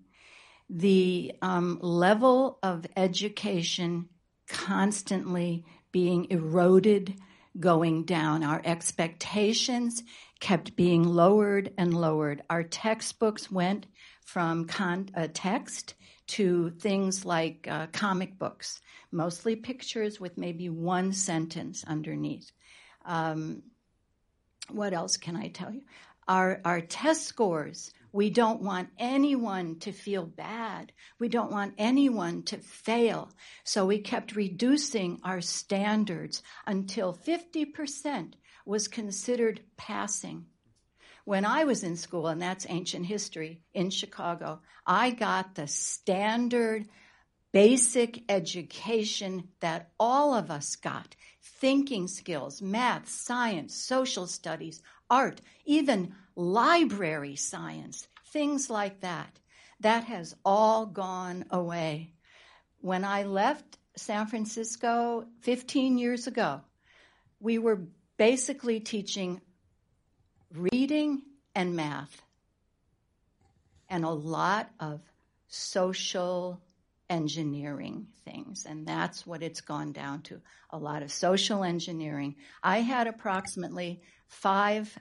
the 0.70 1.32
um, 1.40 1.78
level 1.80 2.58
of 2.62 2.86
education 2.96 4.08
constantly 4.48 5.64
being 5.92 6.26
eroded, 6.30 7.14
going 7.58 8.04
down. 8.04 8.44
Our 8.44 8.60
expectations 8.64 10.02
kept 10.40 10.76
being 10.76 11.02
lowered 11.02 11.72
and 11.78 11.94
lowered. 11.94 12.42
Our 12.48 12.62
textbooks 12.62 13.50
went 13.50 13.86
from 14.24 14.66
con- 14.66 15.10
uh, 15.14 15.28
text 15.32 15.94
to 16.28 16.70
things 16.70 17.24
like 17.24 17.66
uh, 17.68 17.86
comic 17.92 18.38
books, 18.38 18.80
mostly 19.10 19.56
pictures 19.56 20.20
with 20.20 20.36
maybe 20.36 20.68
one 20.68 21.12
sentence 21.12 21.84
underneath. 21.86 22.52
Um, 23.04 23.62
what 24.70 24.92
else 24.92 25.16
can 25.16 25.34
I 25.34 25.48
tell 25.48 25.72
you? 25.72 25.82
Our, 26.28 26.60
our 26.64 26.82
test 26.82 27.24
scores, 27.24 27.90
we 28.12 28.30
don't 28.30 28.62
want 28.62 28.88
anyone 28.98 29.78
to 29.80 29.92
feel 29.92 30.24
bad. 30.24 30.92
We 31.18 31.28
don't 31.28 31.52
want 31.52 31.74
anyone 31.78 32.42
to 32.44 32.58
fail. 32.58 33.30
So 33.64 33.86
we 33.86 33.98
kept 33.98 34.36
reducing 34.36 35.20
our 35.22 35.40
standards 35.40 36.42
until 36.66 37.12
50% 37.14 38.34
was 38.64 38.88
considered 38.88 39.60
passing. 39.76 40.46
When 41.24 41.44
I 41.44 41.64
was 41.64 41.84
in 41.84 41.96
school, 41.96 42.26
and 42.26 42.40
that's 42.40 42.66
ancient 42.68 43.04
history 43.04 43.62
in 43.74 43.90
Chicago, 43.90 44.60
I 44.86 45.10
got 45.10 45.54
the 45.54 45.66
standard 45.66 46.86
basic 47.52 48.22
education 48.30 49.48
that 49.60 49.90
all 49.98 50.34
of 50.34 50.50
us 50.50 50.76
got 50.76 51.14
thinking 51.56 52.08
skills, 52.08 52.62
math, 52.62 53.08
science, 53.08 53.74
social 53.74 54.26
studies, 54.26 54.82
art, 55.10 55.40
even 55.64 56.14
library 56.36 57.36
science, 57.36 58.06
things 58.32 58.70
like 58.70 59.00
that. 59.00 59.38
That 59.80 60.04
has 60.04 60.34
all 60.44 60.86
gone 60.86 61.44
away. 61.50 62.12
When 62.80 63.04
I 63.04 63.24
left 63.24 63.78
San 63.96 64.26
Francisco 64.26 65.26
15 65.40 65.98
years 65.98 66.26
ago, 66.26 66.60
we 67.40 67.58
were 67.58 67.82
basically 68.16 68.80
teaching 68.80 69.40
reading 70.52 71.22
and 71.54 71.76
math, 71.76 72.22
and 73.88 74.04
a 74.04 74.10
lot 74.10 74.70
of 74.80 75.00
social 75.48 76.60
engineering 77.10 78.06
things. 78.24 78.66
And 78.68 78.86
that's 78.86 79.26
what 79.26 79.42
it's 79.42 79.60
gone 79.60 79.92
down 79.92 80.22
to 80.22 80.40
a 80.70 80.78
lot 80.78 81.02
of 81.02 81.10
social 81.10 81.64
engineering. 81.64 82.36
I 82.62 82.80
had 82.80 83.06
approximately 83.06 84.02
five 84.26 84.96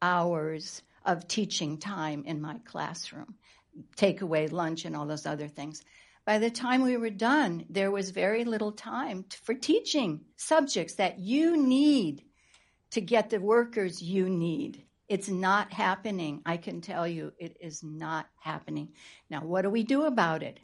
hours 0.00 0.82
of 1.04 1.28
teaching 1.28 1.78
time 1.78 2.24
in 2.26 2.40
my 2.40 2.58
classroom, 2.64 3.34
take 3.96 4.22
away 4.22 4.48
lunch 4.48 4.84
and 4.84 4.96
all 4.96 5.06
those 5.06 5.26
other 5.26 5.48
things. 5.48 5.82
By 6.24 6.38
the 6.38 6.50
time 6.50 6.82
we 6.82 6.96
were 6.96 7.10
done, 7.10 7.66
there 7.68 7.90
was 7.90 8.10
very 8.10 8.44
little 8.44 8.72
time 8.72 9.26
for 9.42 9.54
teaching 9.54 10.22
subjects 10.36 10.94
that 10.94 11.18
you 11.18 11.56
need 11.56 12.24
to 12.92 13.02
get 13.02 13.28
the 13.28 13.40
workers 13.40 14.00
you 14.00 14.30
need. 14.30 14.82
It's 15.06 15.28
not 15.28 15.70
happening. 15.70 16.40
I 16.46 16.56
can 16.56 16.80
tell 16.80 17.06
you 17.06 17.32
it 17.38 17.58
is 17.60 17.82
not 17.82 18.26
happening. 18.40 18.92
Now, 19.28 19.40
what 19.40 19.62
do 19.62 19.70
we 19.70 19.82
do 19.82 20.04
about 20.04 20.42
it? 20.42 20.60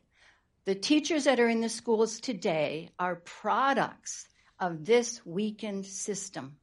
The 0.67 0.75
teachers 0.75 1.25
that 1.25 1.41
are 1.41 1.49
in 1.49 1.63
the 1.63 1.69
schools 1.69 2.21
today 2.21 2.91
are 2.99 3.17
products 3.17 4.29
of 4.59 4.85
this 4.85 5.25
weakened 5.25 5.87
system. 5.87 6.57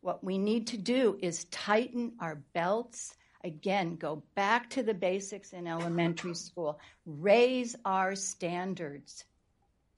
What 0.00 0.22
we 0.22 0.38
need 0.38 0.68
to 0.68 0.76
do 0.76 1.18
is 1.20 1.44
tighten 1.46 2.12
our 2.20 2.36
belts. 2.54 3.14
Again, 3.44 3.96
go 3.96 4.22
back 4.36 4.70
to 4.70 4.82
the 4.82 4.94
basics 4.94 5.52
in 5.52 5.66
elementary 5.66 6.34
school, 6.34 6.78
raise 7.04 7.74
our 7.84 8.14
standards 8.14 9.24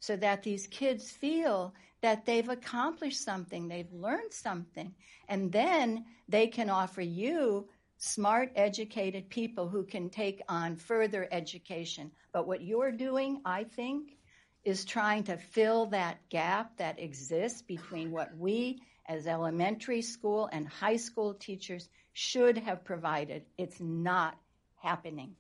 so 0.01 0.17
that 0.17 0.43
these 0.43 0.67
kids 0.67 1.11
feel 1.11 1.75
that 2.01 2.27
they've 2.27 2.49
accomplished 2.49 3.23
something, 3.23 3.69
they've 3.69 3.93
learned 3.93 4.33
something, 4.33 4.95
and 5.29 5.53
then 5.53 6.05
they 6.29 6.47
can 6.47 6.69
offer 6.69 7.01
you 7.01 7.69
smart, 7.97 8.53
educated 8.57 9.29
people 9.29 9.69
who 9.69 9.85
can 9.85 10.11
take 10.11 10.43
on 10.49 10.77
further 10.77 11.29
education. 11.31 12.11
But 12.33 12.47
what 12.47 12.63
you're 12.63 12.93
doing, 12.93 13.41
I 13.45 13.65
think, 13.65 14.17
is 14.65 14.85
trying 14.85 15.25
to 15.25 15.37
fill 15.37 15.87
that 15.87 16.19
gap 16.31 16.77
that 16.79 16.99
exists 16.99 17.63
between 17.63 18.11
what 18.11 18.37
we 18.37 18.81
as 19.07 19.27
elementary 19.27 20.03
school 20.03 20.49
and 20.53 20.67
high 20.67 20.97
school 20.97 21.35
teachers 21.35 21.89
should 22.15 22.57
have 22.59 22.85
provided. 22.85 23.45
It's 23.59 23.81
not 23.81 24.37
happening. 24.77 25.35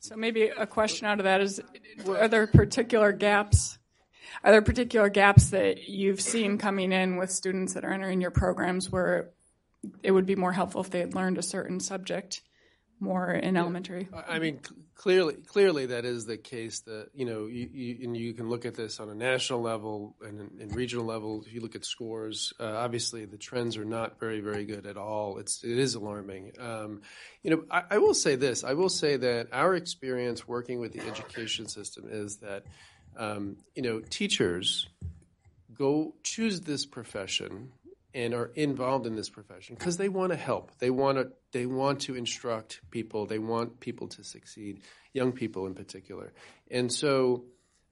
So 0.00 0.16
maybe 0.16 0.44
a 0.44 0.66
question 0.66 1.06
out 1.06 1.18
of 1.18 1.24
that 1.24 1.40
is 1.40 1.60
are 2.06 2.28
there 2.28 2.46
particular 2.46 3.12
gaps 3.12 3.78
are 4.42 4.52
there 4.52 4.62
particular 4.62 5.08
gaps 5.08 5.50
that 5.50 5.88
you've 5.88 6.20
seen 6.20 6.56
coming 6.56 6.92
in 6.92 7.16
with 7.16 7.30
students 7.30 7.74
that 7.74 7.84
are 7.84 7.92
entering 7.92 8.20
your 8.20 8.30
programs 8.30 8.90
where 8.90 9.30
it 10.02 10.10
would 10.10 10.26
be 10.26 10.36
more 10.36 10.52
helpful 10.52 10.80
if 10.80 10.90
they 10.90 11.00
had 11.00 11.14
learned 11.14 11.38
a 11.38 11.42
certain 11.42 11.80
subject 11.80 12.42
more 13.00 13.30
in 13.32 13.54
yeah. 13.54 13.60
elementary? 13.60 14.08
I 14.28 14.38
mean, 14.38 14.60
clearly, 14.94 15.34
clearly 15.34 15.86
that 15.86 16.04
is 16.04 16.26
the 16.26 16.36
case. 16.36 16.80
That 16.80 17.08
you 17.14 17.24
know, 17.24 17.46
you, 17.46 17.68
you, 17.72 17.98
and 18.04 18.16
you 18.16 18.34
can 18.34 18.48
look 18.48 18.66
at 18.66 18.74
this 18.74 19.00
on 19.00 19.08
a 19.08 19.14
national 19.14 19.62
level 19.62 20.16
and 20.22 20.60
in, 20.60 20.68
regional 20.68 21.06
level. 21.06 21.42
If 21.46 21.52
you 21.52 21.60
look 21.60 21.74
at 21.74 21.84
scores, 21.84 22.52
uh, 22.60 22.64
obviously 22.64 23.24
the 23.24 23.38
trends 23.38 23.76
are 23.76 23.84
not 23.84 24.20
very, 24.20 24.40
very 24.40 24.66
good 24.66 24.86
at 24.86 24.96
all. 24.96 25.38
It's 25.38 25.64
it 25.64 25.78
is 25.78 25.94
alarming. 25.94 26.52
Um, 26.58 27.00
you 27.42 27.50
know, 27.50 27.64
I, 27.70 27.82
I 27.92 27.98
will 27.98 28.14
say 28.14 28.36
this. 28.36 28.64
I 28.64 28.74
will 28.74 28.90
say 28.90 29.16
that 29.16 29.48
our 29.52 29.74
experience 29.74 30.46
working 30.46 30.78
with 30.78 30.92
the 30.92 31.00
education 31.00 31.68
system 31.68 32.04
is 32.10 32.36
that 32.38 32.64
um, 33.16 33.56
you 33.74 33.82
know, 33.82 34.00
teachers 34.00 34.88
go 35.76 36.14
choose 36.22 36.60
this 36.60 36.84
profession 36.84 37.72
and 38.14 38.34
are 38.34 38.50
involved 38.54 39.06
in 39.06 39.14
this 39.14 39.28
profession 39.28 39.76
because 39.78 39.96
they 39.96 40.08
want 40.08 40.32
to 40.32 40.36
help. 40.36 40.72
They 40.78 40.90
want 40.90 41.18
to 41.18 41.28
they 41.52 41.66
want 41.66 42.00
to 42.02 42.16
instruct 42.16 42.80
people. 42.90 43.26
They 43.26 43.38
want 43.38 43.80
people 43.80 44.08
to 44.08 44.24
succeed, 44.24 44.80
young 45.12 45.32
people 45.32 45.66
in 45.66 45.74
particular. 45.74 46.32
And 46.70 46.92
so, 46.92 47.44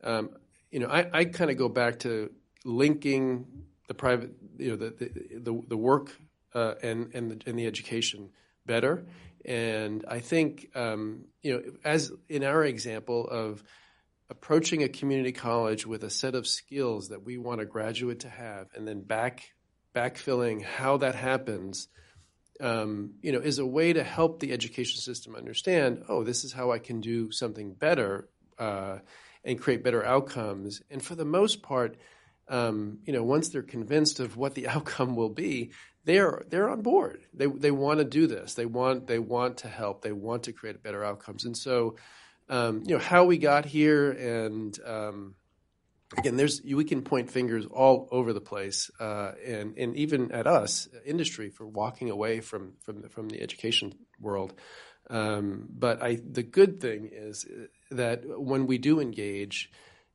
um, 0.02 0.30
you 0.70 0.80
know, 0.80 0.88
I, 0.88 1.08
I 1.12 1.24
kind 1.24 1.50
of 1.50 1.56
go 1.56 1.68
back 1.68 2.00
to 2.00 2.30
linking 2.64 3.46
the 3.86 3.94
private, 3.94 4.32
you 4.58 4.70
know, 4.70 4.76
the 4.76 4.90
the 4.90 5.38
the, 5.40 5.62
the 5.68 5.76
work 5.76 6.16
uh, 6.54 6.74
and 6.82 7.14
and 7.14 7.30
the, 7.30 7.40
and 7.46 7.58
the 7.58 7.66
education 7.66 8.30
better. 8.66 9.06
And 9.44 10.04
I 10.06 10.18
think, 10.18 10.68
um, 10.74 11.24
you 11.42 11.52
know, 11.52 11.62
as 11.84 12.12
in 12.28 12.44
our 12.44 12.64
example 12.64 13.26
of 13.26 13.62
approaching 14.30 14.82
a 14.82 14.88
community 14.88 15.32
college 15.32 15.86
with 15.86 16.04
a 16.04 16.10
set 16.10 16.34
of 16.34 16.46
skills 16.46 17.08
that 17.08 17.24
we 17.24 17.38
want 17.38 17.60
a 17.60 17.64
graduate 17.64 18.20
to 18.20 18.28
have 18.28 18.68
and 18.74 18.86
then 18.86 19.00
back 19.00 19.54
backfilling 19.98 20.62
how 20.62 20.96
that 20.98 21.14
happens 21.14 21.88
um, 22.60 23.14
you 23.22 23.32
know 23.32 23.38
is 23.40 23.58
a 23.58 23.66
way 23.66 23.92
to 23.92 24.02
help 24.02 24.40
the 24.40 24.52
education 24.52 25.00
system 25.00 25.34
understand 25.34 26.02
oh 26.08 26.24
this 26.24 26.44
is 26.44 26.52
how 26.52 26.70
i 26.70 26.78
can 26.78 27.00
do 27.00 27.30
something 27.30 27.72
better 27.72 28.28
uh, 28.58 28.98
and 29.44 29.60
create 29.60 29.84
better 29.84 30.04
outcomes. 30.04 30.82
And 30.90 31.02
for 31.02 31.14
the 31.14 31.24
most 31.24 31.62
part 31.62 31.96
um, 32.48 32.98
you 33.04 33.12
know 33.12 33.22
once 33.22 33.48
they're 33.48 33.62
convinced 33.62 34.20
of 34.20 34.36
what 34.36 34.54
the 34.54 34.68
outcome 34.74 35.16
will 35.16 35.28
be 35.28 35.72
they're 36.04 36.42
they're 36.48 36.70
on 36.70 36.80
board. 36.80 37.20
They 37.34 37.46
they 37.46 37.70
want 37.70 37.98
to 37.98 38.04
do 38.04 38.26
this. 38.26 38.54
They 38.54 38.64
want 38.64 39.06
they 39.06 39.18
want 39.18 39.58
to 39.58 39.68
help. 39.68 40.00
They 40.00 40.12
want 40.12 40.44
to 40.44 40.52
create 40.52 40.82
better 40.82 41.04
outcomes. 41.04 41.44
And 41.44 41.54
so 41.54 41.96
um, 42.48 42.82
you 42.86 42.94
know 42.94 43.02
how 43.02 43.24
we 43.24 43.36
got 43.36 43.66
here, 43.66 44.10
and 44.12 44.78
um, 44.86 45.34
again, 46.16 46.36
there's 46.36 46.62
we 46.62 46.84
can 46.84 47.02
point 47.02 47.30
fingers 47.30 47.66
all 47.66 48.08
over 48.10 48.32
the 48.32 48.40
place, 48.40 48.90
uh, 49.00 49.32
and 49.44 49.76
and 49.76 49.96
even 49.96 50.32
at 50.32 50.46
us 50.46 50.88
industry 51.04 51.50
for 51.50 51.66
walking 51.66 52.10
away 52.10 52.40
from 52.40 52.74
from 52.82 53.02
the, 53.02 53.08
from 53.08 53.28
the 53.28 53.42
education 53.42 53.92
world. 54.20 54.54
Um, 55.10 55.66
but 55.70 56.02
I 56.02 56.18
the 56.22 56.42
good 56.42 56.80
thing 56.80 57.10
is 57.12 57.46
that 57.90 58.22
when 58.24 58.66
we 58.66 58.78
do 58.78 59.00
engage, 59.00 59.70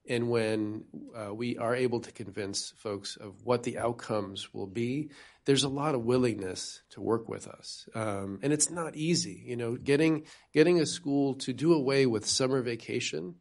and 0.07 0.29
when 0.29 0.85
uh, 1.15 1.33
we 1.33 1.57
are 1.57 1.75
able 1.75 1.99
to 2.01 2.11
convince 2.11 2.73
folks 2.77 3.15
of 3.15 3.43
what 3.43 3.63
the 3.63 3.77
outcomes 3.77 4.53
will 4.53 4.67
be, 4.67 5.09
there's 5.45 5.63
a 5.63 5.69
lot 5.69 5.95
of 5.95 6.03
willingness 6.03 6.81
to 6.91 7.01
work 7.01 7.29
with 7.29 7.47
us, 7.47 7.87
um, 7.93 8.39
and 8.41 8.51
it's 8.51 8.71
not 8.71 8.95
easy. 8.95 9.43
You 9.45 9.57
know, 9.57 9.75
getting 9.75 10.25
getting 10.53 10.79
a 10.79 10.85
school 10.85 11.35
to 11.35 11.53
do 11.53 11.73
away 11.73 12.05
with 12.05 12.25
summer 12.25 12.61
vacation, 12.61 13.35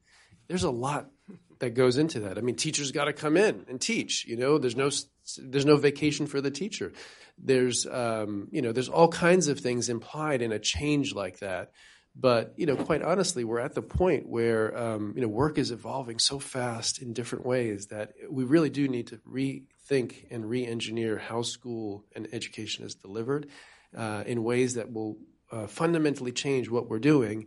there's 0.48 0.64
a 0.64 0.70
lot 0.70 1.08
that 1.62 1.74
goes 1.74 1.96
into 1.96 2.18
that. 2.20 2.38
I 2.38 2.40
mean, 2.40 2.56
teachers 2.56 2.90
got 2.90 3.04
to 3.04 3.12
come 3.12 3.36
in 3.36 3.64
and 3.68 3.80
teach. 3.80 4.26
You 4.26 4.36
know, 4.36 4.58
there's 4.58 4.74
no 4.74 4.90
there's 5.38 5.64
no 5.64 5.76
vacation 5.76 6.26
for 6.26 6.40
the 6.40 6.50
teacher. 6.50 6.92
There's 7.38 7.86
um, 7.86 8.48
you 8.50 8.60
know 8.60 8.72
there's 8.72 8.88
all 8.88 9.06
kinds 9.06 9.46
of 9.46 9.60
things 9.60 9.88
implied 9.88 10.42
in 10.42 10.50
a 10.50 10.58
change 10.58 11.14
like 11.14 11.38
that. 11.38 11.70
But 12.16 12.54
you 12.56 12.66
know, 12.66 12.74
quite 12.74 13.00
honestly, 13.00 13.44
we're 13.44 13.60
at 13.60 13.74
the 13.74 13.82
point 13.82 14.28
where 14.28 14.76
um, 14.76 15.12
you 15.14 15.22
know 15.22 15.28
work 15.28 15.56
is 15.56 15.70
evolving 15.70 16.18
so 16.18 16.40
fast 16.40 17.00
in 17.00 17.12
different 17.12 17.46
ways 17.46 17.86
that 17.86 18.12
we 18.28 18.42
really 18.42 18.70
do 18.70 18.88
need 18.88 19.06
to 19.08 19.18
rethink 19.18 20.26
and 20.32 20.50
re-engineer 20.50 21.16
how 21.16 21.42
school 21.42 22.04
and 22.16 22.26
education 22.32 22.84
is 22.84 22.96
delivered 22.96 23.46
uh, 23.96 24.24
in 24.26 24.42
ways 24.42 24.74
that 24.74 24.92
will 24.92 25.16
uh, 25.52 25.68
fundamentally 25.68 26.32
change 26.32 26.68
what 26.68 26.90
we're 26.90 26.98
doing. 26.98 27.46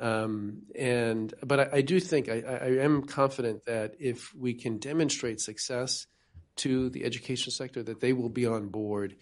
Um, 0.00 0.62
and 0.74 1.32
but 1.44 1.60
I, 1.60 1.68
I 1.74 1.80
do 1.82 2.00
think 2.00 2.28
I, 2.28 2.40
I, 2.40 2.66
am 2.82 3.04
confident 3.04 3.66
that 3.66 3.94
if 4.00 4.34
we 4.34 4.54
can 4.54 4.78
demonstrate 4.78 5.40
success 5.40 6.08
to 6.56 6.90
the 6.90 7.04
education 7.04 7.52
sector, 7.52 7.80
that 7.82 8.00
they 8.00 8.12
will 8.12 8.28
be 8.28 8.44
on 8.44 8.70
board 8.70 9.14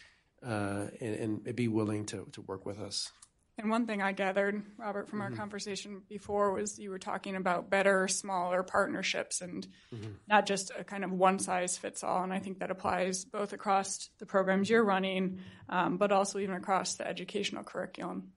uh, 0.42 0.86
and, 1.00 1.42
and, 1.46 1.56
be 1.56 1.68
willing 1.68 2.06
to, 2.06 2.26
to 2.32 2.40
work 2.42 2.64
with 2.64 2.80
us. 2.80 3.10
And 3.58 3.70
one 3.70 3.86
thing 3.86 4.00
I 4.00 4.12
gathered, 4.12 4.62
Robert, 4.78 5.08
from 5.08 5.20
mm-hmm. 5.20 5.32
our 5.32 5.38
conversation 5.38 6.02
before 6.08 6.52
was 6.52 6.78
you 6.78 6.90
were 6.90 6.98
talking 6.98 7.36
about 7.36 7.68
better, 7.68 8.08
smaller 8.08 8.62
partnerships 8.62 9.42
and 9.42 9.66
mm-hmm. 9.94 10.12
not 10.26 10.46
just 10.46 10.72
a 10.76 10.84
kind 10.84 11.04
of 11.04 11.12
one 11.12 11.38
size 11.38 11.76
fits 11.76 12.02
all. 12.02 12.22
And 12.22 12.32
I 12.32 12.38
think 12.38 12.60
that 12.60 12.70
applies 12.70 13.24
both 13.24 13.52
across 13.52 14.08
the 14.18 14.26
programs 14.26 14.70
you're 14.70 14.82
running, 14.82 15.40
um, 15.68 15.98
but 15.98 16.12
also 16.12 16.38
even 16.38 16.54
across 16.54 16.94
the 16.94 17.06
educational 17.06 17.62
curriculum. 17.62 18.32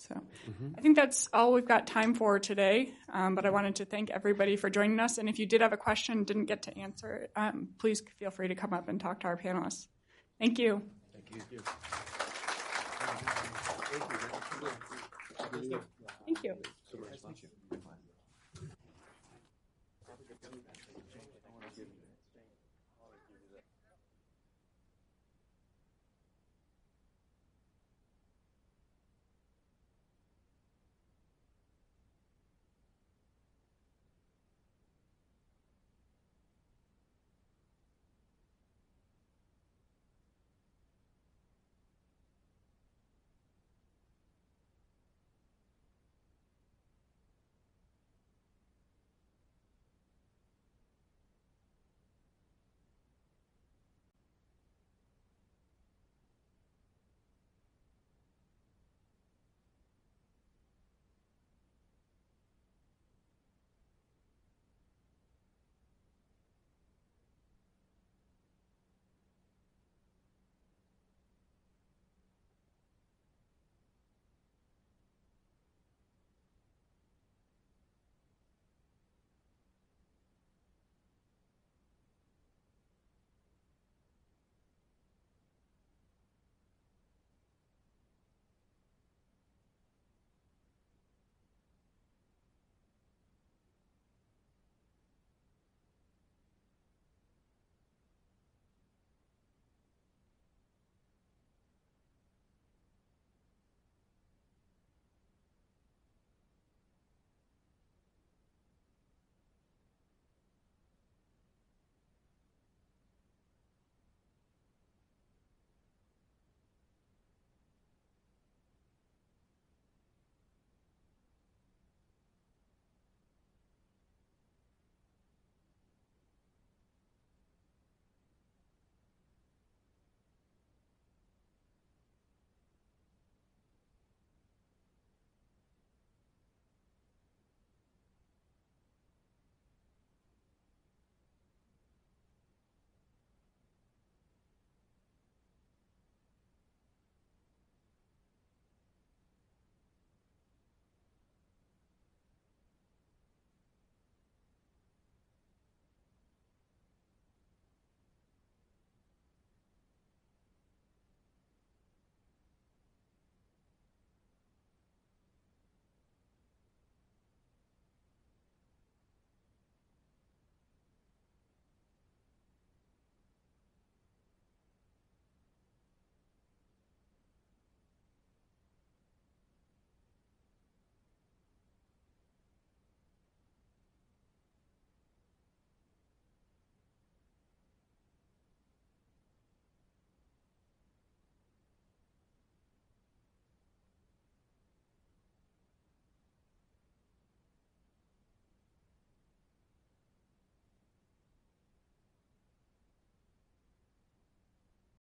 So 0.00 0.14
mm-hmm. 0.14 0.74
I 0.76 0.80
think 0.80 0.96
that's 0.96 1.28
all 1.32 1.52
we've 1.52 1.68
got 1.68 1.86
time 1.86 2.14
for 2.14 2.38
today. 2.38 2.92
Um, 3.12 3.34
but 3.34 3.44
I 3.44 3.50
wanted 3.50 3.76
to 3.76 3.84
thank 3.84 4.10
everybody 4.10 4.56
for 4.56 4.70
joining 4.70 4.98
us. 4.98 5.18
And 5.18 5.28
if 5.28 5.38
you 5.38 5.46
did 5.46 5.60
have 5.60 5.72
a 5.72 5.76
question, 5.76 6.24
didn't 6.24 6.46
get 6.46 6.62
to 6.62 6.78
answer 6.78 7.14
it, 7.14 7.30
um, 7.36 7.68
please 7.78 8.02
feel 8.18 8.30
free 8.30 8.48
to 8.48 8.54
come 8.54 8.72
up 8.72 8.88
and 8.88 9.00
talk 9.00 9.20
to 9.20 9.26
our 9.26 9.36
panelists. 9.36 9.88
Thank 10.38 10.58
you. 10.58 10.82
Thank 11.12 11.34
you. 11.34 11.60
Thank 15.52 15.64
you. 15.70 15.80
Thank 16.26 16.44
you. 16.44 16.56